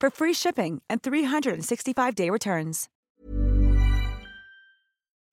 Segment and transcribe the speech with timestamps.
[0.00, 2.88] for free shipping and 365-day returns.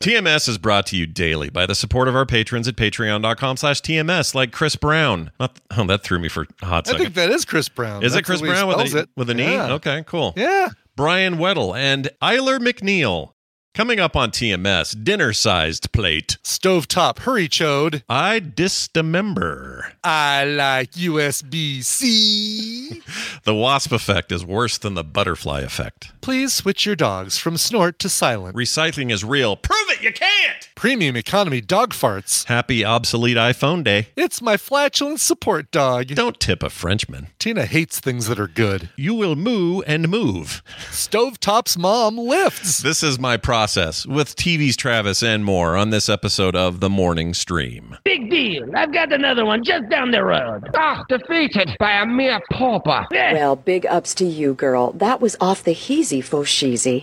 [0.02, 3.82] TMS is brought to you daily by the support of our patrons at patreon.com slash
[3.82, 5.32] TMS, like Chris Brown.
[5.40, 7.06] Not, oh, that threw me for a hot I second.
[7.06, 8.04] think that is Chris Brown.
[8.04, 9.10] is it Chris the way he Brown with, a, it.
[9.18, 9.58] with an E?
[9.58, 10.34] Okay, cool.
[10.38, 10.70] Yeah.
[10.96, 13.32] Brian Weddle and Eiler McNeil.
[13.78, 16.40] Coming up on TMS, dinner sized plate.
[16.44, 18.02] Stovetop, hurry chode.
[18.10, 19.94] I dismember.
[20.04, 23.04] I like USB C.
[23.44, 26.12] The wasp effect is worse than the butterfly effect.
[26.20, 28.58] Please switch your dogs from snort to silent.
[28.58, 29.56] Recycling is real.
[29.56, 30.68] Prove it, you can't!
[30.76, 32.44] Premium economy dog farts.
[32.46, 34.10] Happy obsolete iPhone day.
[34.18, 36.08] It's my flatulent support dog.
[36.08, 37.28] Don't tip a Frenchman.
[37.40, 38.90] Tina hates things that are good.
[38.98, 40.62] You will moo and move.
[40.90, 42.80] Stovetop's mom lifts.
[42.80, 47.34] This is my process with TV's Travis and more on this episode of The Morning
[47.34, 47.98] Stream.
[48.06, 48.66] Big deal.
[48.74, 50.64] I've got another one just down the road.
[50.74, 53.06] Ah, defeated by a mere pauper.
[53.12, 54.94] Well, big ups to you, girl.
[54.94, 57.02] That was off the heezy fosheezy.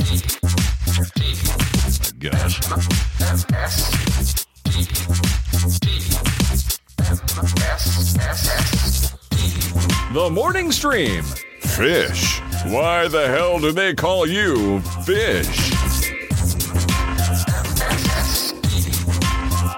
[2.18, 2.60] Gosh.
[10.14, 11.24] The morning stream.
[11.60, 12.40] Fish.
[12.66, 15.93] Why the hell do they call you fish?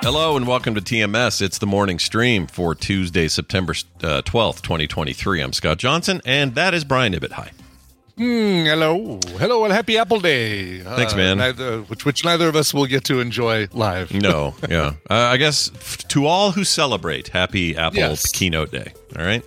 [0.06, 1.42] Hello and welcome to TMS.
[1.42, 3.72] It's the morning stream for Tuesday, September
[4.04, 5.40] uh, 12th, 2023.
[5.40, 7.32] I'm Scott Johnson, and that is Brian Ibbett.
[7.32, 7.50] Hi.
[8.16, 9.18] Hmm, hello.
[9.38, 10.78] Hello and happy Apple Day.
[10.78, 11.38] Thanks, Uh, man.
[11.38, 14.12] Neither, which, which neither of us will get to enjoy live.
[14.14, 14.92] No, yeah.
[15.10, 18.30] Uh, I guess f- to all who celebrate, happy Apple Yes.
[18.30, 18.92] Keynote Day.
[19.18, 19.42] All right.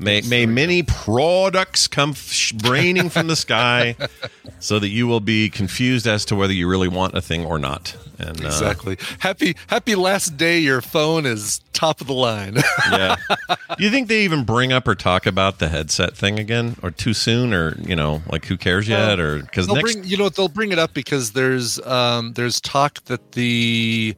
[0.00, 3.94] May, may many products come f- raining from the sky
[4.62, 7.58] so that you will be confused as to whether you really want a thing or
[7.58, 7.96] not.
[8.18, 8.96] And uh, Exactly.
[9.18, 12.54] Happy happy last day your phone is top of the line.
[12.92, 13.16] yeah.
[13.76, 16.92] Do you think they even bring up or talk about the headset thing again, or
[16.92, 20.16] too soon, or you know, like who cares yet, or because they'll next bring you
[20.16, 24.14] know they'll bring it up because there's um there's talk that the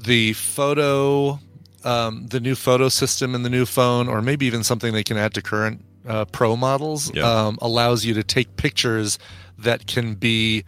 [0.00, 1.38] the photo
[1.84, 5.16] um the new photo system in the new phone or maybe even something they can
[5.16, 7.22] add to current uh, pro models Yeah.
[7.46, 9.18] um, allows you to take pictures
[9.62, 10.64] that can be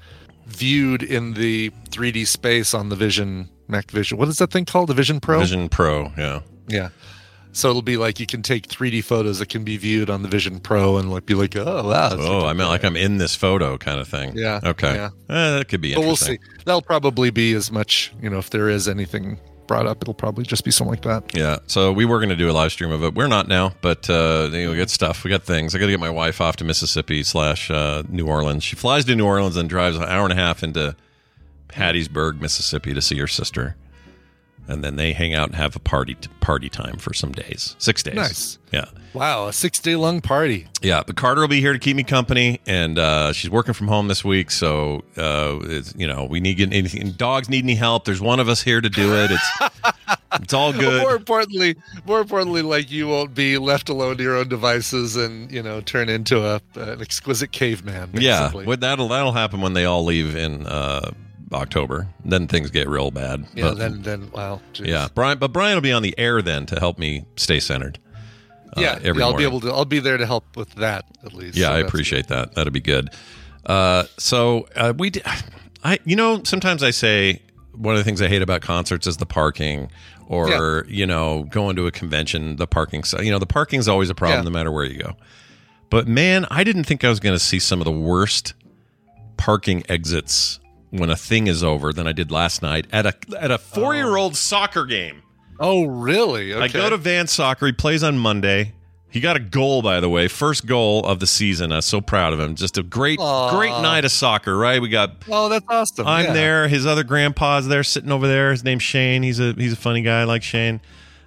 [0.47, 4.19] viewed in the 3D space on the Vision Mac Vision.
[4.19, 4.88] What is that thing called?
[4.88, 5.38] The Vision Pro?
[5.41, 6.41] Vision Pro, yeah.
[6.69, 6.88] Yeah.
[7.53, 10.28] So it'll be like you can take 3D photos that can be viewed on the
[10.28, 12.10] Vision Pro and like be like, oh wow.
[12.12, 14.32] Oh, I meant like I'm in this photo kind of thing.
[14.37, 14.94] Yeah, Okay.
[14.94, 15.11] yeah.
[15.28, 16.38] Eh, that could be But we'll see.
[16.65, 20.44] That'll probably be as much, you know, if there is anything brought up, it'll probably
[20.44, 21.36] just be something like that.
[21.36, 21.58] Yeah.
[21.66, 23.14] So we were going to do a live stream of it.
[23.14, 25.25] We're not now, but uh, you know, we got stuff.
[25.25, 25.75] We got things.
[25.75, 28.64] I got to get my wife off to Mississippi slash uh, New Orleans.
[28.64, 30.97] She flies to New Orleans and drives an hour and a half into
[31.70, 33.76] Hattiesburg, Mississippi, to see her sister.
[34.66, 38.02] And then they hang out and have a party party time for some days, six
[38.02, 38.14] days.
[38.14, 38.58] Nice.
[38.72, 38.86] Yeah.
[39.12, 40.66] Wow, a six day long party.
[40.82, 43.88] Yeah, but Carter will be here to keep me company, and uh, she's working from
[43.88, 44.50] home this week.
[44.50, 47.10] So, uh, it's, you know, we need anything.
[47.12, 48.04] Dogs need any help.
[48.06, 49.30] There's one of us here to do it.
[49.30, 49.50] It's
[50.42, 51.02] it's all good.
[51.02, 51.76] More importantly,
[52.06, 55.81] more importantly, like you won't be left alone to your own devices and you know
[55.82, 58.10] turn into a an exquisite caveman.
[58.14, 58.66] yeah, basically.
[58.66, 61.12] what- that'll that'll happen when they all leave in uh,
[61.54, 62.08] October.
[62.24, 63.46] Then things get real bad.
[63.54, 63.64] yeah.
[63.70, 64.60] But- Then then wow.
[64.72, 64.86] geez.
[64.88, 65.38] yeah, Brian.
[65.38, 67.98] But Brian will be on the air then to help me stay centered.
[68.76, 68.98] uh, yeah.
[69.02, 69.70] yeah, I'll be able to.
[69.70, 71.56] I'll be there to help with that at least.
[71.56, 72.54] Yeah, So I appreciate that.
[72.54, 73.10] That'd be good.
[73.66, 75.22] Uh, so uh, we, d-
[75.82, 77.40] I, you know, sometimes I say
[77.72, 79.90] one of the things I hate about concerts is the parking,
[80.26, 83.04] or you know, going to a convention, the parking.
[83.04, 84.44] So you know, the parking's always a problem Yeah.
[84.44, 85.14] no matter where you go.
[85.90, 88.54] But man, I didn't think I was going to see some of the worst
[89.36, 90.58] parking exits
[90.99, 93.94] when a thing is over than I did last night at a at a four
[93.94, 95.23] year old soccer game.
[95.61, 96.52] Oh, really?
[96.52, 96.64] Okay.
[96.64, 97.67] I go to Van Soccer.
[97.67, 98.73] He plays on Monday.
[99.08, 101.70] He got a goal, by the way, first goal of the season.
[101.70, 102.56] I'm so proud of him.
[102.56, 103.56] Just a great, Aw.
[103.56, 104.82] great night of soccer, right?
[104.82, 106.08] We got Oh, that's awesome.
[106.08, 106.32] I'm Yeah.
[106.32, 106.69] there.
[106.69, 108.50] His other grandpa's there, sitting over there.
[108.50, 109.23] His name's Shane.
[109.23, 110.23] He's a he's a funny guy.
[110.23, 110.81] I like Shane.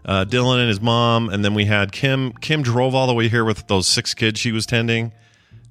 [0.06, 2.34] Uh, Dylan and his mom, and then we had Kim.
[2.34, 5.13] Kim drove all the way here with those six kids she was tending.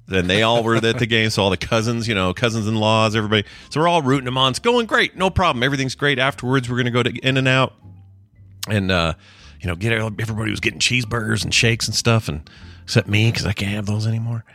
[0.07, 3.43] Then they all were at the game, so all the cousins, you know, cousins-in-laws, everybody.
[3.69, 4.51] So we're all rooting them on.
[4.51, 5.63] It's going great, no problem.
[5.63, 6.17] Everything's great.
[6.17, 7.73] Afterwards, we're gonna go to In and Out,
[8.69, 9.13] and uh,
[9.59, 12.49] you know, get everybody was getting cheeseburgers and shakes and stuff, and
[12.83, 14.45] except me because I can't have those anymore.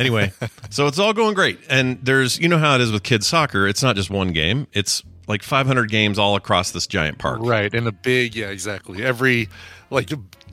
[0.00, 0.32] Anyway,
[0.70, 3.68] so it's all going great, and there's you know how it is with kids soccer.
[3.68, 7.38] It's not just one game; it's like 500 games all across this giant park.
[7.42, 9.04] Right, in a big, yeah, exactly.
[9.04, 9.48] Every
[9.88, 10.10] like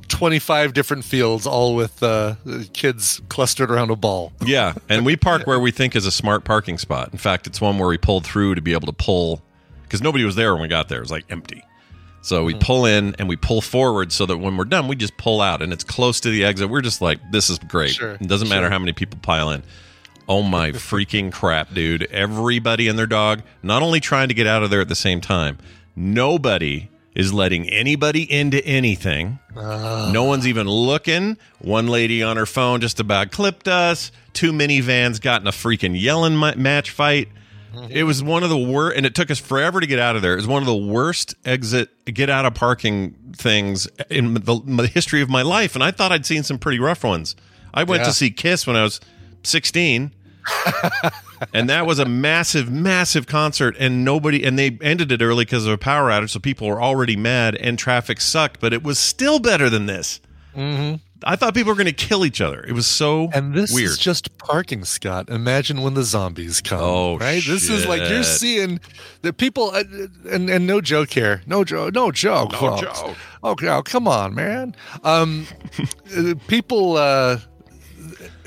[0.10, 2.36] 25 different fields, all with uh,
[2.74, 4.32] kids clustered around a ball.
[4.44, 7.10] Yeah, and we park where we think is a smart parking spot.
[7.12, 9.42] In fact, it's one where we pulled through to be able to pull
[9.84, 10.98] because nobody was there when we got there.
[11.00, 11.64] It was like empty.
[12.22, 12.46] So Mm-hmm.
[12.46, 15.40] we pull in and we pull forward so that when we're done, we just pull
[15.42, 16.70] out and it's close to the exit.
[16.70, 17.92] We're just like, this is great.
[17.92, 19.64] Sure, it doesn't matter how many people pile in.
[20.28, 22.04] Oh my freaking crap, dude.
[22.12, 25.22] Everybody and their dog not only trying to get out of there at the same
[25.22, 25.58] time,
[25.96, 29.40] nobody is letting anybody into anything.
[29.58, 30.10] Ah.
[30.14, 31.36] No one's even looking.
[31.60, 34.12] One lady on her phone just about clipped us.
[34.34, 37.28] Two minivans got in a freaking yelling ma- match fight.
[37.90, 40.22] It was one of the worst, and it took us forever to get out of
[40.24, 40.34] there.
[40.34, 44.88] It was one of the worst exit, get out of parking things in the, the
[44.88, 45.76] history of my life.
[45.76, 47.36] And I thought I'd seen some pretty rough ones.
[47.74, 48.08] I went Yeah.
[48.08, 49.00] to see Kiss when I was
[49.44, 50.12] 16.
[51.54, 55.66] and that was a massive, massive concert, and nobody, and they ended it early because
[55.66, 58.98] of a power outage, so people were already mad, and traffic sucked, but it was
[59.00, 60.20] still better than this.
[61.24, 62.64] I thought people were going to kill each other.
[62.64, 63.92] It was so And this weird.
[63.92, 65.30] is just parking, Scott.
[65.30, 66.80] Imagine when the zombies come.
[66.82, 67.44] Oh, right.
[67.46, 68.80] This is like you're seeing
[69.22, 69.84] the people, uh,
[70.32, 72.82] and and no joke here, no joke, no joke, No folks.
[73.02, 73.18] joke.
[73.44, 74.76] Okay, oh, come on, man.
[75.04, 75.46] Um,
[76.18, 77.40] uh, people, uh,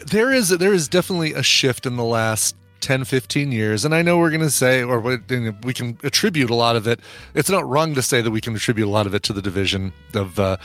[0.07, 4.03] there is there is definitely a shift in the last 10 15 years and i
[4.03, 7.01] know we're going to say or we can attribute a lot of it.
[7.35, 9.43] It's not wrong to say that we can attribute a lot of it to the
[9.43, 10.57] division of uh,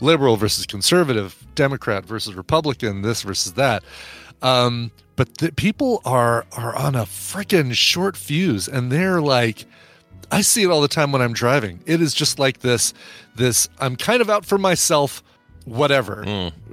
[0.00, 3.82] liberal versus conservative democrat versus republican this versus that.
[4.40, 9.66] Um, but the, people are are on a freaking short fuse and they're like
[10.30, 11.80] I see it all the time when I'm driving.
[11.84, 12.94] It is just like this
[13.36, 15.22] this I'm kind of out for myself
[15.64, 16.22] whatever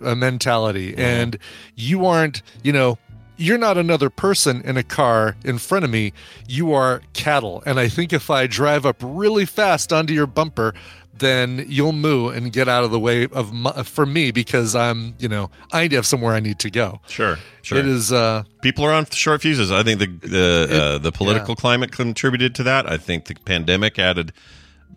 [0.04, 0.96] a mentality.
[0.98, 1.38] And
[1.76, 2.98] you aren't, you know,
[3.40, 6.12] you're not another person in a car in front of me.
[6.48, 7.64] You are cattle.
[7.66, 10.74] And I think if I drive up really fast onto your bumper,
[11.18, 15.16] then you'll moo and get out of the way of my, for me because I'm,
[15.20, 17.02] you know, I have somewhere I need to go.
[17.08, 17.78] sure, sure.
[17.78, 19.72] It is uh people are on short fuses.
[19.72, 21.62] I think the the uh, the political yeah.
[21.62, 22.90] climate contributed to that.
[22.90, 24.32] I think the pandemic added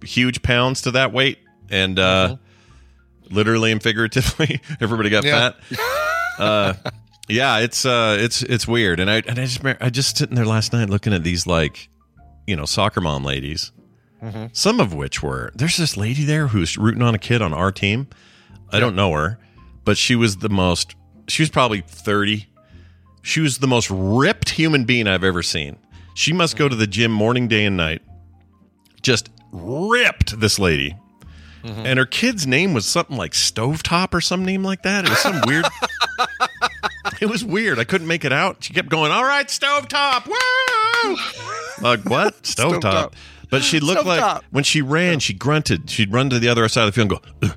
[0.05, 1.39] huge pounds to that weight,
[1.71, 2.37] and uh,
[3.31, 5.53] literally and figuratively, everybody got Yeah.
[5.71, 5.79] fat.
[6.39, 6.73] Uh,
[7.29, 10.45] yeah, it's uh, it's it's weird, and I and I just I just sitting there
[10.47, 11.89] last night looking at these like
[12.47, 13.73] you know soccer mom ladies.
[14.53, 17.73] Some of which were there's this lady there who's rooting on a kid on our
[17.73, 18.07] team.
[18.71, 19.39] I don't know her,
[19.85, 20.95] but she was the most.
[21.29, 22.47] She was probably thirty.
[23.23, 25.77] She was the most ripped human being I've ever seen.
[26.15, 28.03] She must go to the gym morning, day, and night.
[29.01, 30.97] Just ripped this lady.
[31.65, 35.05] And her kid's name was something like Stovetop or some name like that.
[35.05, 35.65] It was some weird.
[37.23, 37.79] it was weird.
[37.79, 38.63] I couldn't make it out.
[38.65, 41.17] She kept going, "All right, Stovetop, woo!"
[41.81, 42.35] Like what?
[42.43, 42.81] Stovetop.
[42.83, 43.13] Stovetop.
[43.51, 45.89] But she looked like when she ran, she grunted.
[45.91, 47.13] She'd run to the other side of the field
[47.43, 47.53] and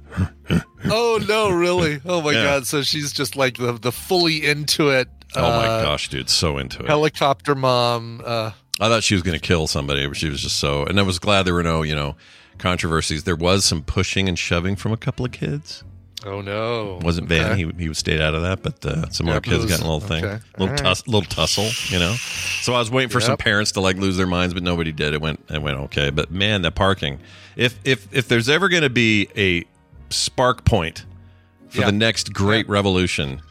[0.49, 2.01] go, Oh no, really?
[2.05, 2.43] Oh my Yeah.
[2.43, 2.67] god!
[2.67, 5.07] So she's just like the the fully into it.
[5.35, 8.21] "Oh my uh, gosh, dude, so into it." Helicopter mom.
[8.25, 10.83] Uh, I thought she was going to kill somebody, but she was just so.
[10.85, 12.17] And I was glad there were no, you know,
[12.57, 13.23] controversies.
[13.23, 15.83] There was some pushing and shoving from a couple of kids.
[16.25, 16.99] Oh no!
[17.01, 17.51] wasn't Van.
[17.53, 17.63] Okay.
[17.77, 19.99] He he stayed out of that, but uh, some Yeah, other kids got a little
[19.99, 20.43] thing, okay.
[20.57, 20.77] little All right.
[20.77, 22.13] tuss, little tussle, you know.
[22.61, 25.13] So I was waiting for some parents to like lose their minds, but nobody did.
[25.13, 26.09] It went it went okay.
[26.09, 27.19] But man, the parking.
[27.55, 29.63] If if if there's ever going to be a
[30.09, 31.05] spark point
[31.69, 31.85] for Yeah.
[31.87, 33.41] the next great revolution,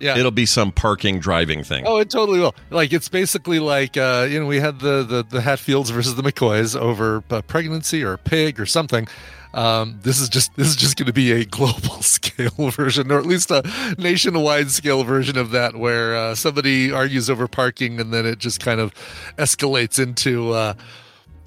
[0.00, 0.16] Yeah.
[0.18, 1.84] it'll be some parking driving thing.
[1.86, 2.54] Oh, it totally will.
[2.70, 6.22] Like it's basically like uh, you know we had the the, the Hatfields versus the
[6.22, 9.06] McCoys over uh, pregnancy or a pig or something.
[9.54, 13.18] Um, this is just this is just going to be a global scale version, or
[13.18, 13.62] at least a
[13.98, 18.60] nationwide scale version of that, where uh, somebody argues over parking and then it just
[18.60, 18.94] kind of
[19.38, 20.52] escalates into.
[20.52, 20.74] Uh,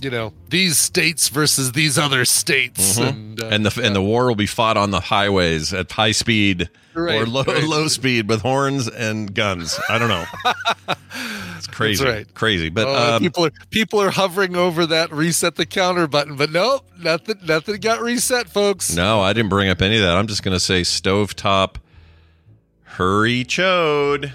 [0.02, 3.54] you know these states versus these other states, and uh, Mm-hmm.
[3.54, 7.25] and the and the war will be fought on the highways at high speed or
[7.25, 7.64] low right.
[7.64, 9.78] low speed with horns and guns.
[9.90, 10.24] I don't know.
[11.58, 12.34] it's crazy, That's right.
[12.34, 12.70] crazy.
[12.70, 16.52] But Oh, um, people are people are hovering over that reset the counter button, but
[16.52, 18.96] nope, nothing nothing got reset, folks.
[18.96, 20.16] no, I didn't bring up any of that.
[20.18, 21.75] I'm just going to say stovetop
[22.84, 24.32] Hurry chode.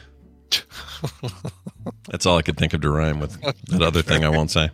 [2.08, 4.70] That's all I could think of to rhyme with that other thing I won't say.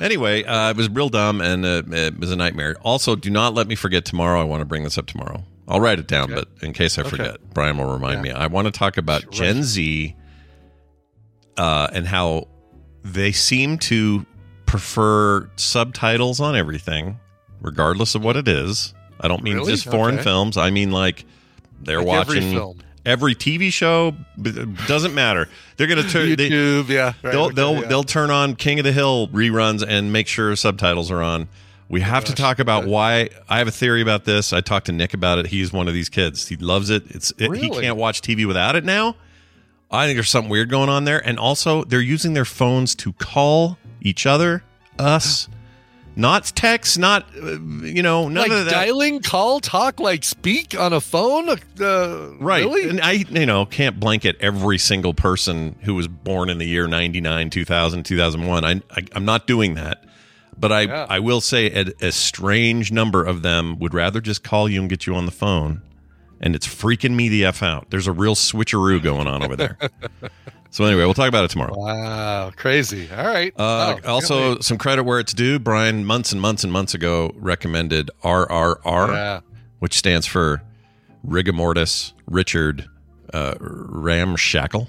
[0.00, 2.76] Anyway, uh, it was real dumb and uh, it was a nightmare.
[2.82, 4.40] Also, do not let me forget tomorrow.
[4.40, 5.44] I want to bring this up tomorrow.
[5.68, 8.30] I'll write it down, but in case I forget, Brian will remind me.
[8.30, 10.14] I want to talk about Gen Z
[11.56, 12.48] uh, and how
[13.02, 14.26] they seem to
[14.66, 17.18] prefer subtitles on everything,
[17.60, 18.92] regardless of what it is.
[19.20, 19.72] I don't mean Really?
[19.72, 20.24] just foreign Okay.
[20.24, 20.56] films.
[20.56, 21.24] I mean like
[21.80, 22.78] they're Like every watching film.
[23.04, 24.14] Every TV show.
[24.86, 25.48] Doesn't matter.
[25.76, 26.36] They're going to turn.
[26.36, 27.14] they- YouTube, yeah.
[27.22, 27.88] right, they'll they'll yeah.
[27.88, 31.48] they'll turn on King of the Hill reruns and make sure subtitles are on.
[31.88, 33.28] We oh have to talk about why.
[33.48, 34.52] I have a theory about this.
[34.52, 35.46] I talked to Nick about it.
[35.46, 36.48] He's one of these kids.
[36.48, 37.04] He loves it.
[37.10, 39.16] It's it, he can't watch TV without it now.
[39.90, 41.24] I think there's something weird going on there.
[41.24, 44.64] And also, they're using their phones to call each other,
[44.98, 45.48] us,
[46.16, 48.70] not text, not uh, you know, none like of that.
[48.70, 51.48] dialing, call, talk, like speak on a phone.
[51.48, 52.64] Uh, Right.
[52.64, 52.88] Really?
[52.88, 56.86] And I, you know, can't blanket every single person who was born in the year
[56.86, 58.64] 99, 2000, 2001.
[58.64, 60.04] I, I, I'm not doing that.
[60.56, 61.06] But I, Yeah.
[61.08, 64.88] I will say a, a strange number of them would rather just call you and
[64.88, 65.82] get you on the phone.
[66.40, 67.90] And it's freaking me the F out.
[67.90, 69.78] There's a real switcheroo going on over there.
[70.74, 71.72] so, anyway, we'll talk about it tomorrow.
[71.76, 73.08] Wow, crazy.
[73.10, 73.52] All right.
[73.56, 75.60] Uh, Wow, also, some credit where it's due.
[75.60, 79.40] Brian, months and months and months ago, recommended RRR, yeah.
[79.78, 80.62] which stands for
[81.22, 82.88] Rigor Mortis Richard
[83.32, 84.88] uh, Ramshackle.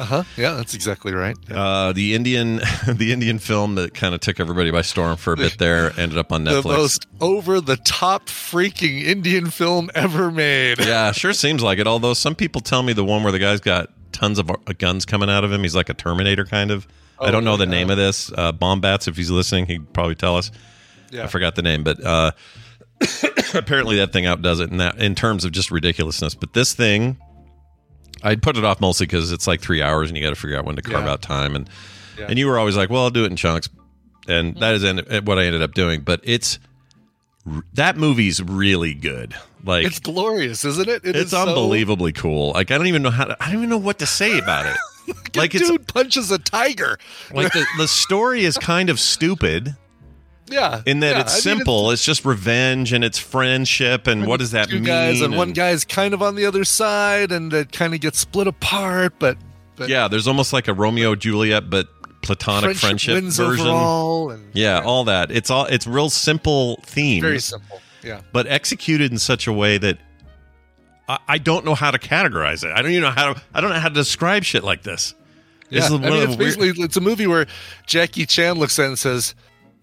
[0.00, 0.22] Uh huh.
[0.38, 1.36] Yeah, that's exactly right.
[1.50, 1.62] Yeah.
[1.62, 2.56] Uh, the Indian,
[2.88, 6.16] the Indian film that kind of took everybody by storm for a bit there ended
[6.16, 6.62] up on Netflix.
[6.62, 10.78] the most over the top freaking Indian film ever made.
[10.80, 11.86] yeah, sure seems like it.
[11.86, 15.04] Although some people tell me the one where the guy's got tons of uh, guns
[15.04, 16.86] coming out of him, he's like a Terminator kind of.
[17.20, 17.70] I don't know the yeah.
[17.70, 18.32] name of this.
[18.36, 20.50] Uh, Bombats, if he's listening, he'd probably tell us.
[21.10, 21.24] Yeah.
[21.24, 22.32] I forgot the name, but uh,
[23.54, 26.34] apparently that thing outdoes it in that in terms of just ridiculousness.
[26.34, 27.16] But this thing,
[28.22, 30.56] I'd put it off mostly because it's like three hours and you got to figure
[30.58, 31.12] out when to carve Yeah.
[31.12, 31.54] out time.
[31.54, 31.68] And
[32.18, 32.26] Yeah.
[32.28, 33.68] and you were always like, well, I'll do it in chunks,
[34.28, 36.00] and that is end- what I ended up doing.
[36.00, 36.58] But it's
[37.74, 39.34] that movie's really good.
[39.64, 41.04] Like It's glorious, isn't it?
[41.04, 42.52] It it's is so- unbelievably cool.
[42.52, 44.66] Like I don't even know how to, I don't even know what to say about
[44.66, 44.76] it.
[45.36, 46.98] like it's dude punches a tiger.
[47.32, 49.74] like the, the story is kind of stupid
[50.48, 50.82] Yeah.
[50.86, 51.90] in that yeah, it's I mean, simple.
[51.90, 54.84] it's, just revenge and it's friendship and what does that two mean?
[54.84, 58.00] guys and one and- guy's kind of on the other side and it kind of
[58.00, 59.36] gets split apart, but
[59.74, 61.88] but Yeah, there's almost like a Romeo Juliet but
[62.22, 63.66] platonic friendship, version.
[63.68, 65.30] and Yeah, all that.
[65.30, 67.22] It's all it's real simple themes.
[67.22, 67.80] very simple.
[68.02, 68.20] Yeah.
[68.32, 69.98] but executed in such a way that
[71.08, 72.72] I, I don't know how to categorize it.
[72.72, 73.42] I don't even know how to.
[73.54, 75.14] I don't know how to describe shit like this.
[75.70, 77.46] This Yeah, is I mean, of it's the weird- basically it's a movie where
[77.86, 79.34] Jackie Chan looks at it and says,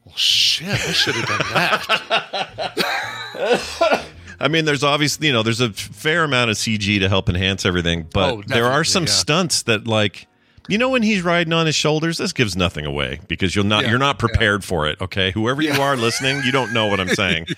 [0.06, 3.36] "Well, shit, I should have done that."
[4.42, 7.66] I mean, there's obviously you know there's a fair amount of CG to help enhance
[7.66, 9.10] everything, but Oh, there are some yeah.
[9.12, 10.28] stunts that like.
[10.70, 13.84] You know when he's riding on his shoulders, this gives nothing away because you'll not
[13.84, 15.02] Yeah, you're not prepared for it.
[15.02, 17.48] Okay, whoever you are listening, you don't know what I'm saying.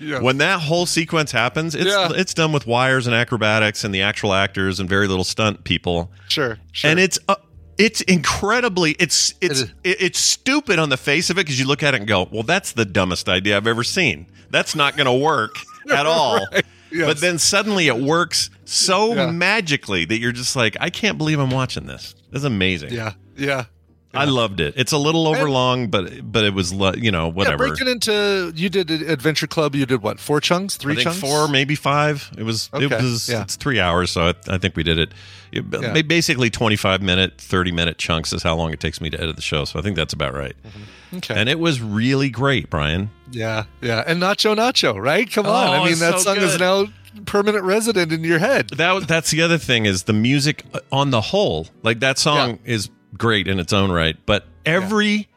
[0.00, 0.20] Yeah.
[0.20, 2.08] When that whole sequence happens, it's Yeah.
[2.14, 6.10] it's done with wires and acrobatics and the actual actors and very little stunt people.
[6.28, 6.90] Sure, sure.
[6.90, 7.36] and it's uh,
[7.78, 11.82] it's incredibly it's it's it- it's stupid on the face of it because you look
[11.82, 14.26] at it and go, well, that's the dumbest idea I've ever seen.
[14.50, 15.56] That's not going to work
[15.90, 16.44] at all.
[16.52, 16.64] Right.
[16.92, 17.06] Yes.
[17.06, 19.30] But then suddenly it works so Yeah.
[19.30, 22.14] magically that you're just like, I can't believe I'm watching this.
[22.30, 22.92] This is amazing.
[22.92, 23.64] yeah, yeah.
[24.12, 24.74] I loved it.
[24.76, 27.68] It's a little overlong, but but it was you know Yeah, whatever.
[27.68, 29.76] breaking into you did Adventure Club.
[29.76, 30.18] You did what?
[30.18, 30.76] Four chunks?
[30.76, 31.20] Three I think chunks?
[31.20, 32.28] four, maybe five.
[32.36, 33.42] It was it was yeah.
[33.42, 35.12] it's three hours, so I, I think we did it.
[35.52, 36.02] it Yeah.
[36.02, 39.36] Basically, twenty five minute, thirty minute chunks is how long it takes me to edit
[39.36, 39.64] the show.
[39.64, 40.56] So I think that's about right.
[40.66, 41.16] Mm-hmm.
[41.18, 41.34] Okay.
[41.36, 43.10] And it was really great, Brian.
[43.30, 44.02] yeah, yeah.
[44.04, 45.30] And Nacho Nacho, right?
[45.30, 45.68] Come oh, on.
[45.68, 46.86] Oh, I mean, that so song is now
[47.26, 48.68] permanent resident in your head.
[48.70, 51.68] That that's the other thing is the music on the whole.
[51.82, 55.28] Like that song is great in its own right, but every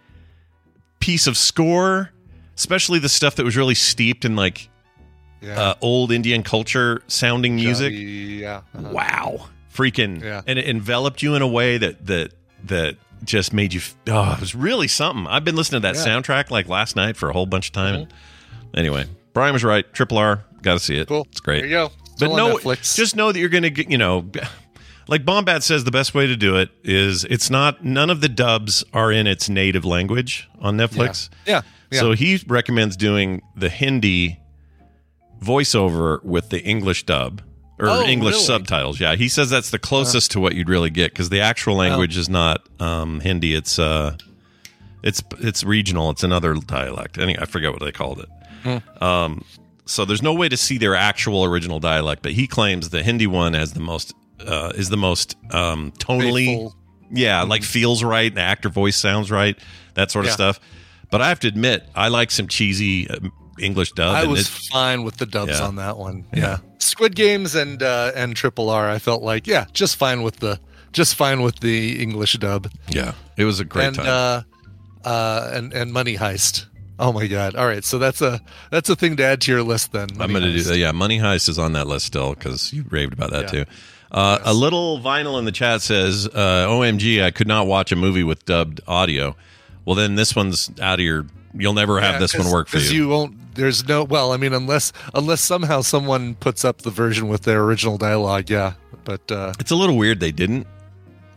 [1.00, 2.12] piece of score,
[2.56, 4.70] especially the stuff that was really steeped in like
[5.42, 5.60] Yeah.
[5.60, 7.94] uh, old Indian culture sounding music.
[7.96, 8.62] Yeah.
[8.76, 8.90] uh-huh.
[8.92, 10.42] wow freaking Yeah.
[10.46, 12.34] and it enveloped you in a way that that
[12.66, 16.06] that just made you oh it was really something i've been listening to that Yeah.
[16.06, 16.32] Mm-hmm.
[16.32, 18.14] soundtrack like last night for a whole bunch of time and
[18.76, 21.28] anyway brian was right triple r gotta see it Cool.
[21.32, 21.92] it's great There you go.
[22.20, 22.96] But no Netflix.
[22.96, 24.30] just know that you're gonna get you know
[25.08, 28.30] like bombat says the best way to do it is it's not none of the
[28.30, 31.62] dubs are in its native language on netflix yeah.
[31.92, 32.00] yeah.
[32.00, 34.40] so he recommends doing the Hindi
[35.42, 37.42] voiceover with the English dub
[37.80, 38.46] or Oh, English really?
[38.46, 39.00] subtitles.
[39.00, 42.18] Yeah, he says that's the closest to what you'd really get because the actual language
[42.18, 43.54] is not um, Hindi.
[43.54, 44.16] It's uh,
[45.02, 46.10] it's it's regional.
[46.12, 47.18] It's another dialect.
[47.18, 48.30] Anyway, I forget what they called it.
[48.64, 49.04] Hmm.
[49.04, 49.46] Um,
[49.86, 53.28] so there's no way to see their actual original dialect, but he claims the Hindi
[53.28, 54.14] one has the most
[54.46, 56.76] uh, is the most um, tonally, Faithful.
[57.12, 58.34] yeah, like feels right.
[58.34, 59.58] The actor voice sounds right,
[59.94, 60.36] that sort of Yeah.
[60.36, 60.60] stuff.
[61.12, 63.20] But I have to admit, I like some cheesy uh,
[63.60, 64.16] English dub.
[64.16, 65.68] I was fine with the dubs Yeah.
[65.68, 66.26] on that one.
[66.34, 66.58] Yeah.
[66.80, 70.60] Squid Games and uh, and Triple R, I felt like yeah, just fine with the
[70.92, 72.70] just fine with the English dub.
[72.90, 74.08] yeah, it was a great and time.
[74.08, 76.66] uh, uh, and and Money Heist.
[77.00, 77.56] Oh my god!
[77.56, 80.10] All right, so that's a that's a thing to add to your list then.
[80.20, 80.78] I'm going to do that.
[80.78, 83.64] Yeah, Money Heist is on that list still because you raved about that Yeah.
[83.64, 83.72] too.
[84.12, 87.96] Uh, A little vinyl in the chat says, uh, "OMG, I could not watch a
[87.96, 89.36] movie with dubbed audio."
[89.86, 91.26] Well, then this one's out of your.
[91.56, 92.92] You'll never have Yeah, this one work for you.
[92.92, 93.56] you won't.
[93.56, 94.04] There's no.
[94.04, 98.50] Well, I mean, unless unless somehow someone puts up the version with their original dialogue.
[98.52, 98.74] Yeah,
[99.04, 100.68] but uh, It's a little weird they didn't.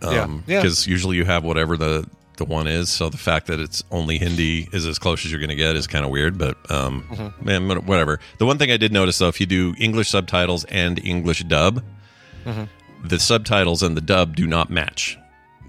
[0.02, 0.60] Yeah, Um, yeah.
[0.60, 2.90] Because usually you have whatever the the one is.
[2.90, 5.76] So the fact that it's only Hindi is as close as you're going to get
[5.76, 6.38] is kind of weird.
[6.38, 7.44] But um, Mm-hmm.
[7.44, 8.20] man, whatever.
[8.38, 11.82] The one thing I did notice though, if you do English subtitles and English dub,
[12.44, 13.08] Mm-hmm.
[13.08, 15.18] the subtitles and the dub do not match.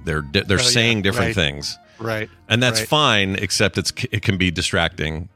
[0.05, 1.35] They're di- they're Oh, yeah, saying different right.
[1.35, 2.87] things, right, and that's right.
[2.89, 3.35] fine.
[3.35, 5.27] Except it's it can be distracting.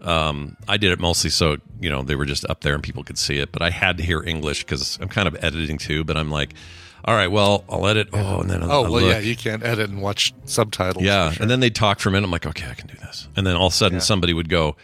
[0.00, 3.04] Um, I did it mostly so you know they were just up there and people
[3.04, 6.02] could see it, but I had to hear English because I'm kind of editing too.
[6.04, 6.54] But I'm like,
[7.04, 8.08] all right, well, I'll edit.
[8.12, 9.12] Oh, and then I'll, Oh I'll well, look.
[9.12, 11.04] yeah, you can't edit and watch subtitles.
[11.04, 11.30] yeah.
[11.32, 11.42] sure.
[11.42, 12.26] And then they talk for a minute.
[12.26, 13.28] I'm like, okay, I can do this.
[13.36, 14.76] And then all of a sudden, somebody would go,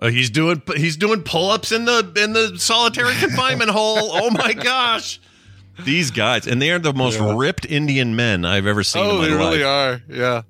[0.00, 4.30] uh, "He's doing he's doing pull ups in the in the solitary confinement hole." Oh
[4.30, 5.20] my gosh,
[5.84, 7.34] these guys, and they are the most Yeah.
[7.36, 9.02] ripped Indian men I've ever seen.
[9.04, 10.02] oh, in my they really are.
[10.08, 10.42] Yeah.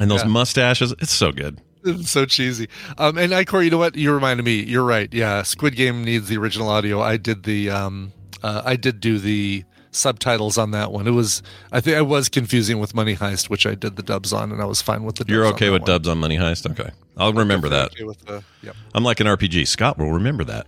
[0.00, 0.28] And those Yeah.
[0.28, 1.60] mustaches, it's so good.
[1.84, 2.68] It's so cheesy.
[2.98, 3.96] Um, and Icor, you know what?
[3.96, 4.62] You reminded me.
[4.64, 5.08] You're right.
[5.14, 7.00] Yeah, Squid Game needs the original audio.
[7.00, 7.70] I did the.
[7.70, 11.06] Um, uh, I did do the subtitles on that one.
[11.06, 11.42] It was.
[11.72, 14.60] I think I was confusing with Money Heist, which I did the dubs on, and
[14.60, 15.24] I was fine with the.
[15.28, 15.86] You're okay with one.
[15.86, 16.70] dubs on Money Heist?
[16.70, 17.92] Okay, I'll remember that.
[17.92, 18.42] Okay with the.
[18.62, 18.76] Yep.
[18.94, 19.66] I'm like an RPG.
[19.66, 20.66] Scott will remember that.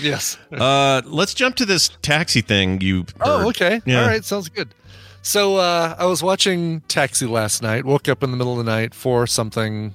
[0.00, 0.38] Yes.
[0.52, 2.80] Uh, let's jump to this taxi thing.
[2.80, 3.06] You heard.
[3.20, 3.80] Oh, okay.
[3.84, 4.02] Yeah.
[4.02, 4.24] All right.
[4.24, 4.74] Sounds good.
[5.22, 7.84] So uh, I was watching Taxi last night.
[7.84, 9.94] Woke up in the middle of the night for something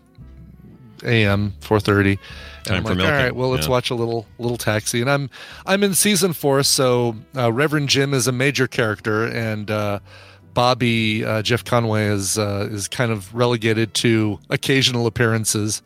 [1.03, 1.53] a.m.
[1.61, 2.19] four thirty.
[2.59, 3.13] And Time I'm for like, milking.
[3.15, 3.71] all right, well, let's Yeah.
[3.71, 5.01] watch a little little taxi.
[5.01, 5.29] And I'm
[5.65, 9.99] I'm in season four, so uh, Reverend Jim is a major character, and uh,
[10.53, 15.81] Bobby uh, Jeff Conaway is uh, is kind of relegated to occasional appearances.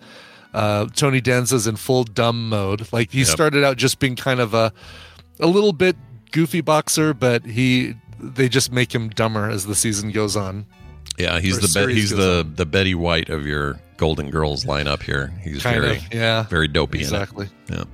[0.54, 2.88] Uh, Tony Danza's in full dumb mode.
[2.92, 3.28] Like he Yep.
[3.28, 4.74] started out just being kind of a
[5.40, 5.96] a little bit
[6.32, 10.66] goofy boxer, but he they just make him dumber as the season goes on.
[11.18, 15.28] Yeah, he's the he's the the Betty White of your Golden Girls lineup here.
[15.44, 17.00] He's Kind very of, yeah, very dopey.
[17.00, 17.50] exactly.
[17.70, 17.86] Yeah.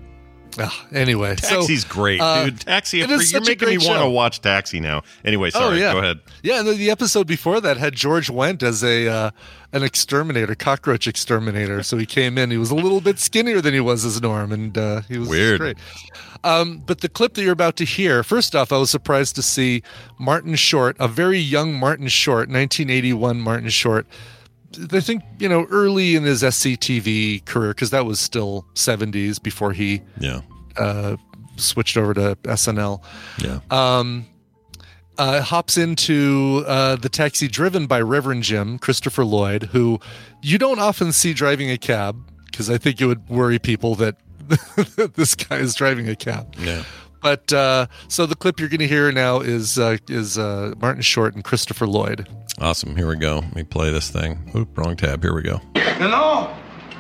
[0.60, 2.60] Ah, anyway, Taxi's so great, uh, dude.
[2.60, 3.02] Taxi.
[3.02, 5.02] it You're is such a making me great want to watch Taxi now.
[5.24, 5.78] Anyway, sorry.
[5.78, 6.20] oh yeah, Go ahead.
[6.44, 9.32] Yeah, and the, the episode before that had George Wendt as a uh,
[9.74, 11.84] an exterminator, cockroach exterminator.
[11.84, 12.52] So he came in.
[12.52, 15.30] He was a little bit skinnier than he was as Norm, and uh, he was
[15.30, 15.60] Weird.
[15.60, 15.78] great.
[16.44, 19.42] Um, but the clip that you're about to hear, first off, I was surprised to
[19.42, 19.84] see
[20.20, 24.06] Martin Short, a very young Martin Short, 1981 Martin Short.
[24.92, 29.74] I think you know early in his SCTV career because that was still 70s before
[29.74, 30.42] he Yeah.
[30.78, 31.18] uh,
[31.58, 33.04] switched over to SNL
[33.40, 33.60] Yeah.
[33.70, 34.26] um,
[35.18, 40.00] uh, hops into uh, the taxi driven by Reverend Jim, Christopher Lloyd, who
[40.42, 44.16] you don't often see driving a cab because I think it would worry people that
[45.16, 46.56] this guy is driving a cab.
[46.58, 46.84] Yeah.
[47.22, 51.02] But uh, so the clip you're going to hear now is uh, is uh, Martin
[51.02, 52.28] Short and Christopher Lloyd.
[52.60, 52.96] Awesome.
[52.96, 53.36] Here we go.
[53.36, 54.52] Let me play this thing.
[54.56, 55.24] Oop, wrong tab.
[55.24, 55.62] Here we go.
[55.76, 56.54] You know,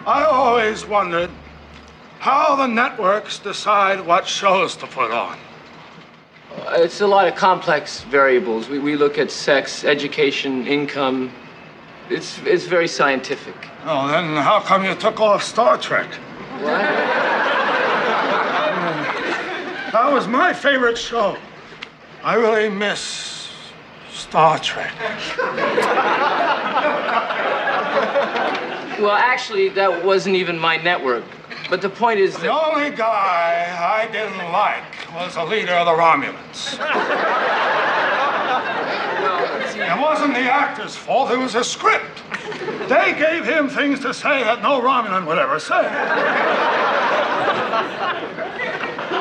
[0.06, 1.30] I always wondered
[2.20, 5.38] how the networks decide what shows to put on.
[6.74, 8.70] It's a lot of complex variables.
[8.70, 11.32] We, we look at sex, education, income.
[12.10, 13.56] It's, it's very scientific.
[13.86, 16.10] Oh, then how come you took off Star Trek?
[19.92, 21.36] That was my favorite show.
[22.24, 23.52] I really miss
[24.12, 24.94] Star Trek.
[29.02, 31.24] Well, actually, that wasn't even my network.
[31.70, 35.94] But the point is The only guy I didn't like was the leader of the
[35.94, 36.78] Romulans.
[39.74, 42.22] It wasn't the actor's fault, it was the script.
[42.88, 45.82] They gave him things to say that no Romulan would ever say.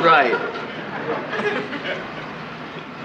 [0.03, 0.50] Right.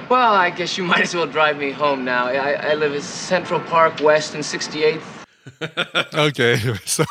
[0.09, 2.27] Well, I guess you might as well drive me home now.
[2.27, 5.01] I, I live in Central Park West and 68th.
[6.13, 7.05] Okay, so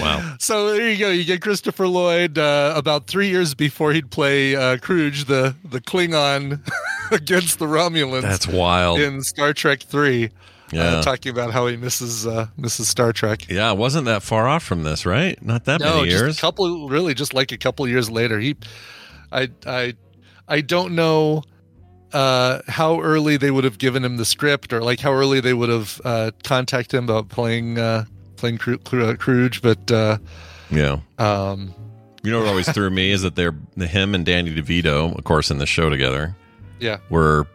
[0.00, 0.36] Wow.
[0.38, 1.08] so there you go.
[1.10, 5.80] You get Christopher Lloyd uh, about three years before he'd play uh, Kruge, the the
[5.80, 6.60] Klingon
[7.10, 8.22] against the Romulans.
[8.22, 9.00] That's wild.
[9.00, 10.30] in Star Trek Three.
[10.70, 11.00] Yeah.
[11.00, 13.48] talking about how he misses uh, misses Star Trek.
[13.48, 15.40] Yeah, it wasn't that far off from this, right?
[15.42, 16.38] Not that no, many just years.
[16.38, 18.38] a couple, really, just like a couple years later.
[18.38, 18.54] He,
[19.32, 19.94] I, I,
[20.50, 21.42] I don't know
[22.12, 25.54] uh, how early they would have given him the script, or like how early they
[25.54, 28.04] would have uh, contacted him about playing uh,
[28.36, 30.18] playing Cru- Cru- Kruge, but uh,
[30.70, 30.98] yeah.
[31.18, 31.72] um,
[32.24, 35.50] You know what always threw me is that they're him and Danny DeVito, of course,
[35.50, 36.34] in the show together,
[36.80, 37.46] yeah, were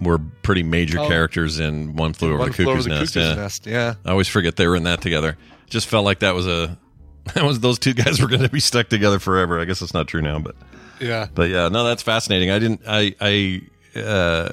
[0.00, 1.08] were pretty major Oh.
[1.08, 3.14] characters in One Flew Over One the Flew Over Cuckoo's the Nest.
[3.14, 3.34] Cuckoo's yeah.
[3.42, 3.94] Nest, yeah.
[4.04, 5.38] I always forget they were in that together.
[5.70, 6.76] Just felt like that was a
[7.34, 9.58] that was those two guys were going to be stuck together forever.
[9.60, 10.54] I guess that's not true now, but
[11.00, 11.26] yeah.
[11.34, 12.50] but yeah, no, that's fascinating.
[12.50, 12.82] I didn't.
[12.86, 13.62] I I
[13.98, 14.52] uh,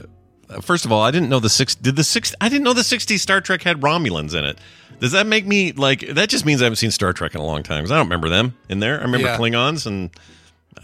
[0.62, 1.76] first of all, I didn't know the six.
[1.76, 2.34] Did the six?
[2.40, 4.58] I didn't know the '60s Star Trek had Romulans in it.
[5.00, 6.02] Does that make me like?
[6.08, 8.06] That just means I haven't seen Star Trek in a long time because I don't
[8.06, 9.00] remember them in there.
[9.00, 9.38] I remember Yeah.
[9.38, 10.10] Klingons and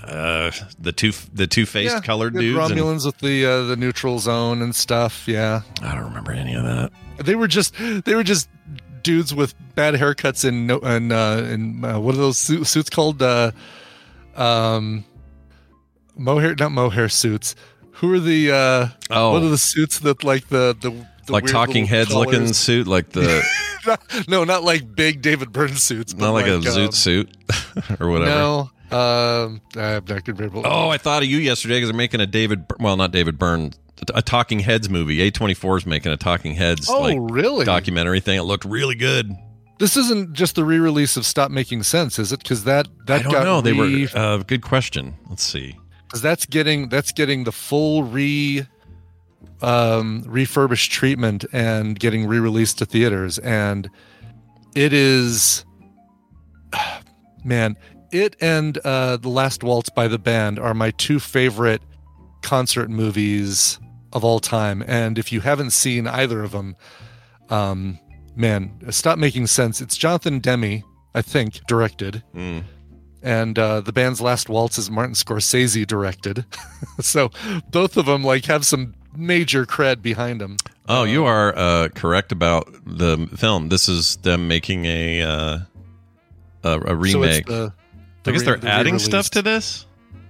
[0.03, 2.57] uh, the two the two faced yeah, colored dudes.
[2.71, 5.27] and- Romulans with the uh, the neutral zone and stuff.
[5.27, 6.91] Yeah, I don't remember any of that.
[7.19, 8.49] they were just they were just
[9.07, 12.89] dudes with bad haircuts and no and uh, and uh, what are those su- suits
[12.89, 13.21] called?
[13.21, 13.51] Uh,
[14.35, 15.05] um,
[16.17, 17.55] mohair, not mohair suits.
[17.93, 18.51] Who are the?
[18.51, 19.31] Uh, Oh.
[19.31, 20.91] what are the suits that like the the,
[21.25, 23.41] the like talking heads looking suit, like the
[24.27, 26.13] no, not like big David Byrne suits.
[26.13, 27.29] But not like, a um, zoot suit
[28.01, 28.29] or whatever.
[28.29, 28.59] No,
[28.91, 30.63] um, I'm not gonna be able.
[30.67, 33.71] Oh, I thought of you yesterday because they're making a David, well, not David Byrne,
[34.13, 35.29] a Talking Heads movie.
[35.31, 37.65] A24 is making a Talking Heads Oh, like really?
[37.65, 38.37] documentary thing.
[38.39, 39.31] It looked really good.
[39.79, 42.39] This isn't just the re-release of Stop Making Sense, is it?
[42.39, 43.61] Because that that I don't got know.
[43.61, 45.15] They re- were uh, good question.
[45.29, 45.75] Let's see.
[46.07, 48.65] because that's getting that's getting the full re
[49.61, 53.89] um refurbished treatment and getting re-released to theaters and
[54.75, 55.63] it is
[57.43, 57.75] man
[58.11, 61.81] it and uh the last waltz by the band are my two favorite
[62.41, 63.79] concert movies
[64.13, 66.75] of all time and if you haven't seen either of them
[67.49, 67.99] um
[68.35, 70.83] man stop making sense it's jonathan demme
[71.15, 72.63] i think directed Mm.
[73.23, 76.45] and uh, the band's last waltz is Martin Scorsese directed.
[76.99, 77.31] so
[77.71, 80.55] both of them like have some major cred behind them.
[80.87, 83.69] Oh, you are uh, correct about the film.
[83.69, 85.59] This is them making a uh,
[86.63, 87.45] a, a So it's remake.
[87.47, 87.73] the-
[88.25, 89.05] I guess the they're re- adding re-released.
[89.05, 89.85] stuff to this,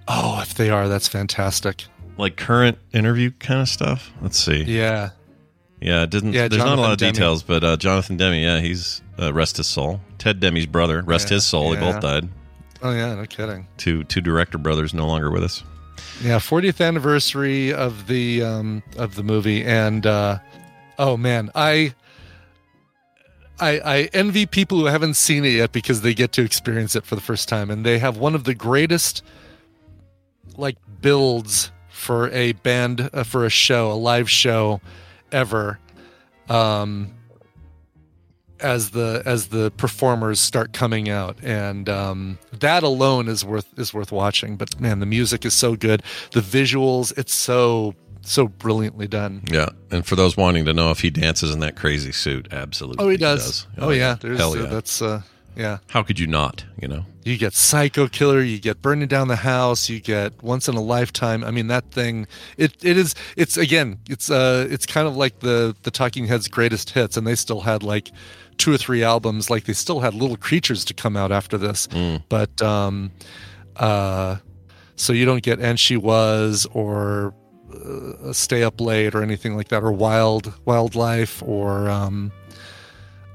[0.07, 1.83] Oh, if they are, that's fantastic.
[2.17, 4.12] Like current interview kind of stuff.
[4.21, 4.63] Let's see.
[4.63, 5.12] Yeah,
[5.80, 6.34] Yeah, it didn't.
[6.34, 7.13] Yeah, there's not a lot of Jonathan Demme.
[7.13, 10.01] details, but uh, Jonathan Demme, yeah, he's uh, rest his soul.
[10.17, 11.71] Ted Demme's brother, rest Yeah, his soul.
[11.71, 12.27] They both died.
[12.82, 13.67] Oh yeah, no kidding.
[13.77, 15.63] Two two director brothers no longer with us.
[16.21, 20.39] Yeah, 40th anniversary of the um of the movie and uh
[20.97, 21.93] oh man, I
[23.60, 27.06] I I envy people who haven't seen it yet because they get to experience it
[27.06, 29.23] for the first time and they have one of the greatest
[30.56, 31.71] like builds
[32.07, 34.79] for a band uh, for a show, a live show
[35.33, 35.77] ever.
[36.47, 37.13] Um
[38.61, 41.37] as the as the performers start coming out.
[41.43, 44.55] And um that alone is worth is worth watching.
[44.55, 46.01] But man the music is so good.
[46.31, 49.41] The visuals it's so so brilliantly done.
[49.51, 53.03] Yeah, and for those wanting to know if he dances in that crazy suit, absolutely.
[53.05, 54.15] oh he does, oh yeah.
[54.19, 54.65] there's Hell uh, yeah.
[54.67, 55.21] that's uh
[55.57, 56.63] yeah How could you not?
[56.81, 57.05] You know.
[57.25, 60.81] you get psycho killer you get burning down the house you get once in a
[60.81, 62.25] lifetime i mean that thing
[62.57, 66.47] it it is it's again it's uh it's kind of like the the talking heads
[66.47, 68.11] greatest hits and they still had like
[68.57, 71.87] two or three albums like they still had little creatures to come out after this
[72.29, 73.11] but um
[73.75, 74.37] uh
[74.95, 77.33] so you don't get and she was or
[77.73, 82.31] uh, stay up late or anything like that or wild wildlife or um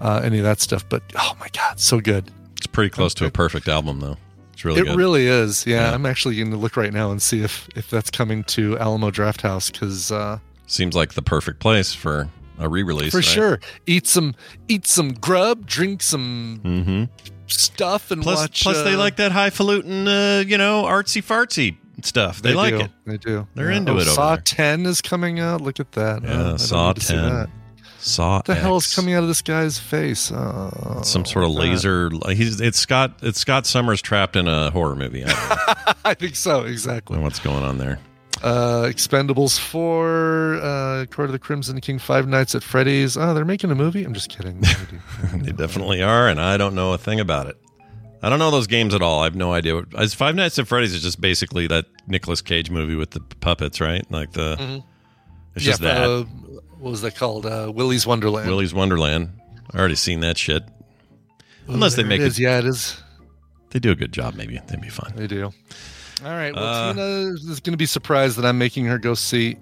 [0.02, 3.24] uh any of that stuff but oh my god so good It's pretty close to
[3.26, 4.16] a perfect album, though.
[4.52, 4.96] It's really it good.
[4.96, 5.66] really is.
[5.66, 5.94] Yeah, Yeah.
[5.94, 9.10] I'm actually going to look right now and see if if that's coming to Alamo
[9.10, 13.10] Drafthouse because uh, Seems like the perfect place for a re-release.
[13.12, 13.24] for right?
[13.24, 14.34] sure, eat some
[14.68, 17.04] eat some grub, drink some Mm-hmm.
[17.46, 18.62] stuff, and Plus, watch.
[18.62, 22.40] plus they uh, like that highfalutin, uh, you know, artsy fartsy stuff.
[22.42, 22.80] They, like do.
[22.84, 22.90] it.
[23.06, 23.46] They do.
[23.54, 23.78] They're Yeah.
[23.78, 24.36] into Oh, it Saw.
[24.44, 25.60] Ten is coming out.
[25.60, 26.22] Look at that.
[26.22, 27.48] Yeah, don't Saw need
[28.02, 28.24] to see 10.
[28.24, 28.32] that.
[28.32, 30.30] Saw What the hell is coming out of this guy's face?
[30.32, 31.58] Oh, Some sort of God.
[31.60, 32.10] laser.
[32.30, 33.18] He's it's Scott.
[33.22, 35.24] It's Scott Summers trapped in a horror movie.
[35.26, 36.62] I I think so.
[36.64, 37.18] Exactly.
[37.18, 37.98] what's going on there.
[38.42, 43.16] Uh, Expendables four, uh, Court of the Crimson King, Five Nights at Freddy's.
[43.16, 44.02] Oh, they're making a movie.
[44.04, 44.62] I'm just kidding.
[45.34, 47.56] They definitely are, and I don't know a thing about it.
[48.22, 49.20] I don't know those games at all.
[49.20, 49.74] I have no idea.
[49.76, 53.20] What, as Five Nights at Freddy's is just basically that Nicolas Cage movie with the
[53.20, 54.04] puppets, right?
[54.10, 54.56] Like the.
[54.56, 54.84] Mhm.
[55.54, 56.24] It's just that Uh,
[56.82, 57.46] what was that called?
[57.46, 58.48] Uh, Willy's Wonderland.
[58.48, 59.30] Willy's Wonderland.
[59.72, 60.62] I already seen that shit.
[61.68, 62.38] Unless they make it it, is.
[62.38, 63.00] Yeah, it is.
[63.70, 64.34] they do a good job.
[64.34, 65.12] Maybe they'd be fun.
[65.16, 65.44] They do.
[66.24, 66.54] All right.
[66.54, 69.56] Well, Uh, Tina is going to be surprised that I'm making her go see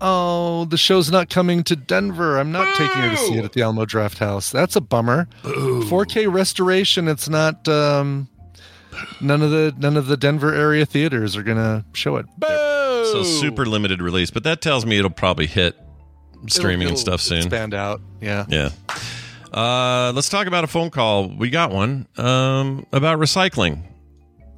[0.00, 2.38] Oh, the show's not coming to Denver.
[2.38, 4.50] I'm not taking her to see it at the Alamo Drafthouse.
[4.50, 5.28] That's a bummer.
[5.44, 7.06] 4K restoration.
[7.08, 7.66] It's not.
[7.68, 8.28] Um,
[9.20, 12.26] none of the none of the Denver area theaters are gonna show it.
[12.42, 15.78] So super limited release, but that tells me it'll probably hit
[16.48, 17.38] streaming It'll- and stuff it'll soon.
[17.38, 18.00] Expand out.
[18.20, 18.44] Yeah.
[18.48, 18.70] Yeah.
[19.52, 21.28] Uh, let's talk about a phone call.
[21.28, 23.82] We got one um, about recycling,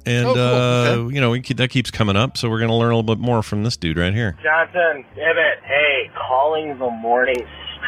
[0.07, 0.41] and Oh, cool.
[0.43, 1.15] uh, Okay.
[1.15, 2.35] you know we keep, that keeps coming up.
[2.37, 4.35] So we're going to learn a little bit more from this dude right here.
[4.43, 7.45] Johnson, Ibbett, hey, calling the morning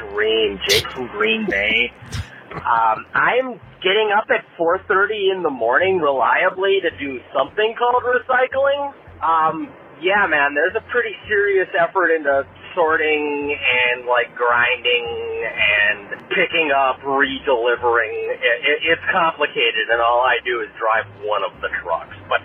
[0.07, 1.91] stream, Jake from Green Bay.
[2.51, 8.91] Um, I'm getting up at 4.30 in the morning reliably to do something called recycling.
[9.21, 9.69] Um,
[10.01, 15.05] yeah, man, there's a pretty serious effort into sorting and, like, grinding
[15.45, 18.13] and picking up, redelivering.
[18.34, 22.15] It, it, it's complicated, and all I do is drive one of the trucks.
[22.27, 22.41] But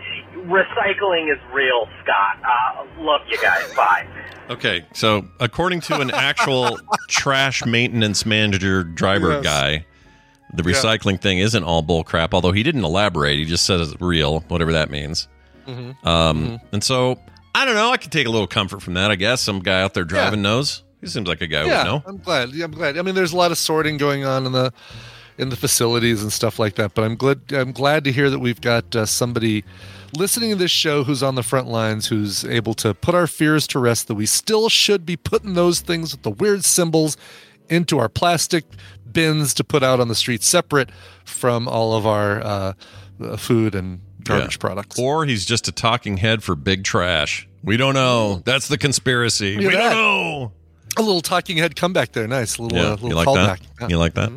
[0.46, 2.38] recycling is real, Scott.
[2.44, 4.06] Uh, look, you guys, bye.
[4.50, 9.44] Okay, so according to an actual trash maintenance manager driver Yes.
[9.44, 9.86] guy,
[10.52, 10.74] the Yeah.
[10.76, 12.34] recycling thing isn't all bull crap.
[12.34, 15.28] Although he didn't elaborate, he just said it's real, whatever that means.
[15.66, 16.06] Mhm.
[16.06, 17.18] Um, and so
[17.54, 17.90] I don't know.
[17.90, 19.10] I could take a little comfort from that.
[19.10, 20.82] I guess some guy out there driving knows.
[21.00, 22.02] He seems like a guy who yeah, would know.
[22.06, 22.52] I'm glad.
[22.52, 22.98] Yeah, I'm glad.
[22.98, 24.72] I mean, there's a lot of sorting going on in the
[25.36, 26.94] in the facilities and stuff like that.
[26.94, 27.52] But I'm glad.
[27.52, 29.64] I'm glad to hear that we've got uh, somebody
[30.16, 33.66] listening to this show who's on the front lines, who's able to put our fears
[33.68, 34.08] to rest.
[34.08, 37.16] That we still should be putting those things with the weird symbols
[37.68, 38.64] into our plastic
[39.10, 40.90] bins to put out on the street, separate
[41.24, 42.72] from all of our uh,
[43.36, 44.60] food and garbage Yeah.
[44.60, 44.98] products.
[44.98, 47.46] Or he's just a talking head for big trash.
[47.62, 48.42] We don't know.
[48.44, 49.56] That's the conspiracy.
[49.56, 49.90] Look we that.
[49.90, 50.52] don't know.
[50.96, 52.26] A little talking head comeback there.
[52.28, 53.58] Nice little Yeah, uh, little you like callback.
[53.60, 53.60] that?
[53.80, 53.88] Yeah.
[53.88, 54.30] You like that?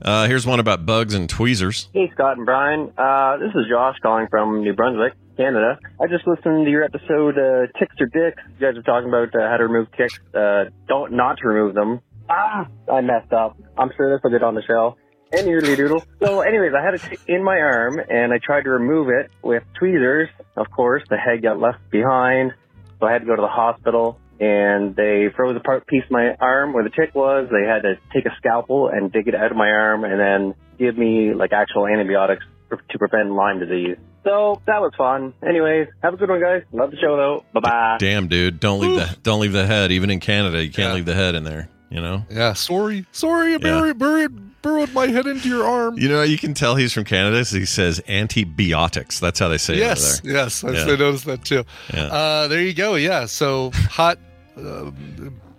[0.00, 1.88] Uh, here's one about bugs and tweezers.
[1.92, 2.92] Hey, Scott and Brian.
[2.96, 5.78] Uh, this is Josh calling from New Brunswick, Canada.
[6.00, 8.40] I just listened to your episode, uh, Ticks or Dicks.
[8.60, 11.74] You guys were talking about uh, how to remove ticks, uh, don't not to remove
[11.74, 12.00] them.
[12.30, 13.56] Ah, I messed up.
[13.76, 14.96] I'm sure this will get on the show.
[15.32, 16.04] Anyway, doodle.
[16.20, 19.62] So, anyways, I had it in my arm, and I tried to remove it with
[19.78, 20.28] tweezers.
[20.56, 22.52] Of course, the head got left behind,
[22.98, 24.18] so I had to go to the hospital.
[24.40, 27.48] And they froze a part piece of my arm where the tick was.
[27.50, 30.54] They had to take a scalpel and dig it out of my arm, and then
[30.78, 33.96] give me like actual antibiotics to prevent Lyme disease.
[34.24, 35.32] So that was fun.
[35.46, 36.62] Anyways, have a good one, guys.
[36.72, 37.44] Love the show though.
[37.52, 37.96] Bye bye.
[37.98, 39.90] Damn, dude, don't leave the don't leave the head.
[39.92, 41.68] Even in Canada, you can't leave the head in there.
[41.90, 42.26] You know.
[42.28, 45.98] Yeah, sorry, sorry, I buried, buried, burrowed my head into your arm.
[45.98, 47.44] You know, you can tell he's from Canada.
[47.44, 49.18] So he says antibiotics.
[49.18, 50.42] That's how they say yes, it over there.
[50.42, 50.82] yes, I, Yeah.
[50.82, 51.64] I noticed that too.
[51.92, 52.04] Yeah.
[52.04, 52.94] Uh, there you go.
[52.94, 54.18] Yeah, so hot,
[54.56, 54.90] uh,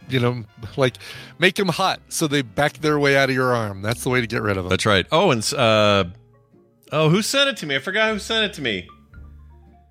[0.10, 0.44] you know,
[0.78, 0.98] like
[1.40, 3.82] make them hot so they back their way out of your arm.
[3.82, 4.70] That's the way to get rid of them.
[4.70, 5.06] That's right.
[5.12, 6.06] Oh, and uh,
[6.92, 7.76] oh, who sent it to me?
[7.76, 8.88] I forgot who sent it to me.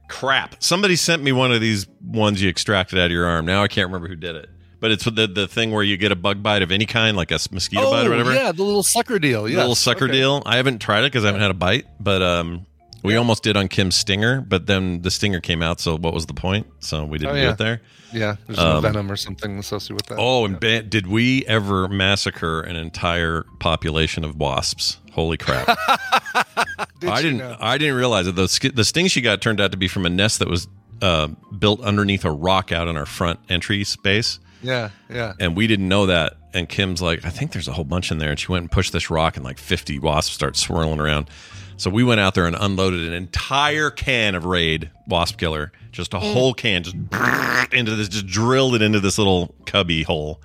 [0.08, 0.62] Crap!
[0.62, 3.44] Somebody sent me one of these ones you extracted out of your arm.
[3.44, 4.48] Now I can't remember who did it.
[4.80, 7.30] But it's the the thing where you get a bug bite of any kind, like
[7.32, 8.32] a mosquito oh, bite or whatever.
[8.34, 9.44] yeah, the little sucker deal.
[9.44, 10.12] The Yeah, little sucker Okay.
[10.14, 10.42] deal.
[10.46, 12.64] I haven't tried it because I haven't had a bite, but um,
[13.02, 15.80] we almost did on Kim's stinger, but then the stinger came out.
[15.80, 16.66] So what was the point?
[16.80, 17.80] So we didn't Oh, do it there.
[18.12, 20.16] Yeah, there's no Um, venom or something associated with that.
[20.18, 24.98] Oh, and ba- did we ever massacre an entire population of wasps?
[25.12, 25.66] Holy crap!
[27.00, 27.38] Did I didn't.
[27.38, 27.56] know?
[27.60, 30.10] I didn't realize that the the sting she got turned out to be from a
[30.10, 30.68] nest that was
[31.02, 35.34] uh, built underneath a rock out in our front entry space, Yeah, yeah.
[35.38, 36.34] and we didn't know that.
[36.54, 38.70] And Kim's like, I think there's a whole bunch in there, and she went and
[38.70, 41.30] pushed this rock, and like 50 wasps start swirling around.
[41.76, 46.12] So we went out there and unloaded an entire can of Raid Wasp Killer, just
[46.12, 46.32] a mm.
[46.32, 46.96] whole can, just
[47.72, 50.40] into this, just drilled it into this little cubby hole.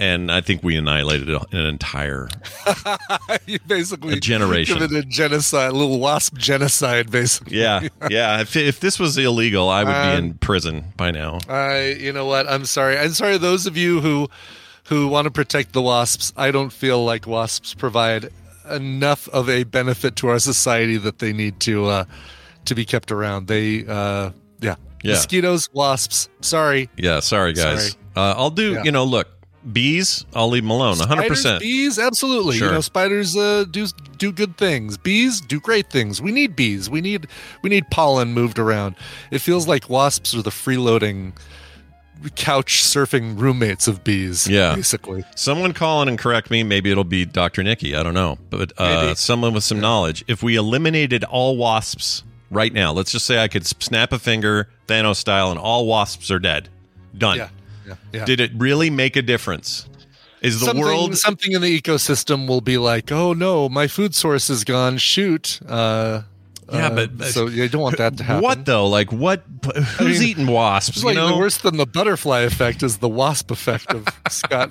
[0.00, 2.28] And I think we annihilated an entire
[3.46, 4.76] you basically A generation.
[4.76, 7.58] committed genocide, a little wasp genocide, basically.
[7.58, 8.40] Yeah, yeah.
[8.40, 11.38] If, if this was illegal, I would be Um, in prison by now.
[11.50, 12.48] I, you know what?
[12.48, 12.98] I'm sorry.
[12.98, 13.36] I'm sorry.
[13.36, 14.28] Those of you who
[14.88, 18.30] who want to protect the wasps, I don't feel like wasps provide
[18.70, 22.04] enough of a benefit to our society that they need to uh,
[22.64, 23.48] to be kept around.
[23.48, 25.12] They, uh, yeah, Yeah.
[25.12, 26.30] mosquitoes, wasps.
[26.40, 27.90] Sorry, Yeah, sorry guys.
[27.90, 27.94] Sorry.
[28.16, 28.72] Uh, I'll do.
[28.72, 28.84] Yeah.
[28.84, 29.28] You know, look,
[29.72, 30.24] bees.
[30.34, 30.98] I'll leave them alone.
[30.98, 31.06] 100.
[31.08, 32.56] Spiders, percent bees, absolutely.
[32.56, 32.68] Sure.
[32.68, 33.86] You know, spiders uh, do
[34.18, 34.96] do good things.
[34.96, 36.20] Bees do great things.
[36.20, 36.88] We need bees.
[36.90, 37.26] We need
[37.62, 38.96] we need pollen moved around.
[39.30, 41.32] It feels like wasps are the freeloading
[42.36, 44.46] couch surfing roommates of bees.
[44.46, 44.74] Yeah.
[44.74, 45.24] basically.
[45.36, 46.62] Someone call in and correct me.
[46.62, 47.62] Maybe it'll be Dr.
[47.62, 47.96] Nikki.
[47.96, 50.24] I don't know, but uh, someone with some knowledge.
[50.28, 54.68] If we eliminated all wasps right now, let's just say I could snap a finger,
[54.86, 56.68] Thanos style, and all wasps are dead.
[57.16, 57.38] Done.
[57.38, 57.48] Yeah,
[57.90, 58.24] yeah, yeah.
[58.24, 59.88] Did it really make a difference?
[60.42, 64.14] Is the something, world something in the ecosystem will be like, oh no, my food
[64.14, 64.96] source is gone.
[64.98, 65.60] Shoot.
[65.68, 66.22] Uh,
[66.72, 68.42] Yeah, Uh, but- but- so you don't want that to happen.
[68.42, 68.86] What though?
[68.86, 69.42] Like what?
[69.98, 70.98] Who's mean, eating wasps?
[70.98, 71.36] It's like you know?
[71.36, 74.70] worse than the butterfly effect is the wasp effect of Scott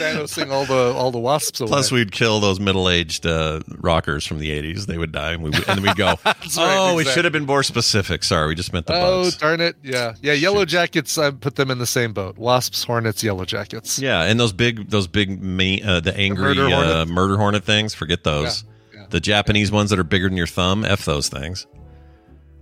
[0.00, 1.68] All the all the wasps away.
[1.68, 4.86] Plus, we'd kill those middle-aged uh, rockers from the '80s.
[4.86, 7.46] They would die, and we and we'd go, That's "Oh, right, we should have been
[7.46, 8.24] more specific.
[8.24, 9.76] Sorry, we just meant the Oh bugs." darn it!
[9.82, 10.32] Yeah, yeah.
[10.32, 11.16] Yellow jackets.
[11.18, 12.38] I put them in the same boat.
[12.38, 13.98] Wasps, hornets, yellow jackets.
[13.98, 17.08] Yeah, and those big, those big, me, uh, the angry murder uh, hornet?
[17.08, 17.94] murder hornet things.
[17.94, 18.64] Forget those.
[19.10, 20.84] The Japanese ones that are bigger than your thumb.
[20.84, 21.66] F those things.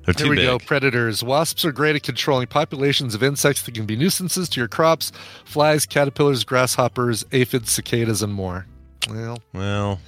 [0.06, 0.46] They're Here we big.
[0.46, 0.58] go.
[0.58, 1.22] Predators.
[1.22, 5.12] Wasps are great at controlling populations of insects that can be nuisances to your crops:
[5.44, 8.66] flies, caterpillars, grasshoppers, aphids, cicadas, and more.
[9.08, 10.00] Well, Well,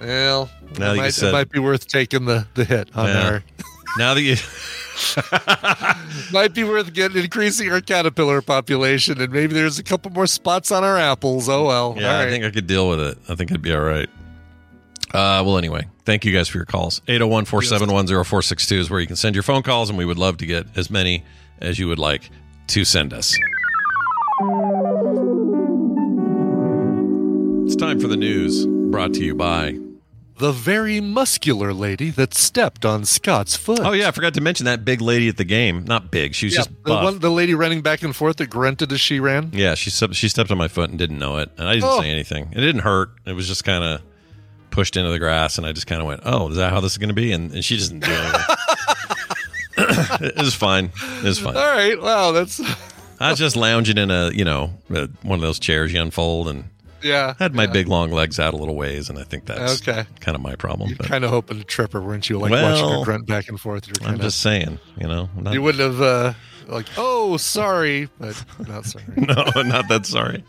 [0.00, 3.08] well, Now it, you might, said- it might be worth taking the the hit on
[3.08, 3.26] Yeah.
[3.28, 3.42] our.
[3.98, 4.36] now that you,
[6.32, 10.70] might be worth getting increasing our caterpillar population, and maybe there's a couple more spots
[10.72, 11.48] on our apples.
[11.48, 11.94] Oh well.
[11.98, 13.18] yeah, I think I could deal with it.
[13.28, 14.08] I think it'd be all right.
[15.14, 17.00] Uh, well, anyway, thank you guys for your calls.
[17.06, 20.38] 801 471 0462 is where you can send your phone calls, and we would love
[20.38, 21.24] to get as many
[21.60, 22.30] as you would like
[22.68, 23.32] to send us.
[27.66, 29.78] It's time for the news brought to you by.
[30.38, 33.78] the very muscular lady that stepped on Scott's foot.
[33.80, 35.84] Oh, yeah, I forgot to mention that big lady at the game.
[35.84, 38.50] Not big, she was Yeah, just the one, the lady running back and forth that
[38.50, 39.50] grunted as she ran.
[39.54, 41.88] Yeah, she stepped, she stepped on my foot and didn't know it, and I didn't
[41.88, 42.00] Oh.
[42.00, 42.48] say anything.
[42.52, 43.10] It didn't hurt.
[43.24, 44.02] It was just kind of
[44.74, 46.92] pushed into the grass, and I just kind of went, "Oh, is that how this
[46.92, 48.56] is going to be?" And, and she doesn't do anything.
[49.78, 50.90] it was fine.
[51.18, 51.56] It was fine.
[51.56, 52.00] All right.
[52.00, 52.60] Wow, that's
[53.20, 56.48] I was just lounging in a you know a, one of those chairs you unfold,
[56.48, 56.64] and
[57.02, 57.34] yeah.
[57.38, 57.72] had my yeah.
[57.72, 60.04] big long legs out a little ways, and I think that's Okay.
[60.20, 60.90] kind of my problem.
[60.90, 62.38] You're kind of hoping to trip her, weren't you?
[62.38, 63.86] Like watching her grunt back and forth.
[63.86, 66.32] You're I'm just saying, you know, not- You wouldn't have uh,
[66.66, 69.04] like, oh, sorry, but not sorry.
[69.16, 70.42] no, not that sorry.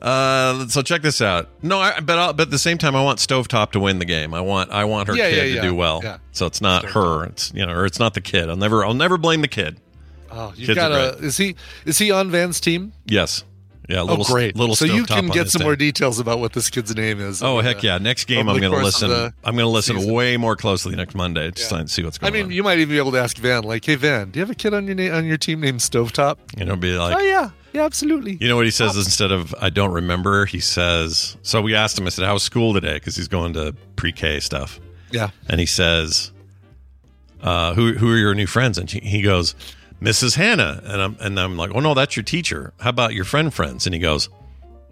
[0.00, 1.48] Uh, so check this out.
[1.62, 4.04] No, I, but I'll, but at the same time, I want Stovetop to win the
[4.04, 4.32] game.
[4.34, 6.00] I want I want her Yeah, kid yeah, to do well.
[6.02, 6.18] yeah.
[6.32, 7.24] So it's not her.
[7.24, 8.48] It's you know, or it's not the kid.
[8.48, 9.80] I'll never I'll never blame the kid.
[10.30, 11.24] Oh, you Kids got are a.
[11.24, 12.92] Is he is he on Van's team?
[13.06, 13.44] Yes.
[13.88, 14.02] Yeah.
[14.02, 14.54] Little, oh, great.
[14.54, 15.66] Little so you Stovetop can on get his some team.
[15.68, 17.42] more details about what this kid's name is.
[17.42, 17.96] Oh heck yeah!
[17.96, 19.24] Next game, over I'm the going to course of listen.
[19.24, 20.12] the I'm going to listen season.
[20.12, 21.84] way more closely next Monday to Yeah.
[21.86, 22.36] see what's going on.
[22.36, 22.52] I going mean, on.
[22.52, 24.54] you might even be able to ask Van, like, "Hey, Van, do you have a
[24.54, 27.48] kid on your na- on your team named Stovetop?" You know, be like, oh yeah,
[27.72, 28.36] yeah, absolutely.
[28.40, 30.46] You know what he says instead of I don't remember?
[30.46, 32.94] He says, so we asked him, I said, How was school today?
[32.94, 34.80] Because he's going to pre K stuff.
[35.10, 35.30] Yeah.
[35.48, 36.32] And he says,
[37.42, 38.78] uh, who, who are your new friends?
[38.78, 39.54] And she, he goes,
[40.02, 40.36] Mrs.
[40.36, 40.80] Hannah.
[40.84, 42.72] And I'm, and I'm like, Oh, no, that's your teacher.
[42.80, 43.86] How about your friend friends?
[43.86, 44.28] And he goes,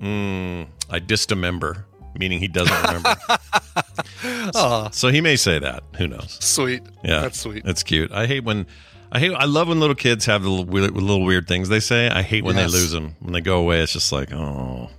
[0.00, 1.86] mm, I dismember,
[2.18, 3.14] meaning he doesn't remember.
[4.54, 4.90] Aw.
[4.90, 5.82] so he may say that.
[5.98, 6.38] Who knows?
[6.40, 6.82] Sweet.
[7.04, 7.62] Yeah, That's sweet.
[7.66, 8.12] It's cute.
[8.12, 8.66] I hate when
[9.12, 9.32] I hate.
[9.32, 12.08] I love when little kids have the little weird, little weird things they say.
[12.08, 12.72] I hate when Yes.
[12.72, 13.14] they lose them.
[13.20, 14.90] When they go away, it's just like, oh,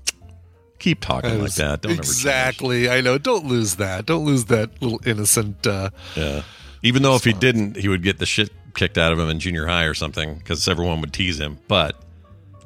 [0.80, 1.82] keep talking like that.
[1.82, 2.90] Don't ever exactly.
[2.90, 3.18] I know.
[3.18, 4.06] Don't lose that.
[4.06, 5.66] Don't lose that little innocent.
[5.68, 6.44] Uh, Yeah.
[6.84, 9.40] Even though if he didn't, he would get the shit kicked out of him in
[9.40, 11.58] junior high or something because everyone would tease him.
[11.68, 11.96] But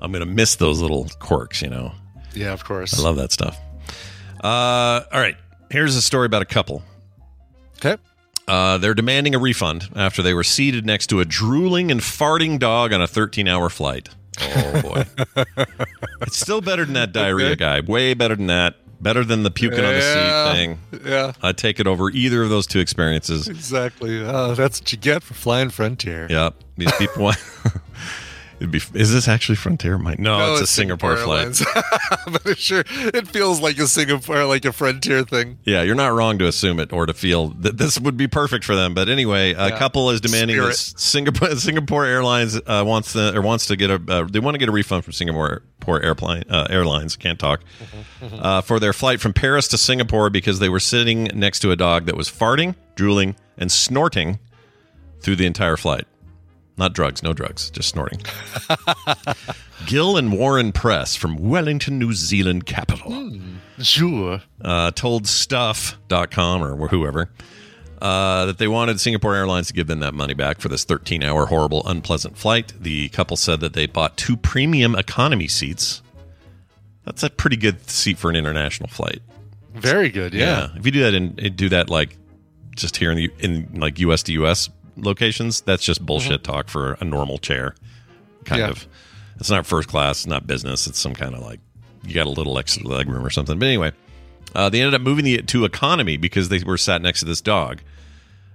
[0.01, 1.61] I'm gonna miss those little quirks.
[1.61, 1.93] You know.
[2.35, 2.97] yeah, of course.
[2.99, 3.57] I love that stuff.
[4.43, 5.37] Uh, all right.
[5.69, 6.83] Here's a story about a couple.
[7.77, 7.97] Okay.
[8.47, 12.59] Uh, they're demanding a refund after they were seated next to a drooling and farting
[12.59, 14.09] dog on a 13 hour flight.
[14.39, 15.05] Oh, boy.
[16.21, 17.81] it's still better than that diarrhea guy.
[17.81, 18.75] Way better than that.
[19.01, 20.79] Better than the puking on the seat thing.
[21.05, 21.33] Yeah.
[21.41, 23.47] I'd take it over either of those two experiences.
[23.47, 24.23] Exactly.
[24.23, 26.27] Uh, that's what you get for flying Frontier.
[26.29, 26.55] Yep.
[26.77, 27.37] These people want.
[28.61, 29.97] It'd be, is this actually Frontier?
[29.97, 31.39] Might no, it's a Singapore, flight.
[31.39, 31.65] Airlines.
[32.31, 35.57] but it sure, it feels like a Singapore, like a Frontier thing.
[35.63, 38.63] Yeah, you're not wrong to assume it or to feel that this would be perfect
[38.63, 38.93] for them.
[38.93, 40.67] But anyway, a couple is demanding Spirit.
[40.67, 44.53] this Singapore Singapore Airlines uh, wants the or wants to get a uh, they want
[44.53, 47.15] to get a refund from Singapore Port Airplane uh, Airlines.
[47.15, 47.61] Can't talk
[48.21, 51.75] uh, for their flight from Paris to Singapore because they were sitting next to a
[51.75, 54.37] dog that was farting, drooling, and snorting
[55.19, 56.05] through the entire flight.
[56.77, 58.21] Not drugs, no drugs, just snorting.
[59.87, 63.31] Gill and Warren Press from Wellington, New Zealand capital
[63.79, 64.41] Sure.
[64.61, 67.29] uh, told stuff.com or whoever
[68.01, 71.23] uh, that they wanted Singapore Airlines to give them that money back for this 13
[71.23, 72.73] hour horrible, unpleasant flight.
[72.79, 76.01] The couple said that they bought two premium economy seats.
[77.05, 79.19] That's a pretty good seat for an international flight.
[79.73, 80.33] Very good.
[80.33, 80.69] Yeah.
[80.75, 82.17] If you do that and do that like
[82.75, 86.93] just here in the in like US to US locations, that's just bullshit talk for
[86.99, 87.75] a normal chair.
[88.45, 88.69] Kind Yeah.
[88.69, 88.87] of.
[89.39, 91.59] It's not first class, it's not business, it's some kind of like
[92.05, 93.57] you got a little extra leg room or something.
[93.59, 93.91] But anyway,
[94.55, 97.41] uh, they ended up moving it to economy because they were sat next to this
[97.41, 97.81] dog.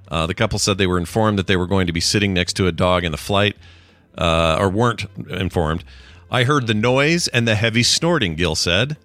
[0.08, 2.52] Uh, the couple said they were informed that they were going to be sitting next
[2.54, 3.56] to a dog in the flight,
[4.18, 5.82] uh, or weren't informed.
[6.30, 8.96] I heard the noise and the heavy snorting, Gil said.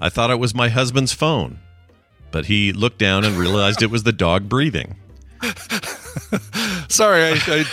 [0.00, 1.58] I thought it was my husband's phone,
[2.30, 4.96] but he looked down and realized it was the dog breathing.
[6.88, 7.64] Sorry, I, I,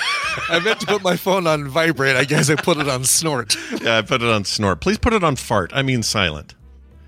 [0.50, 2.16] I meant to put my phone on vibrate.
[2.16, 3.56] I guess I put it on snort.
[3.82, 4.82] Yeah, I put it on snort.
[4.82, 5.72] Please put it on fart.
[5.74, 6.56] I mean silent.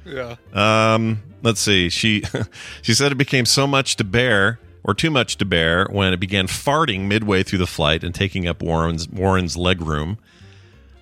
[0.06, 0.36] Yeah.
[0.54, 1.90] Um, let's see.
[1.90, 2.24] She
[2.82, 6.20] she said it became so much to bear or too much to bear when it
[6.20, 10.18] began farting midway through the flight and taking up Warren's Warren's leg room.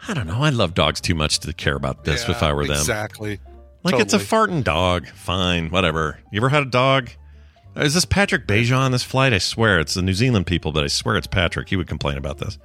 [0.08, 0.42] I don't know.
[0.42, 2.78] I love dogs too much to care about this if I were them.
[2.78, 3.40] Exactly.
[3.84, 5.08] Like it's a farting dog.
[5.08, 6.20] Fine, whatever.
[6.32, 7.10] You ever had a dog?
[7.76, 9.34] Is this Patrick Beja on this flight?
[9.34, 11.70] I swear it's the New Zealand people, but I swear it's Patrick.
[11.70, 12.60] He would complain about this.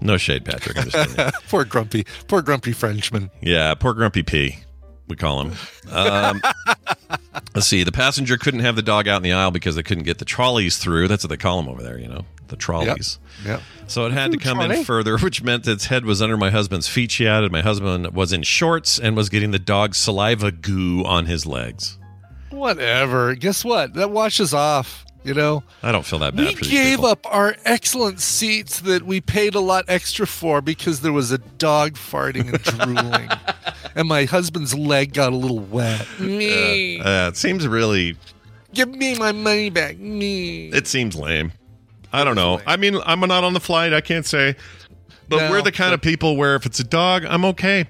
[0.00, 0.78] No shade, Patrick.
[0.78, 1.32] I'm just kidding.
[1.48, 3.30] poor grumpy, poor grumpy Frenchman.
[3.40, 4.58] Yeah, poor Grumpy P.
[5.08, 5.52] We call him.
[5.90, 6.42] Um,
[7.54, 7.82] let's see.
[7.82, 10.24] The passenger couldn't have the dog out in the aisle because they couldn't get the
[10.24, 11.08] trolleys through.
[11.08, 11.98] That's what they call them over there.
[11.98, 13.18] You know, the trolleys.
[13.44, 13.62] Yep.
[13.86, 16.88] So it had to come in further, which meant its head was under my husband's
[16.88, 17.10] feet.
[17.10, 21.26] She added, my husband was in shorts and was getting the dog's saliva goo on
[21.26, 21.98] his legs.
[22.50, 23.34] Whatever.
[23.34, 23.94] Guess what?
[23.94, 25.04] That washes off.
[25.24, 27.06] You know, I don't feel that bad we for these gave people.
[27.06, 31.38] up our excellent seats that we paid a lot extra for because there was a
[31.38, 33.28] dog farting and drooling,
[33.96, 36.06] and my husband's leg got a little wet.
[36.20, 38.16] Me, Uh, it seems really.
[38.72, 39.98] give me my money back.
[39.98, 40.68] Me.
[40.68, 41.52] It seems lame.
[42.12, 42.60] I don't know.
[42.66, 43.92] I mean, I'm not on the flight.
[43.92, 44.54] I can't say.
[45.28, 47.86] But No, we're the kind of people where if it's a dog, I'm okay.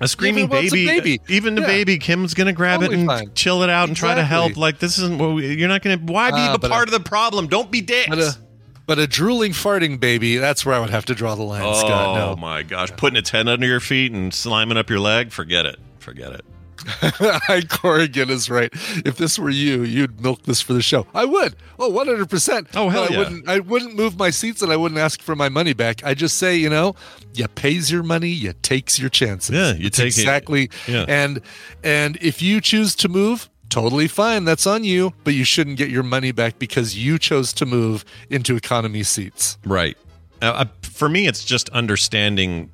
[0.00, 1.20] A screaming it's a baby, baby.
[1.28, 1.66] even the Yeah.
[1.66, 3.30] baby, Kim's gonna grab it and fine.
[3.34, 4.56] chill it out and try to help.
[4.56, 5.18] Like this isn't.
[5.18, 5.96] what we- You're not gonna.
[5.98, 7.48] Why be ah, the but part a- of the problem?
[7.48, 8.08] Don't be dicks.
[8.08, 8.36] But a,
[8.86, 11.74] but a drooling farting baby, that's where I would have to draw the line, oh
[11.74, 12.16] Scott.
[12.16, 12.30] No.
[12.32, 15.32] Oh my gosh, putting its head under your feet and sliming up your leg.
[15.32, 15.78] Forget it.
[15.98, 16.44] Forget it.
[17.68, 18.70] Corrigan is right.
[19.04, 21.06] If this were you, you'd milk this for the show.
[21.14, 21.56] I would.
[21.78, 22.68] Oh, 100%.
[22.74, 23.18] Oh, hell I yeah.
[23.18, 26.04] wouldn't I wouldn't move my seats and I wouldn't ask for my money back.
[26.04, 26.94] I just say, you know,
[27.34, 29.54] you pays your money, you takes your chances.
[29.54, 30.70] Yeah, you That's take it- exactly.
[30.86, 31.04] yeah.
[31.08, 31.40] And
[31.84, 34.44] and if you choose to move, totally fine.
[34.44, 38.04] That's on you, but you shouldn't get your money back because you chose to move
[38.30, 39.58] into economy seats.
[39.64, 39.96] Right.
[40.40, 42.70] Uh, for me, it's just understanding,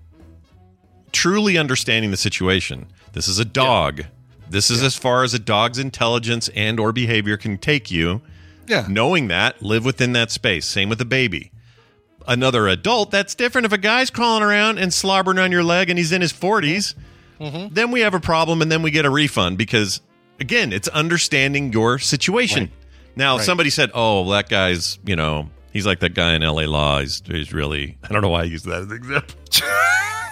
[1.12, 2.87] truly understanding the situation.
[3.15, 4.05] This is a dog.
[4.51, 8.21] This is as far as a dog's intelligence and or behavior can take you.
[8.67, 8.87] Yeah.
[8.89, 10.67] Knowing that, live within that space.
[10.67, 11.51] Same with a baby.
[12.27, 13.67] Another adult, that's different.
[13.67, 16.95] If a guy's crawling around and slobbering on your leg and he's in his 40s,
[17.39, 17.73] mm-hmm.
[17.73, 20.01] then we have a problem and then we get a refund because,
[20.41, 22.71] again, it's understanding your situation.
[23.17, 23.45] Now, Right.
[23.45, 27.01] somebody said, oh, that guy's, you know, he's like that guy in LA Law.
[27.01, 29.37] He's, he's really, I don't know why I used that as an example.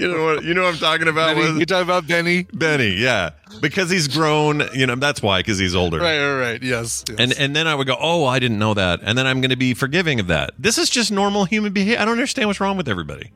[0.00, 1.36] you know what, you know what I'm talking about?
[1.36, 2.44] Benny, you talking about Benny?
[2.52, 3.30] Benny, yeah.
[3.60, 5.98] Because he's grown, you know, that's why, because he's older.
[5.98, 6.62] Right, right, right.
[6.62, 7.04] Yes.
[7.08, 7.16] yes.
[7.18, 9.50] And and then I would go, oh, I didn't know that, and then I'm going
[9.50, 10.52] to be forgiving of that.
[10.58, 11.98] This is just normal human behavior.
[12.00, 13.30] I don't understand what's wrong with everybody.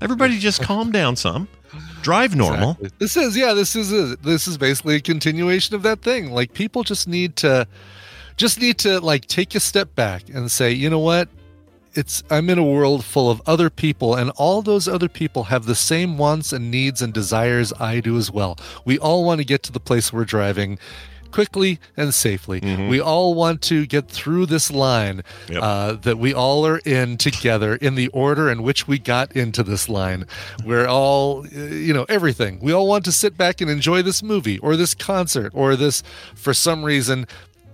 [0.00, 1.46] Everybody just calm down some,
[2.02, 2.70] drive normal.
[2.70, 2.90] Exactly.
[2.98, 3.54] This is yeah.
[3.54, 4.22] This is it.
[4.22, 6.32] This is basically a continuation of that thing.
[6.32, 7.68] Like people just need to,
[8.36, 11.28] just need to like take a step back and say, you know what?
[11.94, 15.66] It's I'm in a world full of other people, and all those other people have
[15.66, 18.56] the same wants and needs and desires I do as well.
[18.84, 20.78] We all want to get to the place we're driving
[21.32, 22.58] quickly and safely.
[22.88, 25.62] We all want to get through this line Yep.
[25.62, 29.62] uh, that we all are in together in the order in which we got into
[29.62, 30.26] this line.
[30.64, 32.58] We're all, you know, everything.
[32.60, 36.02] We all want to sit back and enjoy this movie or this concert or this,
[36.34, 37.26] for some reason,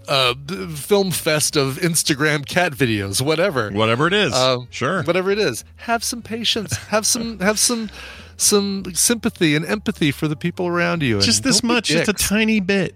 [0.08, 0.34] uh,
[0.74, 3.70] film fest of Instagram cat videos, whatever.
[3.70, 5.02] Whatever it is, Um, sure.
[5.02, 7.90] whatever it is have some patience have some have some
[8.36, 12.60] some sympathy and empathy for the people around you Just this much, just a tiny
[12.60, 12.94] bit.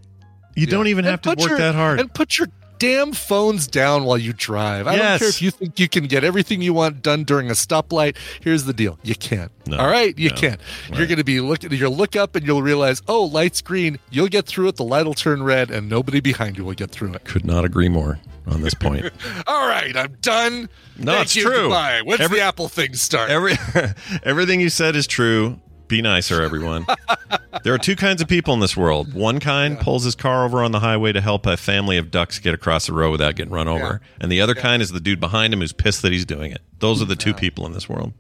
[0.55, 2.01] You don't even And have to work your- that hard.
[2.01, 2.49] and put your
[2.81, 4.89] damn phones down while you drive.
[4.89, 7.53] I don't care if you think you can get everything you want done during a
[7.53, 8.16] stoplight.
[8.41, 8.99] Here's the deal.
[9.03, 9.53] You can't.
[9.66, 10.18] No, all right?
[10.18, 10.61] You no, can't.
[10.89, 13.99] You're going to be looking you'll look up and you'll realize oh light's green.
[14.11, 14.76] You'll get through it.
[14.76, 17.24] The light will turn red and nobody behind you will get through it.
[17.24, 19.05] Could not agree more on this point.
[19.47, 20.68] all right i'm done.
[20.99, 21.57] No, Thank it's you, true.
[21.64, 22.01] goodbye.
[22.03, 23.31] when's Every- the apple thing start?
[23.31, 23.53] Every
[24.24, 25.61] everything you said is true.
[25.91, 26.86] Be nicer, everyone.
[27.64, 29.12] there are two kinds of people in this world.
[29.12, 32.38] One kind pulls his car over on the highway to help a family of ducks
[32.38, 35.18] get across the road without getting run over, and the other kind is the dude
[35.18, 36.61] behind him who's pissed that he's doing it.
[36.78, 38.12] Those are the two people in this world.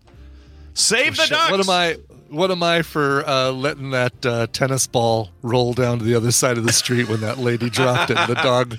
[0.74, 1.50] Save the Shit, ducks.
[1.52, 1.96] What am I?
[2.28, 6.32] What am I for uh, letting that uh, tennis ball roll down to the other
[6.32, 8.18] side of the street when that lady dropped it?
[8.18, 8.76] and The dog.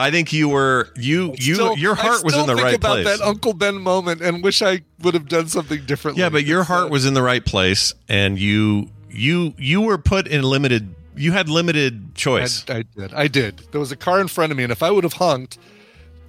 [0.00, 2.72] I think you were you you Still- your heart was in the right place.
[2.72, 3.18] think right about place.
[3.18, 6.22] That Uncle Ben moment, and wish I would have done something differently.
[6.22, 9.98] Yeah, but your uh, heart was in the right place, and you you you were
[9.98, 10.94] put in limited.
[11.16, 12.64] You had limited choice.
[12.68, 13.14] I, I did.
[13.14, 13.58] I did.
[13.72, 15.58] There was a car in front of me, and if I would have honked,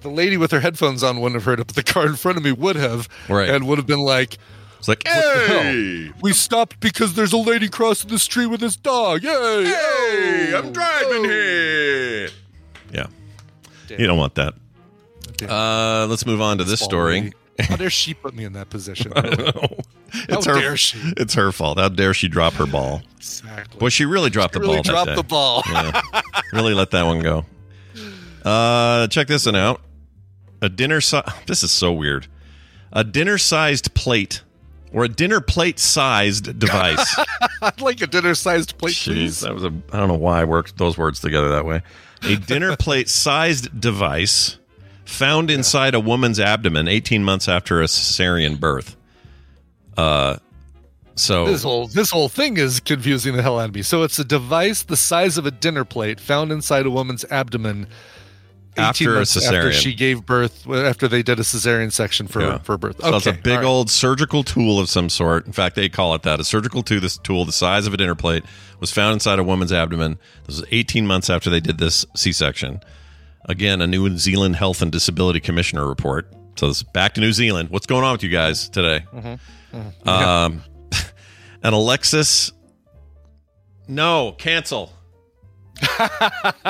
[0.02, 2.36] the lady with her headphones on wouldn't have heard it, but the car in front
[2.36, 3.48] of me would have, Right.
[3.48, 4.36] and would have been like,
[4.80, 9.22] It's like, hey, "We stopped because there's a lady crossing the street with this dog."
[9.22, 9.30] Yay!
[9.30, 11.28] hey, Oh, I'm driving oh.
[11.28, 12.28] here.
[13.92, 13.98] Yeah.
[14.00, 14.54] you don't want that.
[15.48, 17.32] Uh, let's move on to this story.
[17.58, 19.12] How dare she put me in that position?
[19.16, 19.76] I don't know.
[20.14, 20.60] It's How her.
[20.60, 20.98] dare she?
[21.16, 21.78] It's her fault.
[21.78, 23.02] How dare she drop her ball?
[23.16, 23.78] Exactly.
[23.78, 24.82] Boy, she really dropped the really ball.
[24.82, 25.14] that dropped day.
[25.16, 25.62] the ball.
[25.66, 26.00] Yeah.
[26.52, 27.44] really let that one go.
[28.44, 29.80] Uh, check this one out.
[30.60, 32.26] A dinner si- This is so weird.
[32.92, 34.42] A dinner-sized plate
[34.92, 37.18] or a dinner plate-sized device.
[37.62, 39.40] I'd like a dinner-sized plate, Jeez, please.
[39.40, 39.72] that was a.
[39.92, 41.82] I don't know why I worked those words together that way.
[42.24, 44.58] A dinner plate-sized device
[45.04, 48.96] found inside a woman's abdomen 18 months after a cesarean birth.
[49.96, 50.36] Uh,
[51.14, 53.82] so This whole this whole thing is confusing the hell out of me.
[53.82, 57.86] So it's a device the size of a dinner plate found inside a woman's abdomen
[57.86, 57.88] 18
[58.76, 59.72] After a months after cesarean.
[59.72, 62.58] she gave birth, after they did a cesarean section for Yeah.
[62.58, 62.96] for birth.
[63.02, 63.64] So it's a big right.
[63.64, 65.46] old surgical tool of some sort.
[65.46, 66.40] In fact, they call it that.
[66.40, 68.44] A surgical tool, this tool the size of a dinner plate
[68.80, 70.18] was found inside a woman's abdomen.
[70.46, 72.80] This was 18 months after they did this C-section.
[73.46, 76.32] Again, a New Zealand Health and Disability Commissioner report.
[76.56, 77.68] So this is back to New Zealand.
[77.70, 79.04] What's going on with you guys today?
[79.12, 80.08] Mm-hmm.
[80.08, 80.62] Um,
[81.62, 82.52] an Alexis.
[83.88, 84.92] No, cancel.
[85.98, 86.62] oh,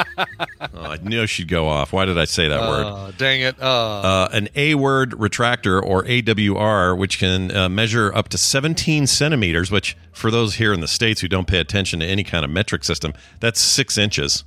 [0.74, 1.92] I knew she'd go off.
[1.92, 2.84] Why did I say that word?
[2.86, 3.60] Oh, dang it.
[3.60, 9.06] Uh, uh, an A word retractor or AWR, which can uh, measure up to 17
[9.06, 12.44] centimeters, which for those here in the States who don't pay attention to any kind
[12.44, 14.44] of metric system, that's six inches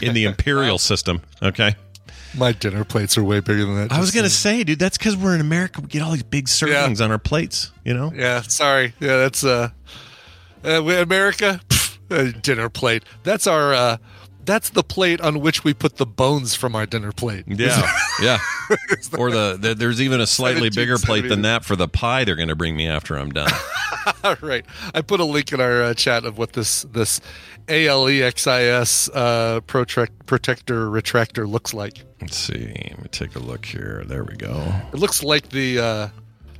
[0.00, 1.22] in the imperial system.
[1.42, 1.74] Okay.
[2.36, 3.92] my dinner plates are way bigger than that.
[3.92, 5.80] I was going to say, dude, that's because we're in America.
[5.80, 8.12] We get all these big servings on our plates, you know?
[8.14, 8.94] Yeah, sorry.
[8.98, 9.70] Yeah, that's uh,
[10.64, 11.60] uh we- America
[12.08, 13.04] pff, uh, dinner plate.
[13.22, 13.96] That's our uh
[14.46, 17.44] that's the plate on which we put the bones from our dinner plate.
[17.48, 17.92] Yeah.
[18.22, 18.38] Yeah.
[19.18, 22.36] or the, the there's even a slightly bigger plate than that for the pie they're
[22.36, 23.50] going to bring me after I'm done.
[24.24, 24.64] All right.
[24.94, 27.20] I put a link in our uh, chat of what this this
[27.68, 32.04] ALEXIS uh protract, protector retractor looks like.
[32.20, 32.72] Let's see.
[32.90, 34.04] Let me take a look here.
[34.06, 34.72] There we go.
[34.92, 36.08] It looks like the uh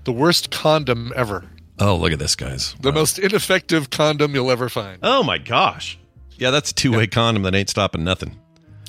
[0.05, 1.45] the worst condom ever.
[1.79, 2.75] Oh, look at this, guys.
[2.81, 4.99] The most ineffective condom you'll ever find.
[5.03, 5.99] Oh my gosh.
[6.39, 8.37] Yeah, that's a two-way condom that ain't stopping nothing.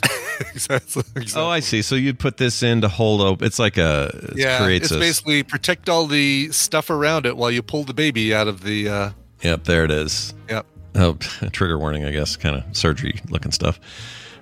[0.39, 1.03] exactly.
[1.35, 1.81] Oh, I see.
[1.81, 3.45] So you'd put this in to hold open.
[3.45, 7.35] It's like a it yeah, creates it's a basically protect all the stuff around it
[7.35, 8.89] while you pull the baby out of the.
[8.89, 9.09] Uh,
[9.43, 10.33] Yep, there it is.
[10.49, 10.65] Yep.
[10.95, 11.13] Oh,
[11.51, 13.79] trigger warning, I guess, kind of surgery looking stuff.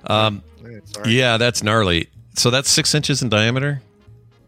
[0.08, 0.42] Um,
[0.86, 1.12] sorry.
[1.12, 2.10] yeah, that's gnarly.
[2.36, 3.82] So that's six inches in diameter.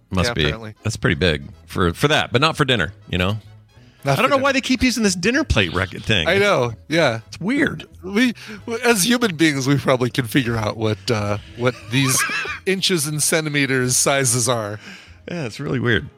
[0.10, 0.44] Must Yeah, be.
[0.46, 0.76] apparently.
[0.84, 2.94] That's pretty big for for that, but not for dinner.
[3.10, 3.38] You know.
[4.08, 6.28] I don't know why they keep using this dinner plate record thing.
[6.28, 6.74] I know.
[6.88, 7.88] Yeah, it's weird.
[8.04, 8.34] We,
[8.84, 12.22] as human beings, we probably can figure out what uh, what these
[12.66, 14.80] inches and centimeters sizes are.
[15.30, 16.10] Yeah, it's really weird.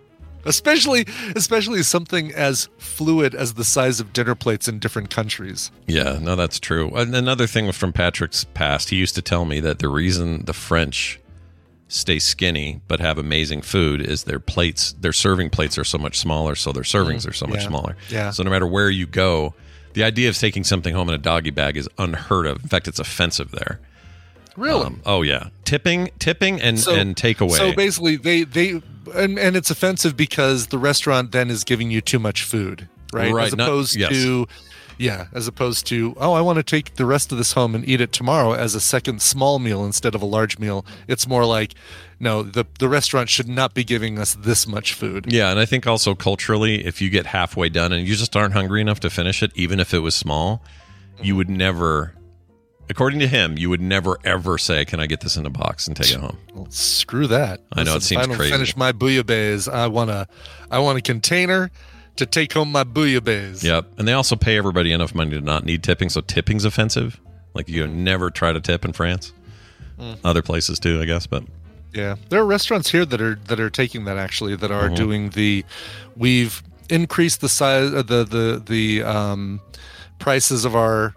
[0.45, 5.69] Especially, especially something as fluid as the size of dinner plates in different countries.
[5.85, 6.89] Yeah, no, that's true.
[6.95, 10.53] And another thing from Patrick's past, he used to tell me that the reason the
[10.53, 11.19] French
[11.91, 16.17] stay skinny but have amazing food is their plates, their serving plates are so much
[16.19, 17.67] smaller, so their servings are so much Yeah.
[17.67, 17.97] smaller.
[18.09, 18.29] Yeah.
[18.31, 19.53] So no matter where you go,
[19.93, 22.61] the idea of taking something home in a doggy bag is unheard of.
[22.61, 23.79] In fact, it's offensive there.
[24.55, 24.85] Really?
[24.85, 27.57] Um, oh yeah, tipping, tipping, and So- and takeaway.
[27.57, 28.81] So basically, they they
[29.15, 33.31] and, and it's offensive because the restaurant then is giving you too much food, right?
[33.33, 34.11] Right, As not- opposed yes.
[34.11, 34.47] to,
[34.99, 37.87] yeah, as opposed to, oh, I want to take the rest of this home and
[37.87, 40.85] eat it tomorrow as a second small meal instead of a large meal.
[41.07, 41.73] It's more like,
[42.19, 45.31] no, the the restaurant should not be giving us this much food.
[45.31, 48.53] Yeah, and I think also culturally, if you get halfway done and you just aren't
[48.53, 50.61] hungry enough to finish it, even if it was small,
[51.21, 52.13] you would never,
[52.89, 55.87] according to him, you would never ever say, "Can I get this in a box
[55.87, 57.61] and take it home?" Well, screw that.
[57.71, 58.51] I know, it seems if I don't crazy.
[58.51, 59.71] Finish my bouillabaisse.
[59.71, 60.27] I want a,
[60.69, 61.71] I want a container
[62.19, 63.63] to take home my bouillabaisse.
[63.63, 67.19] Yep, and they also pay everybody enough money to not need tipping, so tipping's offensive.
[67.53, 69.33] Like you never try to tip in France,
[69.99, 70.17] Mm.
[70.23, 71.27] other places too, I guess.
[71.27, 71.43] But
[71.93, 74.95] Yeah, there are restaurants here that are that are taking that actually that are Mhm.
[74.95, 75.65] doing the.
[76.15, 79.59] We've increased the size uh, the the the um,
[80.19, 81.15] prices of our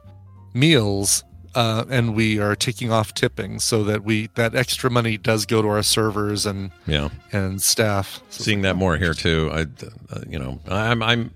[0.55, 1.23] meals,
[1.55, 5.63] uh, and we are taking off tipping so that we that extra money does go
[5.63, 8.23] to our servers and yeah, and staff.
[8.31, 9.51] seeing that more here too.
[9.53, 9.61] I,
[10.13, 11.31] uh, you know, I'm I'm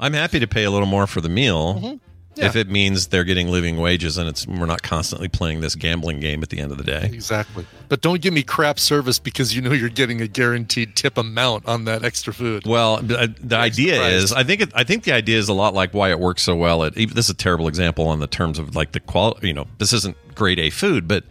[0.00, 1.74] I'm happy to pay a little more for the meal.
[1.74, 1.96] Mm-hmm.
[2.38, 2.46] Yeah.
[2.46, 6.20] If it means they're getting living wages and it's we're not constantly playing this gambling
[6.20, 7.10] game at the end of the day.
[7.12, 11.18] Exactly, but don't give me crap service because you know you're getting a guaranteed tip
[11.18, 12.64] amount on that extra food.
[12.64, 14.12] Well, the, uh, the idea price.
[14.12, 16.42] is, I think, it, I think the idea is a lot like why it works
[16.42, 16.84] so well.
[16.84, 19.48] At even, this is a terrible example on the terms of like the quality.
[19.48, 21.24] You know, this isn't grade A food, but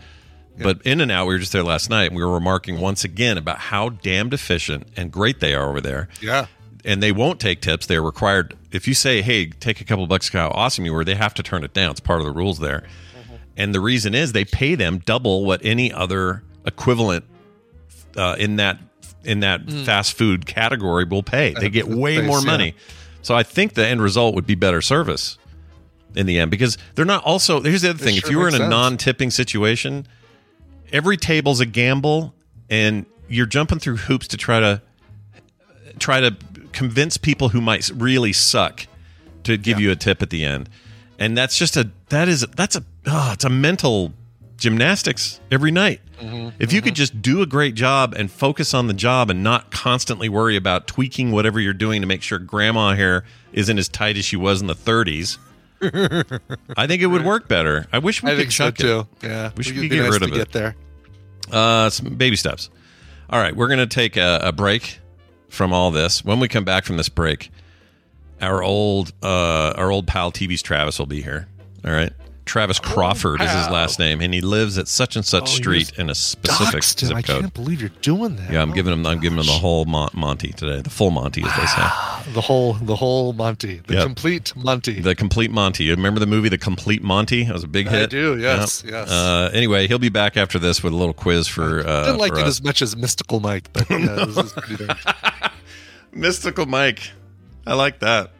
[0.60, 3.04] but In and Out, we were just there last night, and we were remarking once
[3.04, 6.10] again about how damned efficient and great they are over there.
[6.22, 6.48] Yeah.
[6.86, 7.86] And they won't take tips.
[7.86, 8.56] They're required.
[8.72, 11.44] If you say, "Hey, take a couple bucks, how awesome you were," they have to
[11.44, 11.92] turn it down.
[11.92, 12.84] It's part of the rules there.
[13.58, 17.26] And the reason is they pay them double what any other equivalent
[18.16, 18.80] uh, in that
[19.24, 21.54] in that fast food category will pay.
[21.60, 22.46] They get way more yeah.
[22.46, 22.76] money.
[23.22, 25.38] So I think the end result would be better service
[26.16, 28.54] in the end because they're not also here's the other thing if you were in
[28.54, 28.70] a sense.
[28.70, 30.08] non-tipping situation
[30.92, 32.34] every table's a gamble
[32.70, 34.82] and you're jumping through hoops to try to
[36.00, 36.36] try to
[36.78, 38.86] convince people who might really suck
[39.44, 40.70] to give you a tip at the end.
[41.18, 44.14] And that's just a that is that's a oh, it's a mental
[44.58, 46.02] gymnastics every night.
[46.20, 46.50] Mm-hmm.
[46.60, 49.70] if you could just do a great job and focus on the job and not
[49.70, 53.24] constantly worry about tweaking whatever you're doing to make sure grandma hair
[53.54, 55.38] isn't as tight as she was in the 30s
[56.76, 57.86] i think it would work better.
[57.94, 58.82] I wish we I could think so chuck it.
[58.82, 59.08] too.
[59.22, 60.38] Yeah, we should get be nice rid of to it.
[60.40, 60.76] Get there.
[61.52, 62.72] uh, some baby steps.
[63.30, 65.00] All right, we're going to take a, a break
[65.50, 66.24] from all this.
[66.24, 67.52] When we come back from this break,
[68.42, 71.48] our old uh, our old pal TV's Travis will be here.
[71.86, 72.14] All right.
[72.48, 75.92] Travis Crawford is his last name, and he lives at such and such Oh, street
[75.98, 77.42] in a specific zip I code.
[77.42, 78.52] can't believe you're doing that.
[78.52, 79.06] Yeah, I'm Oh, giving him.
[79.06, 82.34] I'm giving him the whole Mon- Monty today, the full Monty, as they say.
[82.34, 84.04] the whole the whole Monty, the Yep.
[84.04, 85.00] complete Monty.
[85.00, 85.84] The complete Monty.
[85.86, 87.44] You remember the movie The Complete Monty?
[87.44, 88.04] That was a big hit.
[88.04, 88.92] I do, yes, Yeah.
[89.02, 89.10] yes.
[89.12, 91.86] Uh, anyway, he'll be back after this with a little quiz for.
[91.88, 92.48] Uh, Didn't like it us.
[92.48, 94.98] as much as Mystical Mike, but yeah, this is pretty darn-
[96.14, 97.12] Mystical Mike.
[97.66, 98.32] I like that.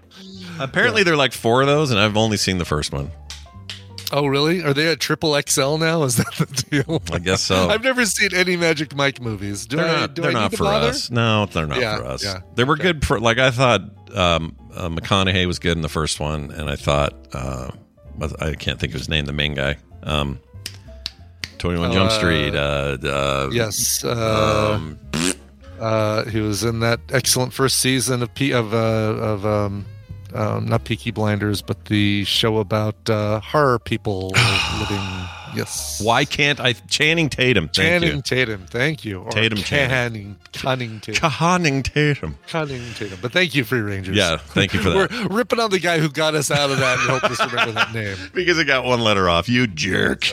[0.60, 3.12] Apparently, there are like four of those, and I've only seen the first one.
[4.12, 4.64] Oh, really?
[4.64, 6.04] Are they at triple XL now?
[6.04, 7.02] Is that the deal?
[7.12, 7.70] I guess so.
[7.70, 9.66] I've never seen any Magic Mike movies.
[9.66, 10.00] Do they're I?
[10.02, 10.16] not.
[10.16, 10.88] They're not for bother?
[10.90, 11.10] us.
[11.12, 12.24] No, they're not Yeah, for us.
[12.24, 12.40] yeah.
[12.56, 13.20] They were good for.
[13.20, 13.82] Like I thought,
[14.16, 17.70] um, uh, McConaughey was good in the first one, and I thought uh,
[18.40, 19.26] I can't think of his name.
[19.26, 19.78] The main guy.
[20.04, 20.40] Um,
[21.58, 22.56] Twenty One Oh, Jump uh, Street.
[22.56, 24.04] Uh, uh, Yes.
[24.06, 25.00] Uh, Um,
[25.80, 29.86] uh, he was in that excellent first season of P- of uh, of um,
[30.34, 34.30] um, not Peaky Blinders, but the show about uh, horror people
[34.80, 35.02] living.
[35.56, 36.02] Yes.
[36.04, 36.74] why can't I?
[36.74, 37.66] Channing Tatum.
[37.70, 37.74] Thank
[38.04, 38.22] Channing you.
[38.22, 38.66] Tatum.
[38.68, 39.22] Thank you.
[39.22, 39.90] Or Tatum Channing.
[39.90, 40.38] Canning.
[40.54, 41.32] Cunning Tatum.
[41.32, 42.38] Channing Tatum.
[42.48, 43.18] Cunning Tatum.
[43.22, 44.16] But thank you, Free Rangers.
[44.16, 45.12] Yeah, thank you for that.
[45.30, 47.72] We're ripping on the guy who got us out of that and hope us remember
[47.72, 48.18] that name.
[48.34, 49.50] because it got one letter off.
[49.50, 50.32] You jerk.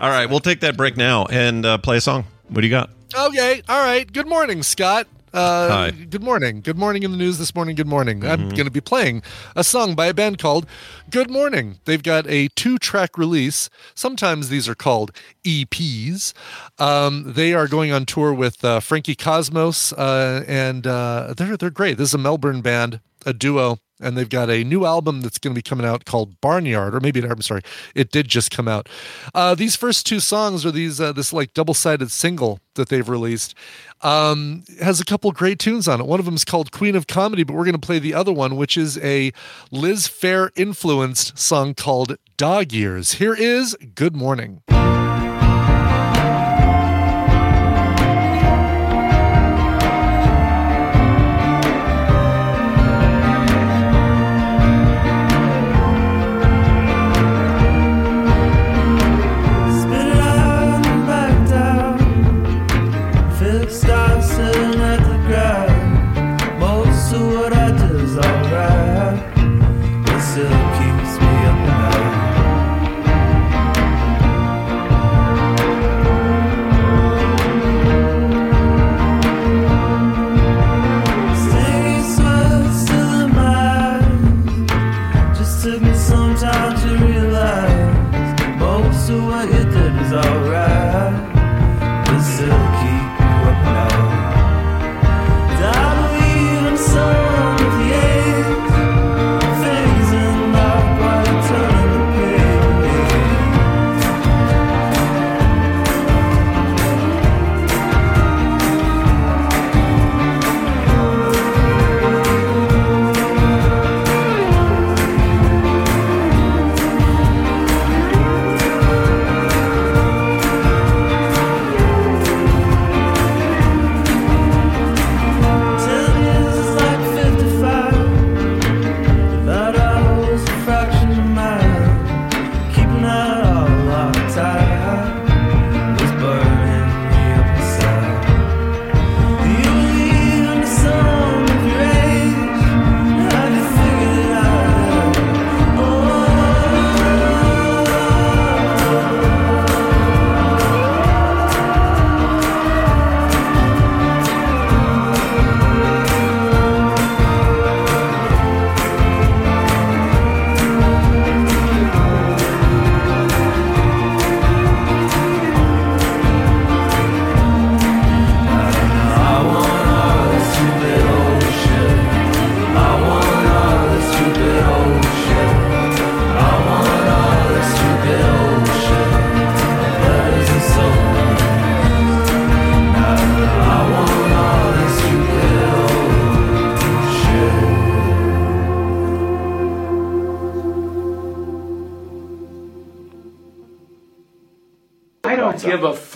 [0.00, 2.24] All right, we'll take that break now and uh, play a song.
[2.48, 2.90] What do you got?
[3.14, 3.62] Okay.
[3.68, 4.10] All right.
[4.10, 5.06] Good morning, Scott.
[5.32, 5.90] Uh, Hi.
[5.92, 6.60] Good morning.
[6.60, 7.74] Good morning in the news this morning.
[7.74, 8.22] Good morning.
[8.24, 8.48] I'm Mm-hmm.
[8.50, 9.22] going to be playing
[9.56, 10.66] a song by a band called
[11.10, 11.78] Good Morning.
[11.86, 13.70] They've got a two track release.
[13.94, 15.10] Sometimes these are called
[15.44, 16.34] EPs.
[16.78, 21.70] Um, they are going on tour with uh, Frankie Cosmos, uh, and uh, they're, they're
[21.70, 21.96] great.
[21.96, 23.78] This is a Melbourne band, a duo.
[24.02, 27.00] And they've got a new album that's going to be coming out called Barnyard, or
[27.00, 27.62] maybe I'm sorry,
[27.94, 28.88] it did just come out.
[29.34, 33.08] Uh, these first two songs are these uh, this like double sided single that they've
[33.08, 33.54] released.
[34.00, 36.06] Um, has a couple great tunes on it.
[36.06, 38.32] One of them is called Queen of Comedy, but we're going to play the other
[38.32, 39.32] one, which is a
[39.70, 43.14] Liz Phair influenced song called Dog Years.
[43.14, 44.62] Here is Good Morning.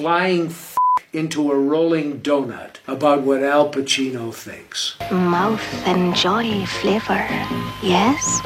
[0.07, 0.79] Flying f-
[1.13, 4.95] into a rolling donut about what Al Pacino thinks.
[5.11, 7.27] Mouth enjoy flavor.
[7.83, 8.41] Yes?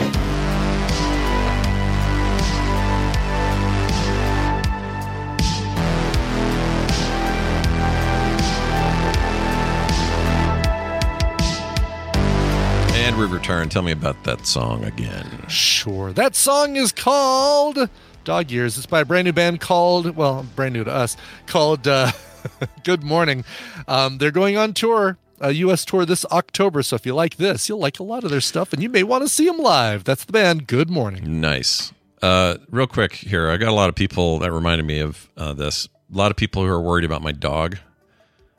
[12.94, 13.68] And we return.
[13.68, 15.44] Tell me about that song again.
[15.48, 16.10] Sure.
[16.14, 17.90] That song is called
[18.30, 18.76] Dog Years.
[18.78, 21.16] It's by a brand new band called, well, brand new to us,
[21.48, 22.12] called uh,
[22.84, 23.44] Good Morning.
[23.88, 25.84] Um, they're going on tour, a U.S.
[25.84, 26.84] tour this October.
[26.84, 29.02] So if you like this, you'll like a lot of their stuff and you may
[29.02, 30.04] want to see them live.
[30.04, 31.40] That's the band Good Morning.
[31.40, 31.92] Nice.
[32.22, 35.52] Uh, real quick here, I got a lot of people that reminded me of uh,
[35.52, 35.88] this.
[36.14, 37.78] A lot of people who are worried about my dog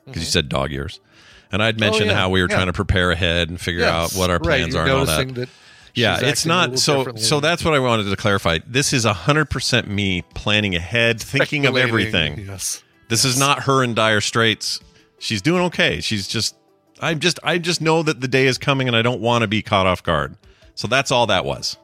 [0.04, 1.00] because you said dog years,
[1.50, 2.10] and I'd mentioned Mm-hmm.
[2.10, 2.56] Oh, yeah, how we were yeah.
[2.56, 5.06] trying to prepare ahead and figure Yes, out what our right, plans you're and all
[5.06, 5.34] that.
[5.34, 5.48] that
[5.94, 7.14] yeah, it's not so.
[7.16, 8.58] So that's what I wanted to clarify.
[8.66, 12.38] This is hundred percent me planning ahead, thinking of everything.
[12.46, 12.82] Yes.
[13.08, 14.80] This is not her in dire straits.
[15.18, 16.00] She's doing okay.
[16.00, 16.56] She's just
[17.00, 19.48] I'm just I just know that the day is coming and I don't want to
[19.48, 20.36] be caught off guard.
[20.74, 21.76] So that's all that was.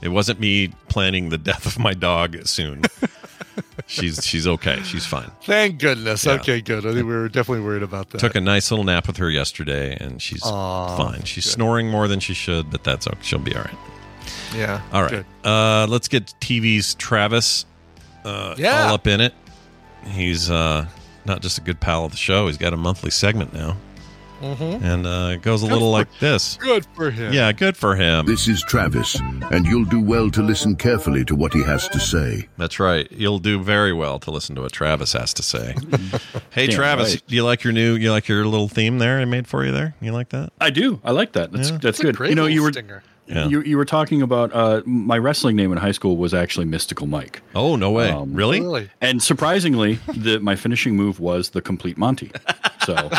[0.00, 2.82] It wasn't me planning the death of my dog soon.
[3.88, 4.80] she's she's okay.
[4.84, 5.30] She's fine.
[5.42, 6.24] Thank goodness.
[6.24, 6.34] Yeah.
[6.34, 6.86] Okay, good.
[6.86, 8.18] I think we were definitely worried about that.
[8.18, 11.24] Took a nice little nap with her yesterday and she's Aw, fine.
[11.24, 13.18] She's snoring more than she should, but that's okay.
[13.22, 13.74] She'll be all right.
[14.54, 14.80] yeah.
[14.92, 15.10] All right.
[15.10, 15.26] good.
[15.44, 17.64] Uh, let's get TV's Travis
[18.24, 18.86] uh, Yeah.
[18.88, 19.34] all up in it.
[20.06, 20.86] He's uh,
[21.24, 22.46] not just a good pal of the show.
[22.46, 23.76] He's got a monthly segment now.
[24.40, 24.82] Mhm.
[24.82, 26.56] And uh, it goes a Good little for- like this.
[26.58, 27.32] Good for him.
[27.32, 28.26] Yeah, good for him.
[28.26, 29.16] This is Travis,
[29.50, 32.48] and you'll do well to listen carefully to what he has to say.
[32.56, 33.10] That's right.
[33.10, 35.74] You'll do very well to listen to what Travis has to say.
[36.50, 37.22] hey, Damn Travis, right.
[37.26, 37.96] do you like your new?
[37.96, 39.94] You like your little theme there I made for you there?
[40.00, 40.52] You like that?
[40.60, 41.00] I do.
[41.02, 41.50] I like that.
[41.52, 41.78] That's Yeah.
[41.78, 42.16] that's It's a good.
[42.16, 43.02] great You know, you were stinger.
[43.26, 43.46] Yeah.
[43.48, 47.06] you you were talking about uh, my wrestling name in high school was actually Mystical
[47.06, 47.42] Mike.
[47.54, 48.08] Oh no way!
[48.10, 48.60] Um, really?
[48.60, 48.88] Really?
[49.02, 52.30] And surprisingly, the my finishing move was the complete Monty.
[52.86, 52.94] So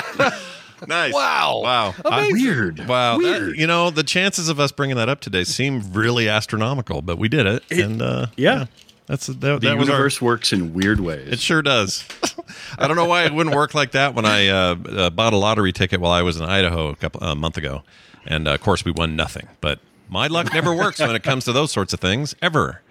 [0.87, 1.13] Nice.
[1.13, 1.61] Wow.
[1.63, 1.95] Wow.
[2.05, 2.43] I- Amazing.
[2.47, 2.87] weird.
[2.87, 3.17] Wow.
[3.19, 7.17] that- you know, the chances of us bringing that up today seem really astronomical, but
[7.17, 7.63] we did it.
[7.71, 8.65] and uh, yeah.
[9.07, 11.27] that's that, the that was our universe works in weird ways.
[11.29, 12.03] It sure does.
[12.79, 15.37] I don't know why it wouldn't work like that when I uh, uh, bought a
[15.37, 17.83] lottery ticket while I was in Idaho a couple a month ago,
[18.25, 19.47] and uh, of course we won nothing.
[19.61, 22.81] But my luck never works when it comes to those sorts of things ever.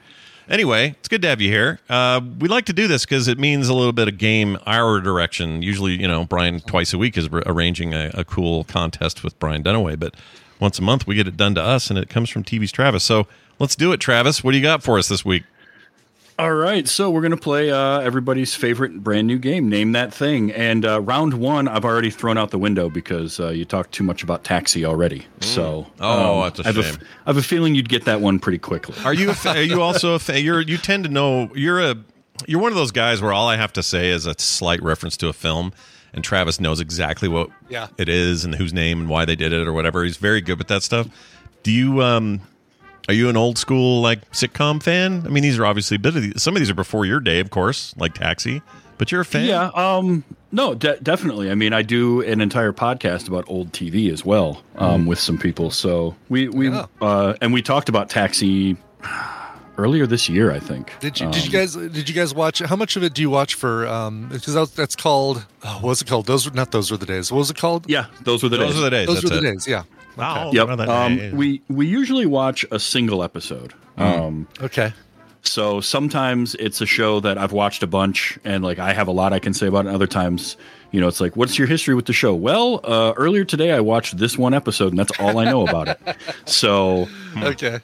[0.48, 1.78] Anyway, it's good to have you here.
[1.90, 5.00] Uh, we like to do this because it means a little bit of game our
[5.00, 5.60] direction.
[5.60, 9.38] Usually, you know, Brian twice a week is r- arranging a, a cool contest with
[9.38, 10.14] Brian Dunaway, but
[10.58, 13.04] once a month we get it done to us, and it comes from TV's Travis.
[13.04, 13.26] So
[13.58, 14.42] let's do it, Travis.
[14.42, 15.44] What do you got for us this week?
[16.38, 20.52] All right, so we're gonna play uh, everybody's favorite brand new game, Name That Thing.
[20.52, 24.04] And uh, round one, I've already thrown out the window because uh, you talked too
[24.04, 25.26] much about Taxi already.
[25.40, 26.94] So, Oh, um, that's a I have shame.
[26.94, 28.94] f- I have a feeling you'd get that one pretty quickly.
[29.04, 29.30] Are you?
[29.30, 30.20] A fa- are you also a?
[30.20, 30.60] Fa- you're.
[30.60, 31.50] You tend to know.
[31.56, 31.96] You're a.
[32.46, 35.16] You're one of those guys where all I have to say is a slight reference
[35.16, 35.72] to a film,
[36.12, 37.88] and Travis knows exactly what Yeah.
[37.98, 40.04] it is and whose name and why they did it or whatever.
[40.04, 41.08] He's very good with that stuff.
[41.64, 42.00] Do you?
[42.00, 42.42] um
[43.08, 45.22] Are you an old school like sitcom fan?
[45.24, 47.20] I mean, these are obviously a bit of these, some of these are before your
[47.20, 48.60] day, of course, like Taxi.
[48.98, 49.46] But you're a fan.
[49.46, 51.50] Yeah, um, no, de- definitely.
[51.50, 55.38] I mean, I do an entire podcast about old TV as well um, with some
[55.38, 55.70] people.
[55.70, 56.86] So we we Yeah.
[57.00, 58.76] uh, and we talked about Taxi
[59.78, 60.92] earlier this year, I think.
[60.98, 63.22] Did you Um, did you guys did you guys watch how much of it do
[63.22, 66.54] you watch for um because that's, that's called oh, what was it called those were
[66.56, 68.80] not those were the days what was it called Yeah, those were the Those days.
[68.80, 69.06] are the days.
[69.06, 69.52] those that's were the it.
[69.52, 69.84] days yeah
[70.18, 70.50] Wow.
[70.52, 70.68] Yep.
[70.68, 73.72] What are the Um, we we usually watch a single episode.
[73.96, 74.92] Um, okay
[75.42, 79.12] so sometimes it's a show that I've watched a bunch and like I have a
[79.12, 79.88] lot I can say about it.
[79.88, 80.56] And other times,
[80.90, 82.34] you know, it's like, what's your history with the show?
[82.34, 85.88] Well, uh, earlier today I watched this one episode and that's all I know about
[85.88, 86.00] it.
[86.44, 87.80] So, okay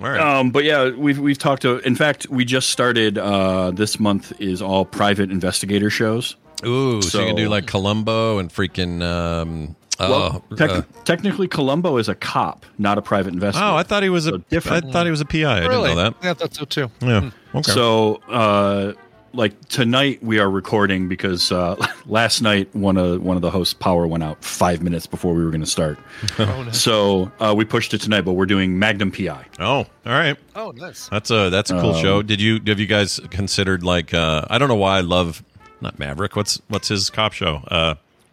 [0.00, 0.20] All right.
[0.20, 1.78] um, but yeah, we've we've talked to.
[1.78, 3.18] In fact, we just started.
[3.18, 6.36] Uh, this month is all private investigator shows.
[6.64, 9.02] Ooh, so, you can do like Columbo and freaking.
[9.02, 9.76] Um,
[10.08, 13.72] Well, oh, tec- uh, technically, Columbo is a cop, not a private investigator.
[13.72, 14.38] oh, I thought he was a.
[14.38, 14.86] Different.
[14.86, 15.42] I thought he was a PI.
[15.44, 16.14] I really didn't know that.
[16.22, 17.30] yeah I thought so too Yeah.
[17.54, 17.72] Okay.
[17.72, 18.92] So, uh,
[19.32, 21.76] like tonight, we are recording because uh,
[22.06, 25.44] last night one of one of the hosts' power went out five minutes before we
[25.44, 25.98] were going to start.
[26.38, 29.44] oh nice So uh, we pushed it tonight, but we're doing Magnum PI.
[29.60, 30.36] oh, all right.
[30.56, 32.22] oh nice That's a that's a cool Um, show.
[32.22, 35.44] Did you have you guys considered like uh I don't know why I love
[35.80, 36.34] not Maverick.
[36.36, 37.62] What's what's his cop show?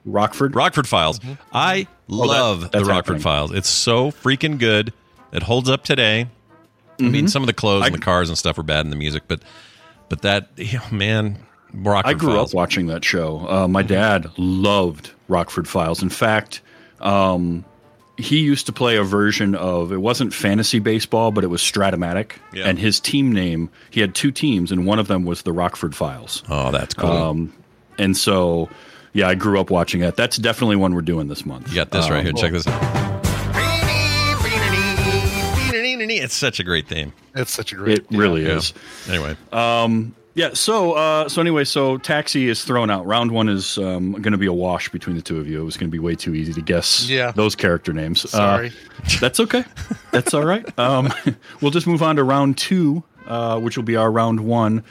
[0.08, 0.56] Rockford.
[0.56, 1.20] Rockford Files.
[1.54, 3.22] I love the Rockford.
[3.22, 3.52] Files.
[3.52, 4.94] It's so freaking good.
[5.32, 6.28] It holds up today.
[7.00, 8.96] I mean, some of the clothes and the cars and stuff are bad in the
[8.96, 9.42] music, but
[10.10, 10.50] but that
[10.92, 11.38] man,
[11.74, 12.54] Rockford I grew Files.
[12.54, 13.48] up watching that show.
[13.48, 16.02] Uh, my dad loved Rockford Files.
[16.02, 16.62] In fact,
[17.02, 17.66] um,
[18.18, 22.32] he used to play a version of it wasn't fantasy baseball, but it was Strat-O-Matic.
[22.52, 22.66] Yeah.
[22.66, 25.96] And his team name, he had two teams, and one of them was the Rockford
[25.96, 26.44] Files.
[26.50, 27.12] Oh, that's cool.
[27.12, 27.54] Um,
[28.00, 28.70] and so,
[29.14, 30.16] yeah, I grew up watching it.
[30.16, 31.70] That's definitely one we're doing this month.
[31.70, 32.34] You got this right Um, here.
[32.34, 33.18] Check this out.
[36.10, 37.14] It's such a great theme.
[37.36, 38.00] It's such a great.
[38.00, 38.58] It really Yeah.
[38.58, 38.74] is.
[39.10, 40.50] Anyway, Um, yeah.
[40.54, 43.06] So, uh, so anyway, so Taxi is thrown out.
[43.06, 45.62] Round one is um, going to be a wash between the two of you.
[45.62, 47.08] It was going to be way too easy to guess.
[47.10, 47.32] Yeah.
[47.32, 48.26] Those character names.
[48.26, 48.72] Uh, Sorry.
[49.22, 49.64] that's okay.
[50.12, 50.66] That's all right.
[50.80, 51.14] Um,
[51.62, 54.84] we'll just move on to round two, uh, which will be our round one.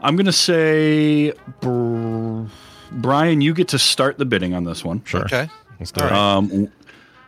[0.00, 2.44] I'm going to say, Br-
[2.90, 5.04] Brian, you get to start the bidding on this one.
[5.04, 5.22] Sure.
[5.22, 5.48] Okay.
[5.78, 6.12] Let's do it.
[6.12, 6.72] Um,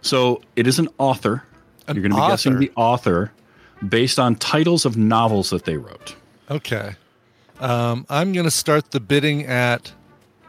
[0.01, 1.45] so it is an author.
[1.87, 3.33] An You're going to be guessing the author
[3.87, 6.17] based on titles of novels that they wrote.
[6.51, 6.95] Okay.
[7.59, 9.93] Um, I'm going to start the bidding at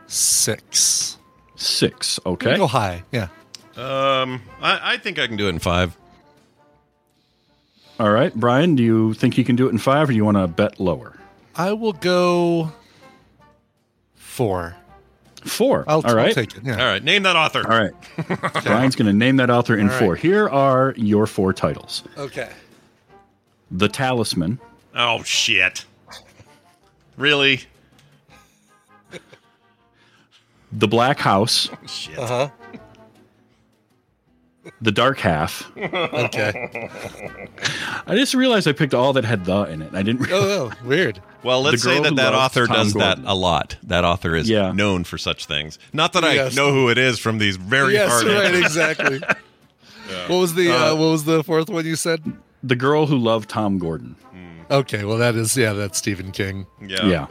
[0.07, 1.17] six.
[1.55, 2.19] Six.
[2.25, 2.57] Okay.
[2.57, 3.03] Go high.
[3.11, 3.27] Yeah.
[3.75, 5.95] Um, I, I think I can do it in five.
[7.99, 8.75] All right, Brian.
[8.75, 10.79] Do you think you can do it in five, or do you want to bet
[10.79, 11.17] lower?
[11.55, 12.71] I will go
[14.15, 14.75] four.
[15.41, 15.85] Four.
[15.87, 16.27] I'll, All right.
[16.29, 16.63] I'll take it.
[16.63, 16.79] Yeah.
[16.79, 17.63] All right, name that author.
[17.69, 17.93] All right.
[18.63, 19.99] Brian's going to name that author in All right.
[19.99, 20.15] four.
[20.15, 22.49] Here are your four titles: Okay.
[23.71, 24.59] The Talisman,
[24.95, 25.85] Oh shit!
[27.17, 27.61] Really?
[30.73, 32.17] The Black House, Shit.
[32.17, 32.49] Uh huh.
[34.81, 35.71] The Dark Half.
[35.77, 36.89] Okay.
[38.07, 39.93] I just realized I picked all that had the in it.
[39.93, 40.21] I didn't.
[40.21, 40.43] Realize.
[40.43, 41.21] Oh, oh, weird.
[41.43, 43.23] Well, let's say that that author Tom does Gordon.
[43.23, 43.75] that a lot.
[43.83, 44.71] That author is Yeah.
[44.71, 45.77] known for such things.
[45.93, 48.25] Not that I know who it is from these very yes, hard.
[48.27, 48.45] right.
[48.45, 48.65] answers.
[48.65, 49.21] Exactly.
[50.27, 52.21] What was the uh, Uh, What was the fourth one you said?
[52.63, 54.17] The Girl Who Loved Tom Gordon.
[54.69, 55.05] Okay.
[55.05, 55.71] Well, that is yeah.
[55.71, 56.65] That's Stephen King.
[56.81, 57.05] Yeah.
[57.05, 57.27] Yeah.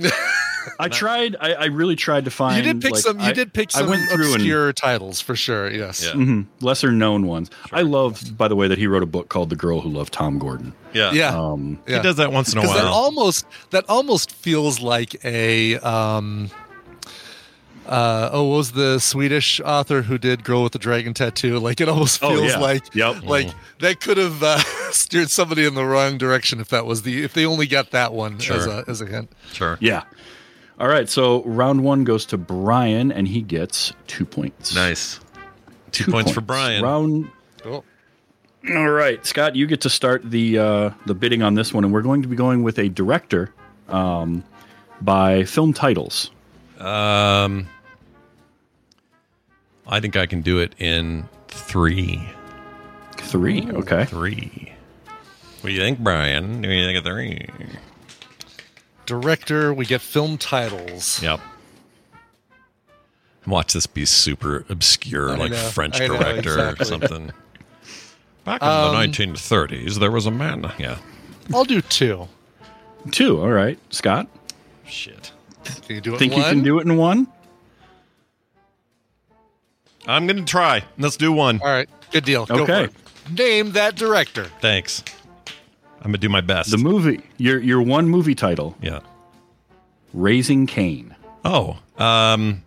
[0.00, 0.10] yeah.
[0.78, 1.36] I tried.
[1.40, 2.56] I, I really tried to find.
[2.56, 3.18] you did pick like, some.
[3.20, 5.70] You I- did pick some I some went through and- obscure titles for sure.
[5.70, 6.04] Yes.
[6.04, 6.12] Yeah.
[6.12, 6.46] Mhm.
[6.60, 7.50] lesser known ones.
[7.72, 10.12] I love, by the way, that he wrote a book called "The Girl Who Loved
[10.12, 11.12] Tom Gordon." Yeah.
[11.12, 11.36] Yeah.
[11.38, 11.96] Um, yeah.
[11.96, 12.92] He does that once in a Because that while.
[12.94, 16.50] almost that almost feels like a um
[17.86, 21.58] uh oh what was the Swedish author who did Girl with the Dragon Tattoo?
[21.58, 22.58] Like it almost Oh, feels yeah.
[22.58, 23.24] like Yep.
[23.24, 23.50] like
[23.80, 24.58] that could have uh,
[24.90, 28.14] steered somebody in the wrong direction if that was the if they only got that
[28.14, 29.30] one as a as a hint.
[29.52, 29.76] sure.
[29.82, 30.04] yeah.
[30.78, 31.08] All right.
[31.08, 34.74] So round one goes to Brian, and he gets two points.
[34.74, 35.20] Nice.
[35.92, 36.82] Two, points, for Brian.
[36.82, 37.30] Round.
[37.62, 37.84] Cool.
[38.68, 41.92] All right, Scott, you get to start the uh, the bidding on this one, and
[41.92, 43.52] we're going to be going with a director
[43.88, 44.42] um,
[45.02, 46.30] by film titles.
[46.78, 47.68] Um,
[49.86, 52.26] I think I can do it in three.
[53.18, 53.70] Three.
[53.70, 54.06] Okay.
[54.06, 54.72] Three.
[55.60, 56.62] What do you think, Brian?
[56.62, 57.46] Do you think of three?
[59.06, 61.22] Director, we get film titles.
[61.22, 61.40] Yep.
[63.46, 66.82] Watch this be super obscure, I like know, French I know, director exactly.
[66.82, 67.32] or something.
[68.44, 70.72] Back in Um, the 1930s, there was a man.
[70.78, 70.98] Yeah.
[71.52, 72.28] I'll do two.
[73.10, 73.40] Two.
[73.40, 74.28] All right, Scott.
[74.86, 75.32] Shit.
[75.64, 77.26] Can you do it Think in you can do it in one?
[80.06, 80.84] I'm going to try.
[80.98, 81.60] Let's do one.
[81.62, 81.88] All right.
[82.10, 82.44] Good deal.
[82.46, 82.86] Go Okay.
[82.86, 82.90] for
[83.30, 83.38] it.
[83.38, 84.44] Name that director.
[84.60, 85.02] Thanks.
[86.04, 86.70] I'm going to do my best.
[86.70, 87.22] The movie.
[87.38, 88.76] Your your one movie title.
[88.80, 89.00] yeah.
[90.12, 91.16] Raising Cain.
[91.44, 91.78] Oh.
[91.98, 92.62] Um.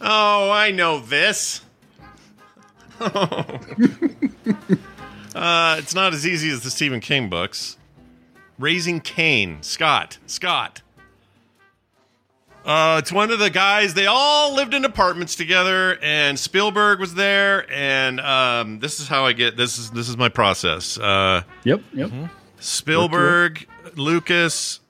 [0.00, 1.62] Oh, I know this.
[3.00, 3.58] uh,
[5.78, 7.76] it's not as easy as the Stephen King books.
[8.58, 9.58] Raising Cain.
[9.62, 10.18] Scott.
[10.26, 10.82] Scott.
[12.68, 13.94] Uh, it's one of the guys.
[13.94, 17.64] They all lived in apartments together, and Spielberg was there.
[17.72, 20.98] And um, this is how I get this is this is my process.
[20.98, 21.80] Uh, Yep.
[21.94, 22.10] Yep.
[22.60, 23.66] Spielberg,
[23.96, 24.80] Lucas,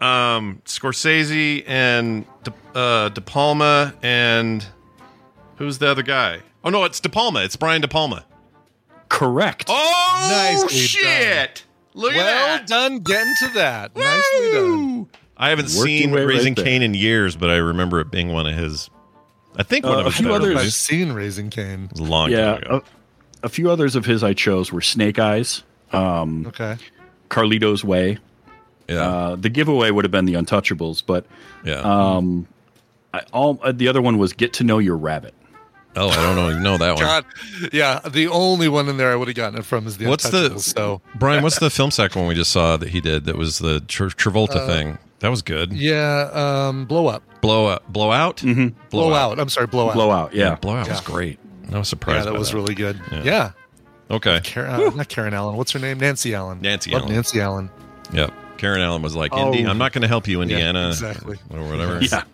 [0.00, 4.66] um, Scorsese, and De, uh, De Palma, and
[5.58, 6.40] who's the other guy?
[6.64, 7.44] Oh no, it's De Palma.
[7.44, 8.24] It's Brian De Palma.
[9.08, 9.66] Correct.
[9.68, 11.62] Oh Nicely shit!
[11.94, 12.26] Look well
[12.56, 12.66] at that.
[12.66, 13.94] done getting to that.
[13.94, 15.08] Nicely done.
[15.42, 16.64] I haven't seen way right Raising there.
[16.64, 18.88] Cain in years, but I remember it being one of his.
[19.56, 21.84] I think one Uh, of a his few others- I've seen Raising Cain.
[21.86, 22.52] It was a long yeah.
[22.52, 22.82] time ago.
[23.42, 25.62] A, a few others of his I chose were Snake Eyes,
[25.92, 26.76] um, Okay.
[27.28, 28.18] Carlito's Way.
[28.88, 31.26] yeah, Uh, the giveaway would have been The Untouchables, but
[31.64, 31.80] yeah.
[31.80, 32.46] um,
[33.12, 35.34] I, all uh, the other one was Get to Know Your Rabbit.
[35.96, 36.48] Oh, I don't know.
[36.50, 37.02] You know that one.
[37.02, 37.24] God,
[37.72, 38.00] yeah.
[38.00, 40.58] The only one in there I would have gotten it from is the What's the
[40.58, 41.42] so Brian?
[41.42, 43.24] What's the film sack one we just saw that he did?
[43.24, 44.98] That was the Tra- Travolta thing.
[45.20, 45.72] That was good.
[45.72, 46.30] yeah.
[46.32, 48.76] Um, blow up, Blow up, blow out, Mm-hmm.
[48.90, 49.38] blow, out.
[49.38, 49.94] I'm sorry, blow out.
[49.94, 50.56] Blowout, yeah.
[50.56, 51.04] blowout was Yeah.
[51.06, 51.38] great.
[51.72, 52.18] I was surprised.
[52.18, 53.00] Yeah, that by was really good.
[53.12, 53.22] Yeah.
[53.22, 53.50] Yeah.
[54.10, 54.40] okay.
[54.42, 55.56] Karen, uh, not Karen Allen.
[55.56, 55.98] What's her name?
[56.00, 56.60] Nancy Allen.
[56.60, 57.14] Nancy Love Allen.
[57.14, 57.70] Nancy Allen.
[58.12, 58.32] Yep.
[58.58, 59.46] Karen Allen was like, Oh.
[59.46, 61.38] Indy, I'm not going to help you, Indiana, exactly.
[61.50, 62.00] or whatever.
[62.02, 62.24] Yeah.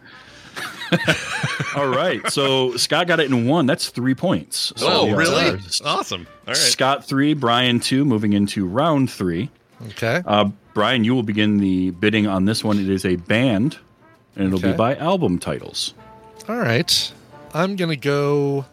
[1.76, 2.26] All right.
[2.32, 3.66] So Scott got it in one.
[3.66, 4.72] That's three points.
[4.76, 5.58] So Oh, we are- really?
[5.84, 6.26] Awesome.
[6.46, 6.56] All right.
[6.56, 9.50] Scott three, Brian two, moving into round three.
[9.90, 10.22] Okay.
[10.26, 12.78] Uh, Brian, you will begin the bidding on this one.
[12.78, 13.78] It is a band,
[14.36, 15.94] and it'll be by album titles.
[16.48, 17.12] All right.
[17.54, 18.64] I'm going to go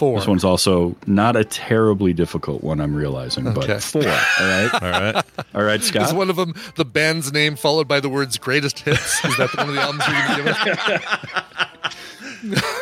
[0.00, 0.18] four.
[0.18, 3.66] This one's also not a terribly difficult one, I'm realizing, Okay.
[3.66, 4.02] but four.
[4.02, 4.70] All right.
[4.82, 5.24] All right.
[5.54, 6.08] All right, Scott.
[6.08, 9.24] Is one of them the band's name followed by the words greatest hits?
[9.24, 11.44] Is that one of the albums you're going to give us?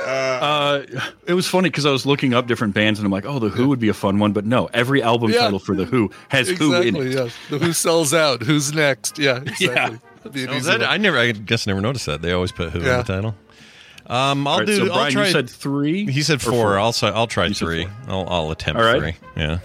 [0.06, 0.84] Uh,
[1.26, 3.48] it was funny because I was looking up different bands and I'm like, oh, The
[3.48, 4.32] Who would be a fun one.
[4.32, 5.40] But no, every album Yeah.
[5.40, 7.12] title for The Who has Who in it.
[7.12, 7.34] yes.
[7.50, 8.42] The who sells out?
[8.42, 9.18] Who's next?
[9.18, 9.98] Yeah, exactly.
[10.18, 11.18] That'd be an Oh, easy that- I never.
[11.18, 12.22] I guess I never noticed that.
[12.22, 13.00] They always put who Yeah.
[13.00, 13.34] in the title.
[14.09, 14.76] Um, I'll All right, do.
[14.76, 16.11] so I'll Brian, you said three.
[16.11, 16.52] He said four.
[16.52, 16.78] four?
[16.78, 16.92] I'll.
[16.92, 17.84] say- I'll try You three.
[17.84, 17.92] four.
[18.09, 19.00] I'll, I'll attempt All right.
[19.00, 19.14] three.
[19.36, 19.59] Yeah.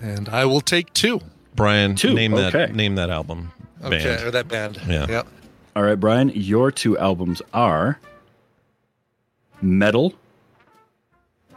[0.00, 1.20] And I will take two.
[1.54, 2.52] Brian, Two, name that.
[2.54, 2.72] okay.
[2.72, 3.52] Name that album.
[3.84, 4.80] Okay, or that band.
[4.88, 5.06] Yeah.
[5.08, 5.26] Yep.
[5.76, 8.00] All right, Brian, your two albums are
[9.62, 10.14] Meddle,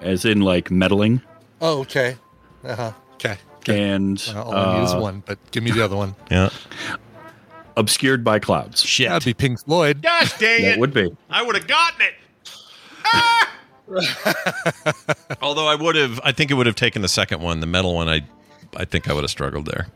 [0.01, 1.21] as in like meddling,
[1.61, 2.15] Oh, okay.
[2.63, 2.91] Uh huh.
[3.15, 3.37] Okay.
[3.67, 6.15] and I'll only use uh, one, but give me the other one.
[6.31, 6.49] Yeah.
[7.75, 8.81] Obscured by Clouds.
[8.83, 9.09] Shit.
[9.09, 10.01] That'd be Pink Floyd.
[10.01, 11.15] Gosh dang That would be.
[11.29, 12.13] I would have gotten it.
[15.41, 17.93] Although I would have, I think it would have taken the second one, the metal
[17.95, 18.09] one.
[18.09, 18.21] I,
[18.75, 19.87] I think I would have struggled there.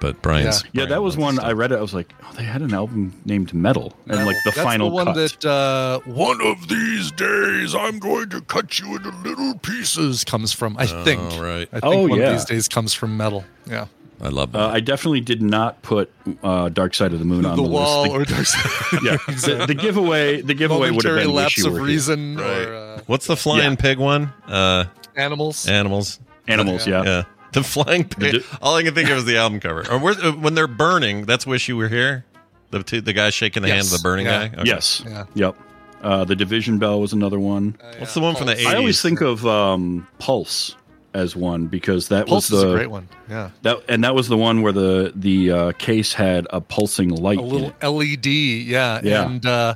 [0.00, 0.64] But Brian's.
[0.72, 1.76] Yeah, that was one I read it.
[1.78, 4.88] I was like, oh, they had an album named Meddle, and like the That's final
[4.88, 5.14] the one cut.
[5.16, 10.54] that uh, one of these days I'm going to cut you into little pieces comes
[10.54, 10.76] from.
[10.78, 11.20] I think.
[11.20, 11.68] Oh, right.
[11.70, 12.28] I think Oh, one yeah.
[12.28, 13.44] of these days comes from Meddle.
[13.66, 13.88] Yeah.
[14.22, 14.58] I love that.
[14.60, 16.12] Uh, I definitely did not put
[16.42, 18.14] uh, Dark Side of the Moon on the the, wall list.
[18.14, 19.00] or Dark Side.
[19.02, 20.40] yeah, the, the giveaway.
[20.42, 22.46] The giveaway would have Momentary been lapse of reason Right.
[22.66, 23.76] or uh, What's the flying Yeah.
[23.76, 24.32] pig one?
[24.46, 24.84] Uh,
[25.16, 25.66] animals.
[25.68, 26.20] animals.
[26.48, 26.86] Animals.
[26.86, 27.02] Yeah.
[27.04, 27.22] Yeah.
[27.52, 28.44] The flying pig.
[28.62, 29.84] all I can think of is the album cover.
[29.90, 32.24] Or where, uh, when they're burning, that's Wish You Were Here?
[32.70, 34.48] The two, the guy shaking the hand of the burning Yeah.
[34.48, 34.54] guy?
[34.60, 34.68] Okay.
[34.70, 35.02] Yes.
[35.06, 35.24] Yeah.
[35.34, 35.56] Yep.
[36.02, 37.76] Uh, the Division Bell was another one.
[37.98, 38.66] What's the one from the 80s?
[38.66, 40.74] I always think of um, Pulse
[41.14, 43.08] as one because that Pulse was is the a great one.
[43.28, 43.50] Yeah.
[43.62, 47.38] that and that was the one where the the uh, case had a pulsing light.
[47.38, 47.86] A in little it.
[47.86, 48.26] LED.
[48.26, 49.00] Yeah.
[49.02, 49.26] Yeah.
[49.26, 49.74] And uh,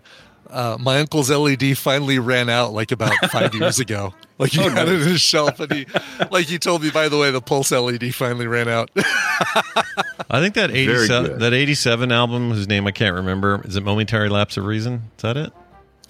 [0.51, 4.15] uh, my uncle's LED finally ran out like about five years ago.
[4.39, 5.03] Like he Oh, had it nice.
[5.03, 5.87] in his shelf, and he,
[6.31, 8.91] like he told me, by the way, the Pulse LED finally ran out.
[8.97, 13.83] I think that Very 87, that 87 album, whose name I can't remember, is it
[13.85, 15.03] Momentary Lapse of Reason?
[15.17, 15.53] Is that it?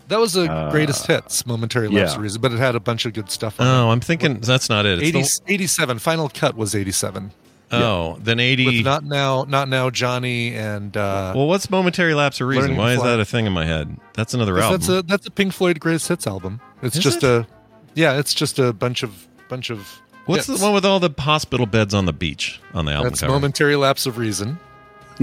[0.09, 2.16] That was the Uh, greatest hits, momentary lapse yeah.
[2.16, 3.59] of reason, but it had a bunch of good stuff.
[3.61, 5.02] On Oh, I'm thinking that's not it.
[5.02, 5.14] it.
[5.14, 5.98] It's 80, 87.
[5.98, 7.32] Final cut was 87.
[7.70, 8.66] the, oh, then 80.
[8.66, 10.94] With not now, not now, Johnny and.
[10.96, 12.76] Uh, well, what's Momentary Lapse of Reason?
[12.76, 13.96] Why is that a thing in my head?
[14.12, 14.78] That's another album.
[14.80, 16.61] that's a that's a Pink Floyd greatest hits album.
[16.82, 17.24] It's Is just it?
[17.24, 17.46] a,
[17.94, 20.00] yeah, it's just a bunch of bunch of.
[20.26, 20.59] What's hits.
[20.61, 23.32] the one with all the hospital beds on the beach on the album That's cover?
[23.32, 24.59] momentary lapse of reason.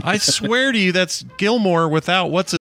[0.03, 2.60] I swear to you, that's Gilmour without what's it?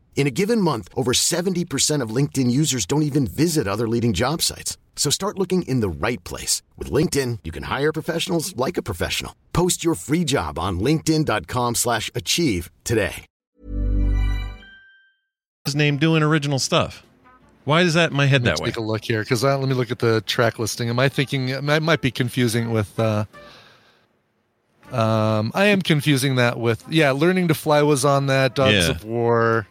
[0.15, 4.41] In a given month, over 70% of LinkedIn users don't even visit other leading job
[4.43, 4.77] sites.
[4.95, 6.61] So start looking in the right place.
[6.77, 9.33] With LinkedIn, you can hire professionals like a professional.
[9.51, 13.25] Post your free job on linkedin.com slash achieve today.
[15.65, 17.03] His name doing original stuff.
[17.65, 18.69] Why is that in my head Let's that way?
[18.71, 20.89] take a look here because let me look at the track listing.
[20.89, 22.99] Am I thinking I might be confusing with?
[22.99, 23.25] Uh,
[24.91, 27.11] um, I am confusing that with yeah.
[27.11, 28.55] Learning to fly was on that.
[28.55, 28.89] Dogs Yeah.
[28.89, 29.67] of War.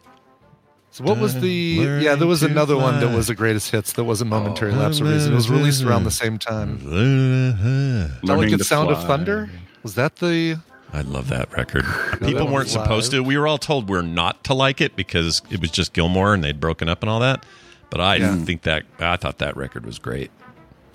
[0.93, 1.49] So what was the?
[1.49, 3.93] Yeah, there was to another one that was the greatest hits.
[3.93, 5.31] That wasn't momentary Oh, lapse of reason.
[5.31, 6.79] It was released around the same time.
[6.85, 9.49] Learning Delicate to Sound of Thunder.
[9.83, 10.59] Was that the?
[10.93, 11.85] I love that record.
[12.19, 13.21] People one weren't was supposed live.
[13.21, 13.23] to.
[13.23, 16.43] We were all told we're not to like it because it was just Gilmour and
[16.43, 17.45] they'd broken up and all that.
[17.89, 18.83] But I didn't think that.
[18.99, 20.29] I thought that record was great.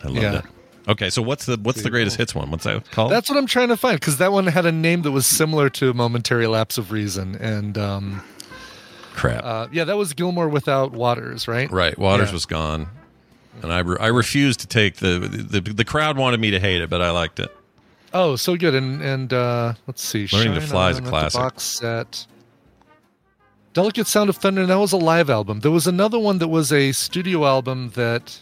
[0.04, 0.38] I loved Yeah.
[0.40, 0.44] it.
[0.88, 2.50] Okay, so what's the what's the greatest hits one?
[2.50, 3.10] What's that called?
[3.10, 5.68] That's what I'm trying to find because that one had a name that was similar
[5.70, 8.22] to Momentary Lapse of Reason, and um,
[9.16, 9.44] crap.
[9.44, 11.70] uh, yeah, that was Gilmour without Waters, right?
[11.70, 12.34] right, Waters Yeah.
[12.34, 12.86] was gone,
[13.62, 16.80] and I re- I refused to take the, the the crowd wanted me to hate
[16.82, 17.50] it, but I liked it.
[18.14, 18.74] Oh, so good.
[18.74, 20.28] And and uh, let's see.
[20.32, 21.40] Learning to Fly is a On at the classic.
[21.40, 22.26] Box set.
[23.74, 24.62] Delicate Sound of Thunder.
[24.62, 25.60] and That was a live album.
[25.60, 28.38] There was another one that was a studio album that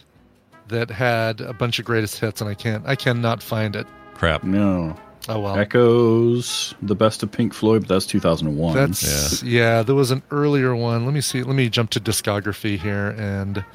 [0.69, 2.83] that had a bunch of greatest hits, and I can't.
[2.87, 3.85] I cannot find it.
[4.13, 4.43] Crap.
[4.43, 4.95] No.
[5.27, 5.57] Oh well.
[5.57, 8.75] Echoes, the best of Pink Floyd, but that's 2001.
[8.75, 9.81] That's yeah.
[9.81, 11.05] There was an earlier one.
[11.05, 11.41] Let me see.
[11.41, 13.65] Let me jump to discography here and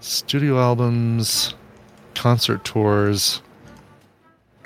[0.00, 1.54] studio albums,
[2.14, 3.40] concert tours.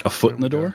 [0.05, 0.75] A foot in the door.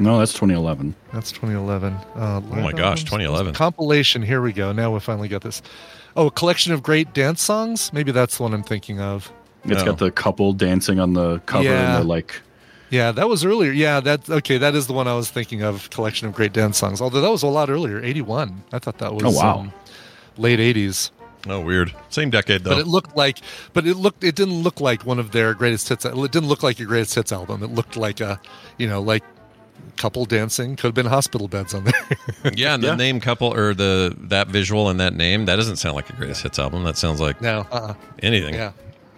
[0.00, 0.94] No, that's 2011.
[1.12, 1.92] That's 2011.
[1.94, 3.54] Uh, Oh my live gosh, 2011.
[3.54, 4.22] compilation.
[4.22, 4.70] Here we go.
[4.72, 5.60] Now we finally got this.
[6.16, 7.92] Oh, a collection of great dance songs.
[7.92, 9.32] Maybe that's the one I'm thinking of.
[9.64, 11.86] It's got the couple dancing on the cover, Yeah.
[11.86, 12.40] and they're like,
[12.90, 13.70] Yeah, that was earlier.
[13.72, 14.58] Yeah, that okay.
[14.58, 15.90] That is the one I was thinking of.
[15.90, 17.00] Collection of great dance songs.
[17.00, 18.62] Although that was a lot earlier, 81.
[18.72, 19.58] I thought that was Oh, wow.
[19.58, 19.72] um,
[20.36, 21.10] late 80s.
[21.46, 21.94] Oh, weird.
[22.08, 22.70] Same decade though.
[22.70, 23.38] But it looked like,
[23.72, 26.04] but it looked, it didn't look like one of their greatest hits.
[26.04, 27.62] It didn't look like a greatest hits album.
[27.62, 28.40] It looked like a,
[28.76, 29.22] you know, like
[29.96, 30.76] couple dancing.
[30.76, 32.52] Could have been hospital beds on there.
[32.54, 35.94] yeah, and the name couple or the that visual and that name that doesn't sound
[35.94, 36.84] like a greatest hits album.
[36.84, 37.94] That sounds like no, uh-uh.
[38.22, 38.54] anything.
[38.54, 38.72] Yeah.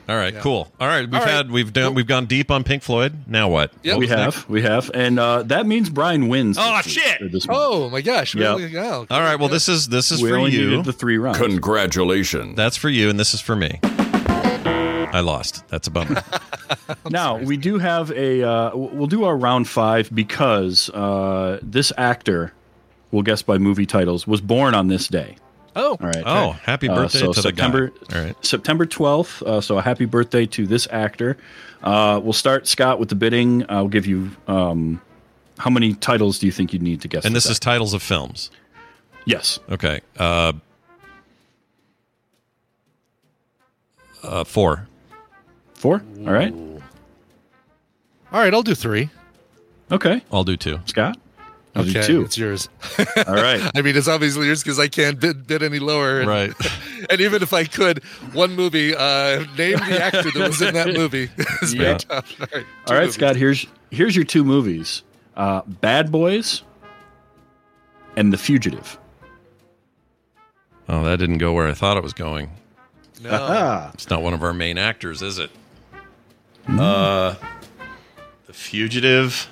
[0.08, 0.40] All right, Yeah.
[0.40, 0.72] cool.
[0.80, 1.28] All right, we've All right.
[1.30, 3.14] had we've done we've gone deep on Pink Floyd.
[3.28, 3.70] Now what?
[3.84, 4.48] we What was have, next?
[4.48, 6.56] we have, and uh, that means Brian wins.
[6.58, 7.32] Oh this week, shit!
[7.32, 7.46] This.
[7.48, 8.34] Oh my gosh!
[8.34, 8.48] Yeah.
[8.56, 8.66] Really?
[8.66, 9.04] Yeah.
[9.08, 10.70] All right, well this is this is We for only you.
[10.70, 11.38] needed the three rounds.
[11.38, 12.56] Congratulations.
[12.56, 13.78] That's for you, and this is for me.
[15.12, 15.66] I lost.
[15.68, 16.22] That's a bummer.
[17.10, 18.42] now we do have a.
[18.42, 22.52] Uh, we'll do our round five because uh, this actor,
[23.10, 25.36] we'll guess by movie titles, was born on this day.
[25.76, 26.22] Oh, all right.
[26.26, 27.64] Oh, happy birthday so to the guy.
[27.64, 28.44] September, All right.
[28.44, 29.42] September twelfth.
[29.42, 31.36] Uh, so a happy birthday to this actor.
[31.82, 33.64] Uh, we'll start Scott with the bidding.
[33.68, 34.30] I'll give you.
[34.48, 35.00] Um,
[35.58, 37.24] how many titles do you think you'd need to guess?
[37.24, 37.50] and this that?
[37.52, 38.50] is titles of films.
[39.26, 39.58] yes.
[39.70, 40.00] Okay.
[40.18, 40.54] Uh,
[44.22, 44.88] uh, four.
[45.74, 46.02] Four.
[46.26, 46.52] All right.
[48.32, 49.10] All right, I'll do three.
[49.92, 50.22] Okay.
[50.32, 50.78] I'll do two.
[50.86, 51.18] Scott.
[51.76, 52.22] Okay, two.
[52.22, 52.68] it's yours.
[53.28, 53.60] All right.
[53.76, 56.18] I mean, it's obviously yours because I can't bid, bid any lower.
[56.20, 56.52] And, Right.
[57.10, 58.02] and even if I could,
[58.32, 61.30] one movie, uh, name the actor that was in that movie.
[61.38, 61.82] it's Yeah.
[61.82, 62.40] very tough.
[62.40, 63.12] All right, All right.
[63.12, 63.36] Scott.
[63.36, 65.02] Here's here's your two movies:
[65.36, 66.62] uh, Bad Boys
[68.16, 68.98] and The Fugitive.
[70.88, 72.50] Oh, that didn't go where I thought it was going.
[73.22, 73.90] No.
[73.94, 75.50] It's not one of our main actors, is it?
[76.66, 76.80] Hmm.
[76.80, 77.34] Uh,
[78.46, 79.48] The Fugitive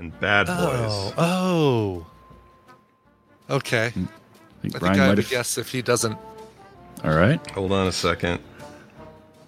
[0.00, 1.12] and Bad Boys.
[1.16, 2.06] Oh,
[3.48, 3.54] oh.
[3.54, 3.86] Okay.
[3.86, 5.30] I think I think Brian I would have.
[5.30, 6.18] guess if he doesn't.
[7.04, 7.44] All right.
[7.52, 8.40] Hold on a second.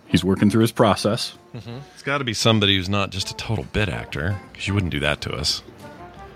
[0.07, 1.37] He's working through his process.
[1.55, 4.93] It's got to be somebody who's not just a total bit actor, because you wouldn't
[4.93, 5.63] do that to us.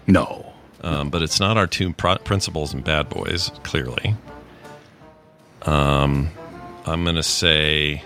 [0.07, 0.53] No.
[0.83, 4.15] Um, but it's not our two pro- principals and Bad Boys, clearly.
[5.63, 6.31] Um,
[6.85, 8.03] I'm gonna say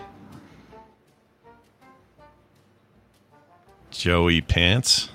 [3.90, 5.10] Joey Pants.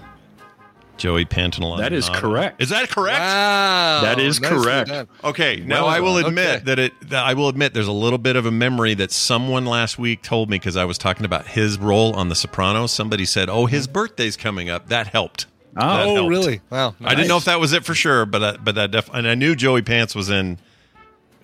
[0.98, 1.78] Joey Pantoliano.
[1.80, 2.62] That is correct.
[2.62, 3.20] Is that correct?
[3.20, 4.02] Wow.
[4.02, 4.89] That is nicely correct.
[4.89, 5.08] done.
[5.24, 6.26] Okay, now Well I will done.
[6.28, 6.64] admit Okay.
[6.66, 7.10] that it.
[7.10, 10.22] That I will admit there's a little bit of a memory that someone last week
[10.22, 12.91] told me because I was talking about his role on The Sopranos.
[12.91, 15.46] Somebody said, "Oh, his birthday's coming up." That helped.
[15.74, 16.30] That Oh, helped.
[16.30, 16.62] really?
[16.70, 16.96] Wow.
[17.04, 19.28] I didn't know if that was it for sure, but I, but that def- and
[19.28, 20.58] I knew Joey Pants was in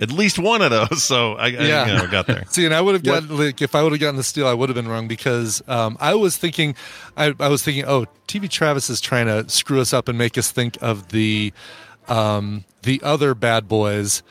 [0.01, 1.85] at least one of those, so I, I Yeah.
[1.87, 2.43] you know, got there.
[2.49, 4.53] See, and I would have gotten like if I would have gotten the steal, I
[4.53, 6.75] would have been wrong because um, I was thinking,
[7.15, 10.37] I, I was thinking, oh, TV Travis is trying to screw us up and make
[10.37, 11.53] us think of the
[12.07, 14.23] um, the other bad boys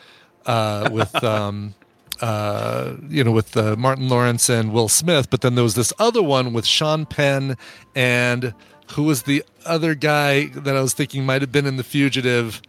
[0.46, 1.22] uh, with.
[1.24, 1.74] Um,
[2.22, 5.90] uh, you know, with uh, Martin Lawrence and Will Smith, but then there was this
[5.98, 7.56] other one with Sean Penn
[7.94, 8.52] and
[8.92, 12.60] who was the other guy that I was thinking might have been in The Fugitive.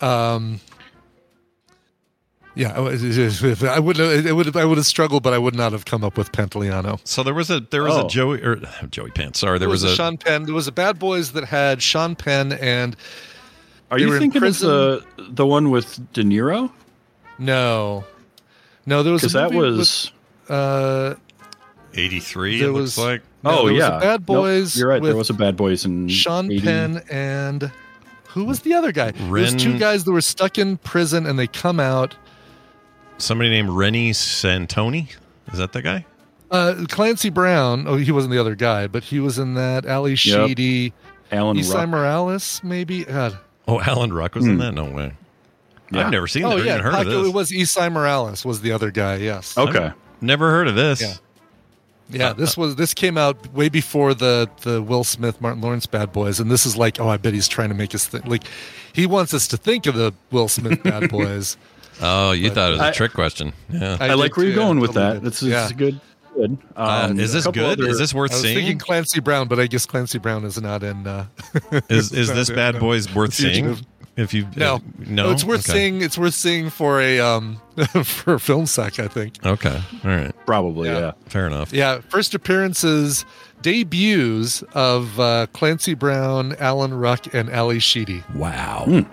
[0.00, 0.60] Um,
[2.58, 5.72] yeah, I would- I would it would I would have struggled, but I would not
[5.72, 7.00] have come up with Pantoliano.
[7.04, 8.06] So there was a there was Oh.
[8.06, 8.56] a Joey or
[8.90, 9.38] Joey Pants.
[9.40, 10.44] Sorry, there There was, was, a Sean Penn.
[10.44, 12.96] There was a Bad Boys that had Sean Penn and
[13.90, 14.68] Are you in thinking of prison.
[14.68, 16.70] the the one with De Niro?
[17.38, 18.04] no,
[18.86, 19.02] no.
[19.02, 20.12] There was a Because that was.
[20.48, 21.14] with, uh,
[21.94, 22.60] eighty three.
[22.60, 24.76] It was- looks like no, oh there was a yeah, Bad Nope, Boys.
[24.76, 25.00] you're right.
[25.02, 26.60] There was a Bad Boys and Sean 80.
[26.60, 27.70] Penn and
[28.30, 29.12] who was the other guy?
[29.12, 32.16] There's two guys that were stuck in prison and they come out.
[33.18, 35.08] Somebody named Reni Santoni.
[35.52, 36.04] Is that the guy?
[36.50, 37.86] Uh, Clancy Brown.
[37.86, 39.84] Oh, he wasn't the other guy, but he was in that.
[39.84, 40.92] Ally Sheedy,
[41.30, 41.88] Alan Esai Ruck.
[41.90, 43.04] Morales, maybe.
[43.04, 43.38] God.
[43.66, 44.60] Oh, Alan Ruck was in Hmm.
[44.60, 44.72] that.
[44.74, 45.12] No way.
[45.90, 46.06] Yeah.
[46.06, 46.64] I've never seen Oh that.
[46.66, 47.26] yeah, even heard of this.
[47.28, 49.16] it was Esai Morales was the other guy.
[49.16, 49.56] Yes.
[49.58, 49.90] Okay.
[50.20, 51.00] Never heard of this.
[51.02, 51.14] Yeah.
[52.10, 56.12] Yeah, this was this came out way before the the Will Smith Martin Lawrence Bad
[56.12, 58.44] Boys, and this is like, oh, I bet he's trying to make us think like
[58.94, 61.56] he wants us to think of the Will Smith Bad Boys.
[62.00, 63.52] Oh, you But thought it was a I- trick question.
[63.70, 63.96] Yeah.
[64.00, 65.14] I, I like did where you're too, going with totally that.
[65.14, 65.24] did.
[65.24, 65.60] That's, Yeah.
[65.60, 66.00] that's a good.
[66.36, 66.58] good.
[66.76, 67.58] Uh, Um, is this good?
[67.80, 68.56] other- Is this worth I was seeing?
[68.56, 71.06] thinking Clancy Brown, but I guess Clancy Brown is not in.
[71.06, 71.26] Uh,
[71.88, 73.76] Is is this Bad uh, Boys worth seeing?
[74.16, 75.78] If you No, uh, no, it's worth Okay.
[75.78, 76.02] seeing.
[76.02, 77.60] It's worth seeing for a um
[78.02, 78.98] for a film sack.
[78.98, 79.34] I think.
[79.46, 80.98] Okay, all right, Probably, Yeah.
[80.98, 81.12] yeah.
[81.26, 81.72] fair enough.
[81.72, 83.24] Yeah, first appearances,
[83.62, 88.24] debuts of uh, Clancy Brown, Alan Ruck, and Ally Sheedy.
[88.34, 89.04] Wow,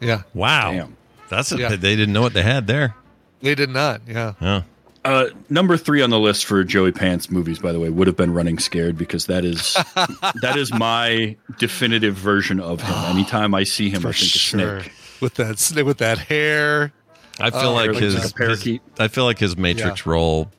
[0.00, 0.96] Yeah, wow, Damn.
[1.34, 1.68] That's a, Yeah.
[1.76, 2.94] they didn't know what they had there.
[3.42, 4.00] they did not.
[4.06, 4.32] Yeah.
[4.40, 4.62] Yeah,
[5.04, 8.16] Uh, number three on the list for Joey Pants movies, by the way, would have
[8.16, 9.74] been Running Scared because that is
[10.40, 12.94] that is my definitive version of him.
[13.16, 14.80] Anytime I see him, I think sure.
[14.80, 14.92] Snake.
[15.20, 16.92] With that with that hair.
[17.40, 18.80] I feel Oh, like like his, his- parakeet.
[18.98, 20.50] I feel like his Matrix role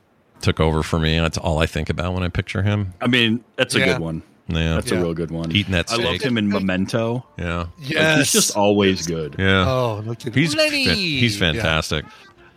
[0.42, 1.18] took over for me.
[1.20, 2.94] That's all I think about when I picture him.
[3.02, 3.86] I mean, that's a Yeah.
[3.94, 4.22] good one.
[4.48, 5.00] Yeah, That's Yeah.
[5.00, 5.52] a real good one.
[5.52, 6.02] Eating that steak.
[6.06, 7.26] I loved him in Memento.
[7.38, 8.18] yeah, Like, Yes.
[8.18, 9.36] he's just always good.
[9.40, 9.66] yeah.
[9.68, 10.34] Oh, no kidding.
[10.34, 10.86] he's Lenny!
[10.86, 11.52] fan- he's Yeah.
[11.54, 12.06] fantastic.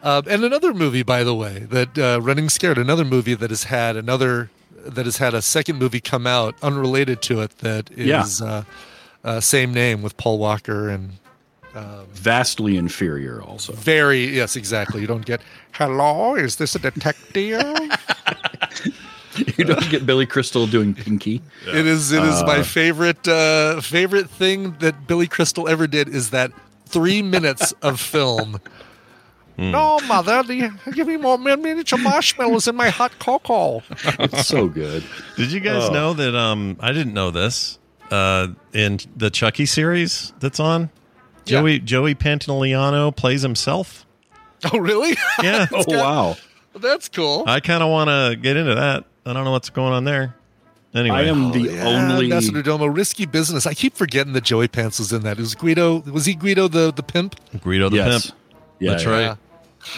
[0.02, 3.64] Um, and another movie, by the way, that uh, Running Scared, another movie that has
[3.64, 4.50] had another
[4.86, 8.46] that has had a second movie come out unrelated to it that is Yeah.
[8.46, 8.62] uh,
[9.24, 11.12] uh, same name with Paul Walker and
[12.14, 13.72] Vastly inferior, also.
[13.72, 15.00] very yes, exactly.
[15.00, 15.40] You don't get
[15.72, 16.34] hello.
[16.34, 17.62] Is this a detective?
[19.56, 21.42] you don't get Billy Crystal doing Pinky.
[21.66, 22.12] It is.
[22.12, 26.08] It is my Uh, favorite uh, favorite thing that Billy Crystal ever did.
[26.08, 26.52] Is that
[26.86, 28.60] three minutes of film.
[29.56, 29.72] Hmm.
[29.72, 33.82] No, mother, do give me more miniature marshmallows in my hot cocoa.
[34.20, 35.02] It's so good.
[35.36, 35.92] Did you guys Oh.
[35.92, 36.34] know that?
[36.36, 37.78] Um, I didn't know this.
[38.10, 40.82] Uh, in the Chucky series that's on,
[41.44, 41.58] Yeah.
[41.60, 44.06] Joey Joey Pantoliano plays himself.
[44.72, 45.16] Oh, really?
[45.42, 46.36] Yeah, Oh, wow.
[46.74, 47.42] That's cool.
[47.46, 49.04] I kind of want to get into that.
[49.28, 50.34] I don't know what's going on there.
[50.94, 52.24] Anyway, I am oh, the Oh, Yeah, only.
[52.24, 53.66] Ambassador Domo, risky business.
[53.66, 55.38] I keep forgetting that Joey Pants was in that.
[55.38, 55.98] It was Guido.
[56.00, 57.34] Was he Guido the the pimp?
[57.62, 58.26] Guido the Yes.
[58.26, 58.38] pimp.
[58.80, 59.10] Yeah, that's yeah.
[59.28, 59.36] right.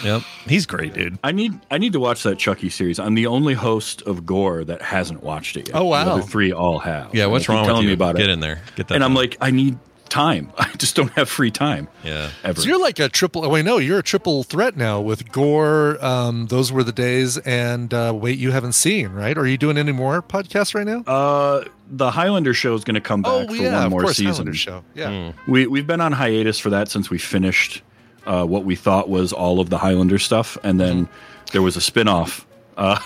[0.03, 1.17] Yep, he's great, dude.
[1.23, 2.99] I need I need to watch that Chucky series.
[2.99, 5.75] I'm the only host of Gore that hasn't watched it yet.
[5.77, 6.03] Oh, wow.
[6.05, 7.13] The other three all have.
[7.15, 7.87] Yeah, what's wrong telling with you?
[7.89, 8.27] me about Get it?
[8.27, 8.61] Get in there.
[8.75, 8.95] Get that.
[8.95, 9.79] And I'm like, I need
[10.11, 10.51] time.
[10.57, 11.87] I just don't have free time.
[12.03, 12.29] yeah.
[12.43, 12.61] Ever.
[12.61, 13.43] So you're like a triple.
[13.45, 15.97] Oh, wait, no, you're a triple threat now with Gore.
[16.05, 19.37] Um, those were the days, and uh, wait, you haven't seen right?
[19.37, 21.03] Are you doing any more podcasts right now?
[21.07, 21.63] uh,
[21.93, 24.17] the Highlander show is going to come back oh, for yeah, one of more course,
[24.17, 24.45] season.
[24.47, 24.83] Highlander show.
[24.93, 27.81] Yeah, We we've been on hiatus for that since we finished
[28.25, 31.09] uh, what we thought was all of the Highlander stuff, and then
[31.51, 32.45] there was a spin-off
[32.77, 32.99] uh,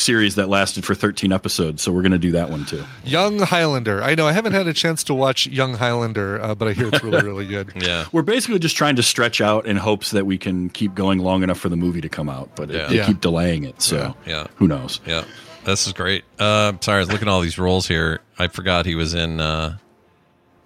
[0.00, 1.82] series that lasted for 13 episodes.
[1.82, 2.84] So we're going to do that one too.
[3.04, 4.02] Young Highlander.
[4.02, 6.88] I know I haven't had a chance to watch Young Highlander, uh, but I hear
[6.88, 7.72] it's really, really good.
[7.80, 8.06] Yeah.
[8.12, 11.42] We're basically just trying to stretch out in hopes that we can keep going long
[11.42, 12.86] enough for the movie to come out, but it- Yeah.
[12.88, 13.06] they Yeah.
[13.06, 13.80] keep delaying it.
[13.82, 14.46] So Yeah.
[14.56, 15.00] who knows?
[15.06, 15.24] Yeah.
[15.64, 16.24] This is great.
[16.38, 18.20] Uh, sorry, I was looking at all these roles here.
[18.38, 19.40] I forgot he was in.
[19.40, 19.76] Uh,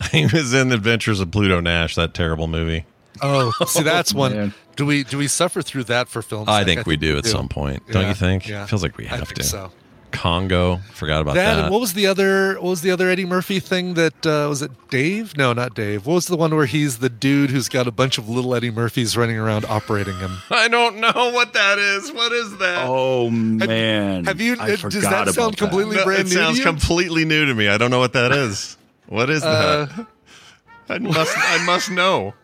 [0.13, 2.85] he was in Adventures of Pluto Nash, that terrible movie.
[3.23, 4.33] Oh, see, that's one.
[4.35, 4.55] man.
[4.77, 6.49] Do we do we suffer through that for films?
[6.49, 7.87] I think we do at some point.
[7.91, 8.49] Don't you think?
[8.49, 8.67] yeah.
[8.67, 9.45] Feels like we I have think to.
[9.45, 9.71] So
[10.11, 11.73] Congo, forgot about that, that.
[11.73, 12.55] what was the other?
[12.55, 13.95] What was the other Eddie Murphy thing?
[13.95, 14.71] That uh, was it.
[14.91, 15.37] Dave?
[15.37, 16.07] No, not Dave.
[16.07, 18.71] What was the one where he's the dude who's got a bunch of little Eddie
[18.71, 20.37] Murphys running around operating him?
[20.51, 22.13] I don't know what that is.
[22.13, 22.87] What is that?
[22.89, 26.37] Oh man, have you- I does that about sound completely- No, brand it new to
[26.37, 26.65] sounds you?
[26.65, 27.69] completely new to me.
[27.69, 28.77] I don't know what that is.
[29.07, 30.07] What is Uh, that?
[30.89, 31.37] I must.
[31.37, 32.35] I must know.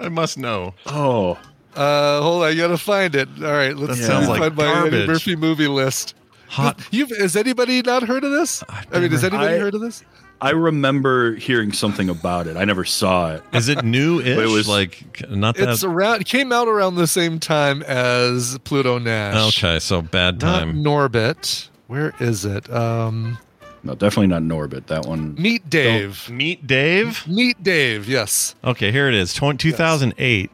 [0.00, 0.74] I must know.
[0.86, 1.38] Oh,
[1.74, 3.28] Uh, hold on, I gotta find it.
[3.42, 5.06] All right, let's That sounds find like my Eddie.
[5.06, 6.14] Murphy movie list.
[6.48, 6.78] Hot.
[6.92, 8.62] You've, has anybody not heard of this?
[8.68, 10.04] I mean, has anybody I- heard of this?
[10.40, 12.56] I remember hearing something about it.
[12.56, 13.42] I never saw it.
[13.54, 14.26] Is it new-ish?
[14.26, 15.68] It was- like not that.
[15.70, 16.20] It's around.
[16.20, 19.56] It came out around the same time as Pluto Nash.
[19.64, 20.82] okay, so bad time.
[20.82, 21.10] Not time.
[21.10, 21.68] Norbit.
[21.86, 22.70] Where is it?
[22.72, 23.38] Um,
[23.84, 24.86] No, definitely not Norbit.
[24.86, 25.34] That one.
[25.34, 26.28] Meet Dave.
[26.30, 27.26] Meet Dave.
[27.28, 28.08] Meet Dave.
[28.08, 28.54] Yes.
[28.64, 29.34] Okay, here it is.
[29.34, 30.50] 20, 2008.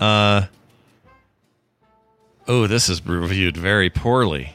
[0.00, 0.46] Uh.
[2.48, 4.54] Oh, this is reviewed very poorly.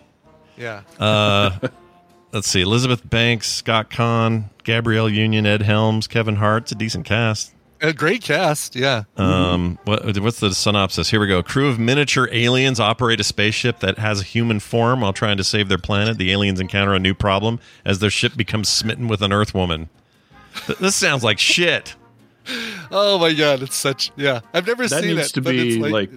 [0.57, 0.81] Yeah.
[0.99, 1.51] Uh,
[2.33, 2.61] let's see.
[2.61, 6.63] Elizabeth Banks, Scott Caan, Gabrielle Union, Ed Helms, Kevin Hart.
[6.63, 7.53] It's a decent cast.
[7.81, 8.75] A great cast.
[8.75, 9.03] Yeah.
[9.17, 11.09] Um, what, what's the synopsis?
[11.11, 11.43] Here we go.
[11.43, 15.43] Crew of miniature aliens operate a spaceship that has a human form while trying to
[15.43, 16.17] save their planet.
[16.17, 19.89] The aliens encounter a new problem as their ship becomes smitten with an Earth woman.
[20.65, 21.95] Th- This sounds like shit.
[22.89, 23.61] Oh my God!
[23.61, 24.09] It's such.
[24.15, 24.39] Yeah.
[24.53, 25.33] I've never That seen needs it.
[25.33, 26.09] to but it's be like,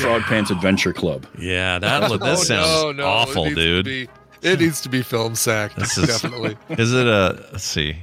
[0.00, 1.26] Frog Pants Adventure Club.
[1.38, 3.84] Yeah, that Oh, this sounds no, no, awful, needs to dude.
[3.86, 4.08] be-
[4.42, 5.74] it needs to be film sack.
[5.76, 6.56] This is definitely.
[6.70, 7.46] Is it a?
[7.52, 7.96] Let's see.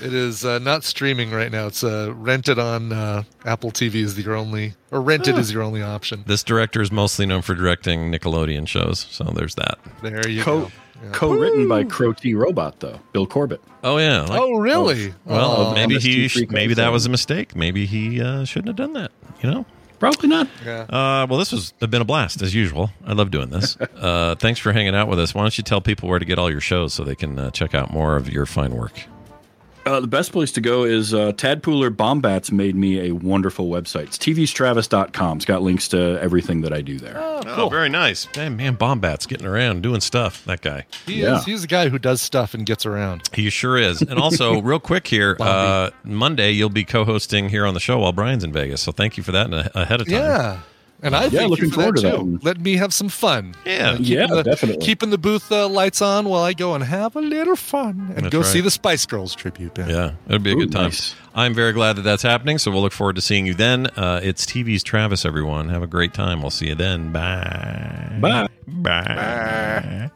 [0.00, 1.66] It is uh, not streaming right now.
[1.66, 5.40] It's uh, rented on uh, Apple TV is your only, or rented Huh.
[5.40, 6.24] is your only option.
[6.26, 9.78] This director is mostly known for directing Nickelodeon shows, so there's that.
[10.02, 10.70] There you Co- go.
[11.04, 11.10] Yeah.
[11.12, 13.60] Co-written by Crow T Robot though, Bill Corbett.
[13.84, 14.22] Oh yeah.
[14.22, 15.14] like- oh really?
[15.24, 15.74] well, Oh.
[15.74, 17.54] maybe he MST3 sh- maybe that was a mistake.
[17.54, 19.12] Maybe he uh, shouldn't have done that.
[19.42, 19.66] You know.
[20.00, 20.48] Probably not.
[20.64, 20.82] Yeah.
[20.82, 22.90] Uh, well, this has been a blast as usual.
[23.04, 23.76] I love doing this.
[23.98, 25.34] Uh, thanks for hanging out with us.
[25.34, 27.50] Why don't you tell people where to get all your shows so they can uh,
[27.50, 28.92] check out more of your fine work?
[29.88, 34.02] Uh, the best place to go is uh, Tadpooler Bombats made me a wonderful website.
[34.04, 35.36] It's tvstravis.com.
[35.38, 37.14] It's got links to everything that I do there.
[37.18, 38.28] Oh, very nice.
[38.36, 40.44] Man, man, Bombat's getting around, doing stuff.
[40.44, 40.84] That guy.
[41.06, 41.38] He Yeah.
[41.38, 41.44] is.
[41.46, 43.22] He's the guy who does stuff and gets around.
[43.32, 44.02] He sure is.
[44.02, 48.12] And also, real quick here, uh, Monday you'll be co-hosting here on the show while
[48.12, 48.82] Brian's in Vegas.
[48.82, 50.16] So thank you for that ahead of time.
[50.16, 50.60] Yeah.
[51.00, 52.22] And I Yeah, thank looking you for forward that to that too.
[52.24, 52.40] one.
[52.42, 53.54] Let me have some fun.
[53.64, 53.92] Yeah.
[53.92, 54.84] keeping Yeah, the, definitely.
[54.84, 58.24] Keeping the booth uh, lights on while I go and have a little fun and
[58.24, 58.46] That's go right.
[58.46, 59.90] see the Spice Girls tribute band.
[59.90, 60.84] Yeah, it'll be a Ooh, good time.
[60.84, 61.14] nice.
[61.36, 62.58] I'm very glad that that's happening.
[62.58, 63.86] So we'll look forward to seeing you then.
[63.88, 65.68] Uh, it's TV's Travis, everyone.
[65.68, 66.40] Have a great time.
[66.42, 67.12] We'll see you then.
[67.12, 68.18] Bye.
[68.20, 68.48] Bye.
[68.66, 70.10] Bye.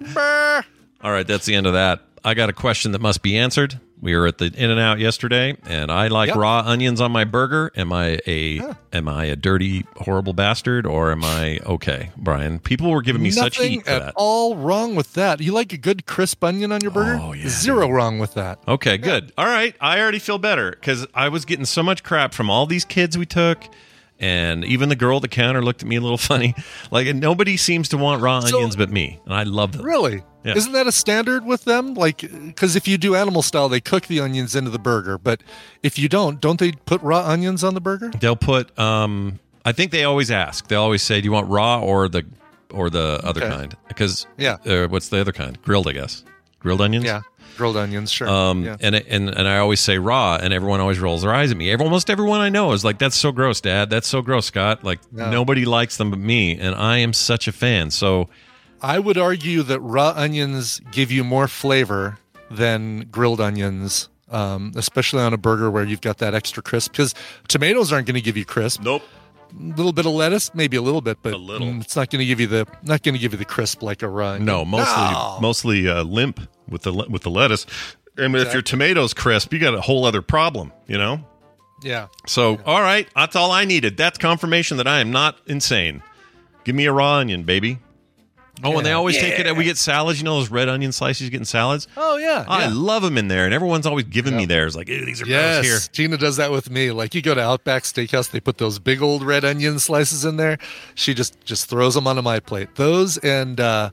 [1.04, 2.00] All right, that's the end of that.
[2.24, 3.80] I got a question that must be answered.
[4.02, 6.36] We were at the In and Out yesterday, and I like Yep.
[6.36, 7.70] raw onions on my burger.
[7.76, 8.60] Am I a
[8.92, 12.58] am I a dirty, horrible bastard, or am I okay, Brian?
[12.58, 15.40] People were giving me such heat for at all wrong with that.
[15.40, 17.16] You like a good crisp onion on your burger?
[17.22, 18.58] Oh, yeah, Zero wrong with that.
[18.66, 19.32] Okay, good.
[19.38, 19.76] All right.
[19.80, 23.16] I already feel better because I was getting so much crap from all these kids
[23.16, 23.62] we took.
[24.18, 26.54] And even the girl at the counter looked at me a little funny.
[26.90, 29.20] Like, nobody seems to want raw So- onions but me.
[29.26, 29.82] And I love them.
[29.86, 30.22] Really?
[30.44, 30.55] Yeah.
[30.56, 31.94] Isn't that a standard with them?
[31.94, 35.16] Like, because if you do animal style, they cook the onions into the burger.
[35.19, 35.43] But
[35.82, 38.10] if you don't, don't they put raw onions on the burger?
[38.19, 40.66] They'll put, um, I think they always ask.
[40.66, 42.24] They always say, do you want raw or the
[42.73, 43.51] or the other Okay.
[43.55, 43.77] kind?
[43.86, 44.56] Because, Yeah.
[44.66, 45.60] uh, what's the other kind?
[45.62, 46.24] Grilled, I guess.
[46.59, 47.05] Grilled onions?
[47.05, 47.20] Yeah,
[47.56, 48.28] grilled onions, sure.
[48.28, 48.77] Um, yeah.
[48.81, 51.70] and, and and I always say raw, and everyone always rolls their eyes at me.
[51.70, 53.90] Every, almost everyone I know is like, "That's so gross, Dad.
[53.90, 57.52] That's so gross, Scott." Like nobody likes them but me, and I am such a
[57.52, 57.90] fan.
[57.90, 58.28] So
[58.82, 62.18] I would argue that raw onions give you more flavor
[62.50, 66.92] than grilled onions, um, especially on a burger where you've got that extra crisp.
[66.92, 67.14] Because
[67.48, 68.82] tomatoes aren't going to give you crisp.
[68.82, 69.02] nope.
[69.54, 71.66] A little bit of lettuce, maybe a little bit, but A little.
[71.66, 73.82] mm, it's not going to give you the not going to give you the crisp
[73.82, 74.30] like a raw.
[74.30, 74.46] onion.
[74.46, 75.38] No, mostly No.
[75.42, 77.66] mostly uh, limp with the le- with the lettuce.
[78.16, 80.72] And if your tomatoes crisp, you got a whole other problem.
[80.86, 81.20] You know.
[81.82, 82.06] Yeah.
[82.26, 83.98] So all right, that's all I needed.
[83.98, 86.02] That's confirmation that I am not insane.
[86.64, 87.78] Give me a raw onion, baby.
[88.64, 89.47] Oh, and they always take it.
[89.47, 90.18] And we get salads.
[90.18, 91.89] You know those red onion slices you get in salads.
[91.97, 92.44] Oh yeah.
[92.48, 94.76] I love them in there, and everyone's always giving me theirs.
[94.76, 95.78] Like, ew, these are Yes, here.
[95.93, 96.90] Tina does that with me.
[96.93, 100.36] Like you go to Outback Steakhouse, they put those big old red onion slices in
[100.36, 100.59] there.
[100.94, 102.74] She just just throws them onto my plate.
[102.76, 103.90] Those and uh,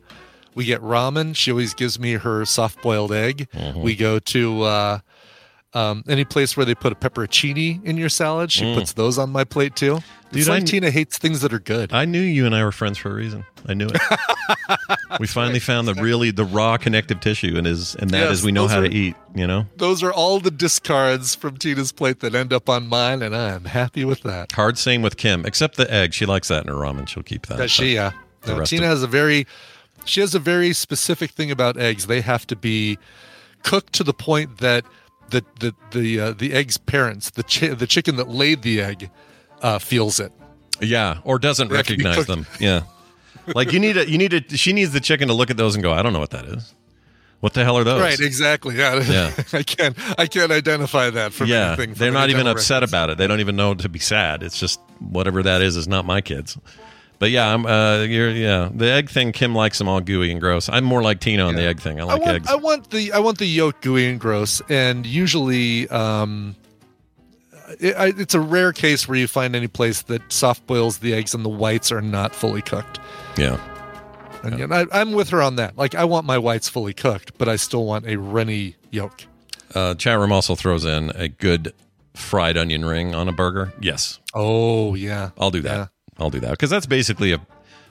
[0.56, 1.36] we get ramen.
[1.36, 3.48] She always gives me her soft boiled egg.
[3.54, 3.82] Mm-hmm.
[3.82, 5.00] We go to uh,
[5.74, 8.52] um, any place where they put a pepperoncini in your salad.
[8.52, 8.76] She Mm.
[8.76, 10.00] puts those on my plate too.
[10.32, 11.92] Dude, it's like kn- Tina hates things that are good.
[11.92, 13.46] I knew you and I were friends for a reason.
[13.68, 14.00] I knew it.
[15.20, 18.46] we finally found the really the raw connective tissue, and is and that is Yes,
[18.46, 19.16] we know how are- to eat.
[19.36, 23.22] You know, Those are all the discards from Tina's plate that end up on mine,
[23.22, 24.52] and I am happy with that.
[24.52, 26.14] hard same with Kim, except the egg.
[26.14, 27.08] She likes that in her ramen.
[27.08, 27.58] She'll keep that.
[27.58, 27.96] Does she?
[27.96, 28.12] Yeah.
[28.42, 29.48] the No, Tina has a very,
[30.06, 32.08] she has a very specific thing about eggs.
[32.08, 32.98] They have to be
[33.64, 34.86] cooked to the point that
[35.30, 39.10] the the the uh, the egg's parents, the chi- the chicken that laid the egg,
[39.62, 40.32] uh, feels it.
[40.82, 42.46] Yeah, or doesn't They have to be recognize them.
[42.60, 42.84] Yeah,
[43.48, 45.76] like you need a you need a she needs the chicken to look at those
[45.76, 46.74] and go, I don't know what that is.
[47.42, 48.02] What the hell are those?
[48.02, 48.20] Right.
[48.20, 48.76] Exactly.
[48.76, 49.02] Yeah.
[49.10, 49.32] Yeah.
[49.54, 49.98] I can't.
[50.20, 51.92] I can't identify that from yeah, anything.
[51.92, 52.92] from they're not even upset records.
[52.92, 53.18] about it.
[53.18, 54.44] They don't even know to be sad.
[54.44, 56.58] It's just whatever that is is not my kids.
[57.18, 57.66] But yeah, I'm.
[57.66, 58.70] Uh, you're yeah.
[58.74, 60.70] The egg thing, Kim likes them all gooey and gross.
[60.70, 62.00] I'm more like Tina on the egg thing.
[62.00, 62.50] I I like want, eggs.
[62.50, 66.56] I want the I want the yolk gooey and gross, and usually um,
[67.80, 71.14] it, I, it's a rare case where you find any place that soft boils the
[71.14, 73.00] eggs and the whites are not fully cooked.
[73.38, 73.60] yeah.
[74.44, 75.78] And yet I, I'm with her on that.
[75.78, 79.26] Like I want my whites fully cooked, but I still want a runny yolk.
[79.76, 81.74] Uh, chat room also throws in a good
[82.16, 83.74] fried onion ring on a burger.
[83.82, 85.90] Yes, Oh yeah, I'll do that.
[86.18, 87.42] I'll do that because that's basically a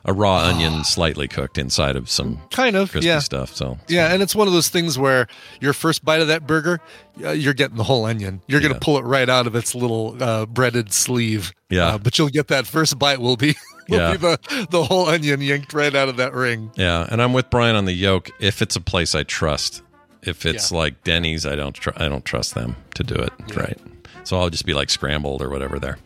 [0.09, 3.19] a raw onion slightly cooked inside of some kind of crispy yeah.
[3.19, 3.55] stuff.
[3.55, 5.27] So Yeah, and it's one of those things where
[5.61, 6.81] your first bite of that burger,
[7.23, 8.41] uh, you're getting the whole onion.
[8.47, 11.53] You're going to pull it right out of its little uh, breaded sleeve.
[11.69, 11.89] Yeah.
[11.89, 13.55] Uh, but you'll get that first bite will be
[13.91, 14.13] will Yeah.
[14.13, 16.71] be the the whole onion yanked right out of that ring.
[16.77, 18.31] yeah, and I'm with Brian on the yolk.
[18.41, 19.83] If it's a place I trust,
[20.23, 23.79] if it's like Denny's, I don't tr- I don't trust them to do it right.
[24.25, 25.99] So I'll just be like scrambled or whatever there.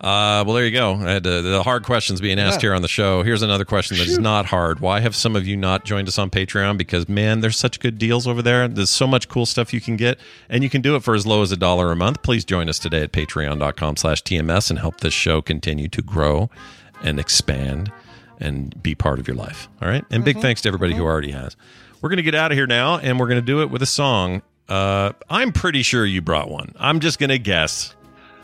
[0.00, 0.94] Uh, well, there you go.
[0.94, 2.68] I had uh, the hard questions being asked Yeah.
[2.68, 3.22] here on the show.
[3.22, 4.80] Here's another question that is not hard.
[4.80, 6.76] Why have some of you not joined us on Patreon?
[6.76, 8.68] Because man, there's such good deals over there.
[8.68, 10.18] There's so much cool stuff you can get,
[10.50, 12.22] and you can do it for as low as a dollar a month.
[12.22, 16.50] Please join us today at Patreon.com/tms and help this show continue to grow
[17.02, 17.90] and expand
[18.38, 19.68] and be part of your life.
[19.80, 20.04] All right.
[20.10, 21.56] And big thanks to everybody who already has.
[22.02, 23.80] We're going to get out of here now, and we're going to do it with
[23.82, 24.42] a song.
[24.68, 26.74] Uh, I'm pretty sure you brought one.
[26.78, 27.94] I'm just going to guess.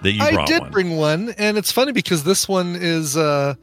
[0.03, 0.71] That you I did one.
[0.71, 3.55] bring one, and it's funny because this one is uh,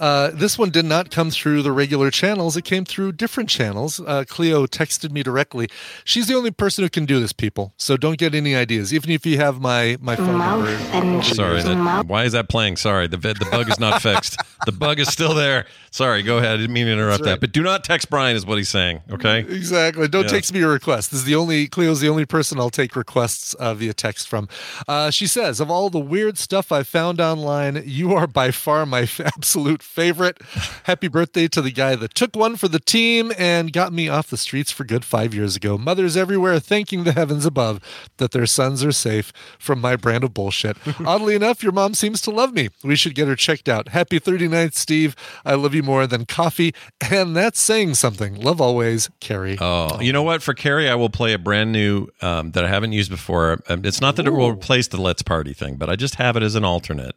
[0.00, 2.56] uh, this one did not come through the regular channels.
[2.56, 4.00] It came through different channels.
[4.00, 5.68] Uh, Cleo texted me directly.
[6.04, 7.74] She's the only person who can do this, people.
[7.76, 11.22] So don't get any ideas, even if you have my my phone number.
[11.22, 12.76] Sorry, that, why is that playing?
[12.76, 14.36] Sorry, the the bug is not fixed.
[14.66, 15.66] the bug is still there.
[15.90, 16.52] Sorry, go ahead.
[16.52, 17.32] I didn't mean to interrupt right.
[17.32, 17.40] that.
[17.40, 19.02] But do not text Brian, is what he's saying.
[19.10, 19.40] Okay.
[19.40, 20.08] Exactly.
[20.08, 20.30] Don't Yeah.
[20.30, 21.10] text me a request.
[21.10, 24.48] This is the only Cleo's the only person I'll take requests uh, via text from.
[24.88, 28.86] Uh, she says, "Of all the weird stuff I found online, you are by far
[28.86, 30.40] my f- absolute favorite.
[30.84, 34.30] Happy birthday to the guy that took one for the team and got me off
[34.30, 35.76] the streets for good five years ago.
[35.76, 37.80] Mothers everywhere thanking the heavens above
[38.18, 40.76] that their sons are safe from my brand of bullshit.
[41.04, 42.68] Oddly enough, your mom seems to love me.
[42.84, 43.88] We should get her checked out.
[43.88, 45.16] Happy 39th, Steve.
[45.44, 46.72] I love you more than coffee,
[47.10, 48.36] and that's saying something.
[48.36, 49.58] Love always, Carrie.
[49.60, 50.42] Oh, you know what?
[50.42, 53.60] For Carrie, I will play a brand new um, that I haven't used before.
[53.68, 56.36] Um, it's not that it will replace the Let's Party thing, but I just have
[56.36, 57.16] it as an alternate.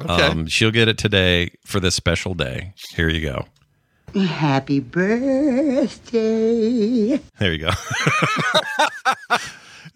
[0.00, 0.22] Okay.
[0.22, 2.72] Um, she'll get it today for this special day.
[2.94, 3.46] Here you go.
[4.14, 5.88] Happy birthday.
[7.38, 7.70] There you go.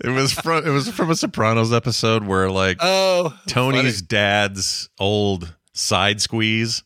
[0.04, 5.54] it was from it was from a Sopranos episode where like oh Tony's dad's old
[5.72, 6.82] side squeeze.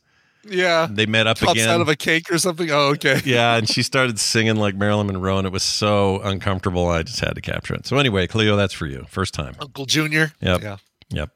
[0.48, 0.86] Yeah.
[0.88, 1.68] They met up Pops again.
[1.68, 2.70] out of a cake or something.
[2.70, 3.20] Oh, okay.
[3.24, 6.88] yeah, and she started singing like Marilyn Monroe, and it was so uncomfortable.
[6.88, 7.84] I just had to capture it.
[7.86, 9.04] So anyway, Cleo, that's for you.
[9.08, 9.56] First time.
[9.60, 10.32] Uncle Junior.
[10.40, 10.62] Yep.
[10.62, 10.76] Yeah.
[11.10, 11.30] Yep.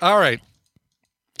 [0.00, 0.40] All right.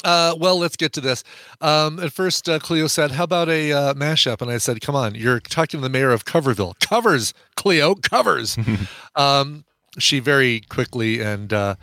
[0.04, 1.22] Uh, well, let's get to this.
[1.60, 4.94] Um, at first, uh, Cleo said, "How about a uh, mashup?" And I said, "Come
[4.94, 6.78] on, you're talking to the mayor of Coverville.
[6.80, 8.56] Covers, Cleo, covers."
[9.16, 9.64] um,
[9.98, 11.74] she very quickly and uh,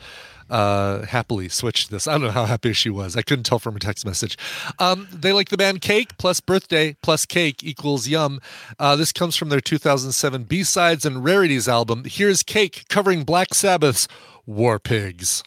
[0.50, 2.08] uh, happily switched this.
[2.08, 3.16] I don't know how happy she was.
[3.16, 4.38] I couldn't tell from her text message.
[4.80, 8.40] Um, they like the band Cake plus birthday plus cake equals yum.
[8.80, 12.04] Uh, this comes from their 2007 B sides and rarities album.
[12.06, 14.08] Here's Cake covering Black Sabbath's
[14.46, 15.44] War Pigs.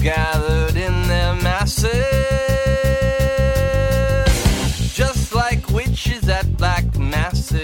[0.00, 1.92] Gathered in their masses,
[4.94, 7.58] just like witches at black masses.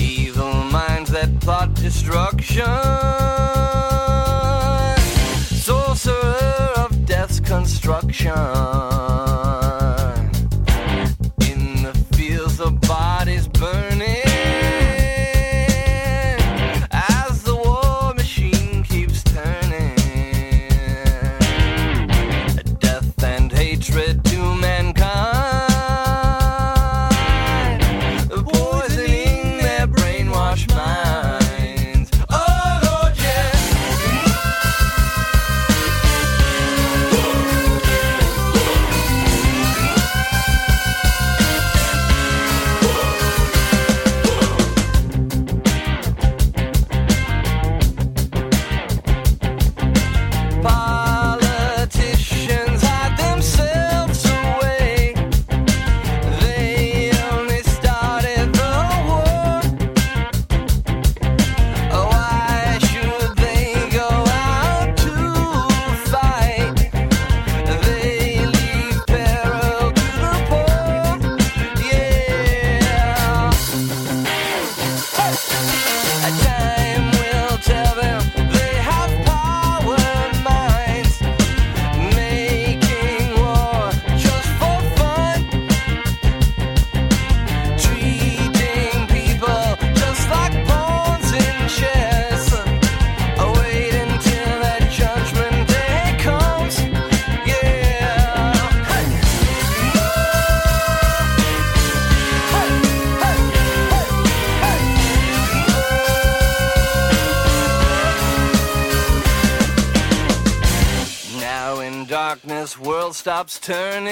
[0.00, 2.64] Evil minds that plot destruction,
[5.56, 8.32] sorcerer of death's construction.
[113.26, 114.06] Stops turning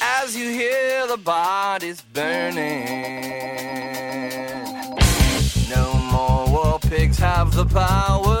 [0.00, 2.86] as you hear the bodies burning.
[5.68, 8.40] No more war pigs have the power,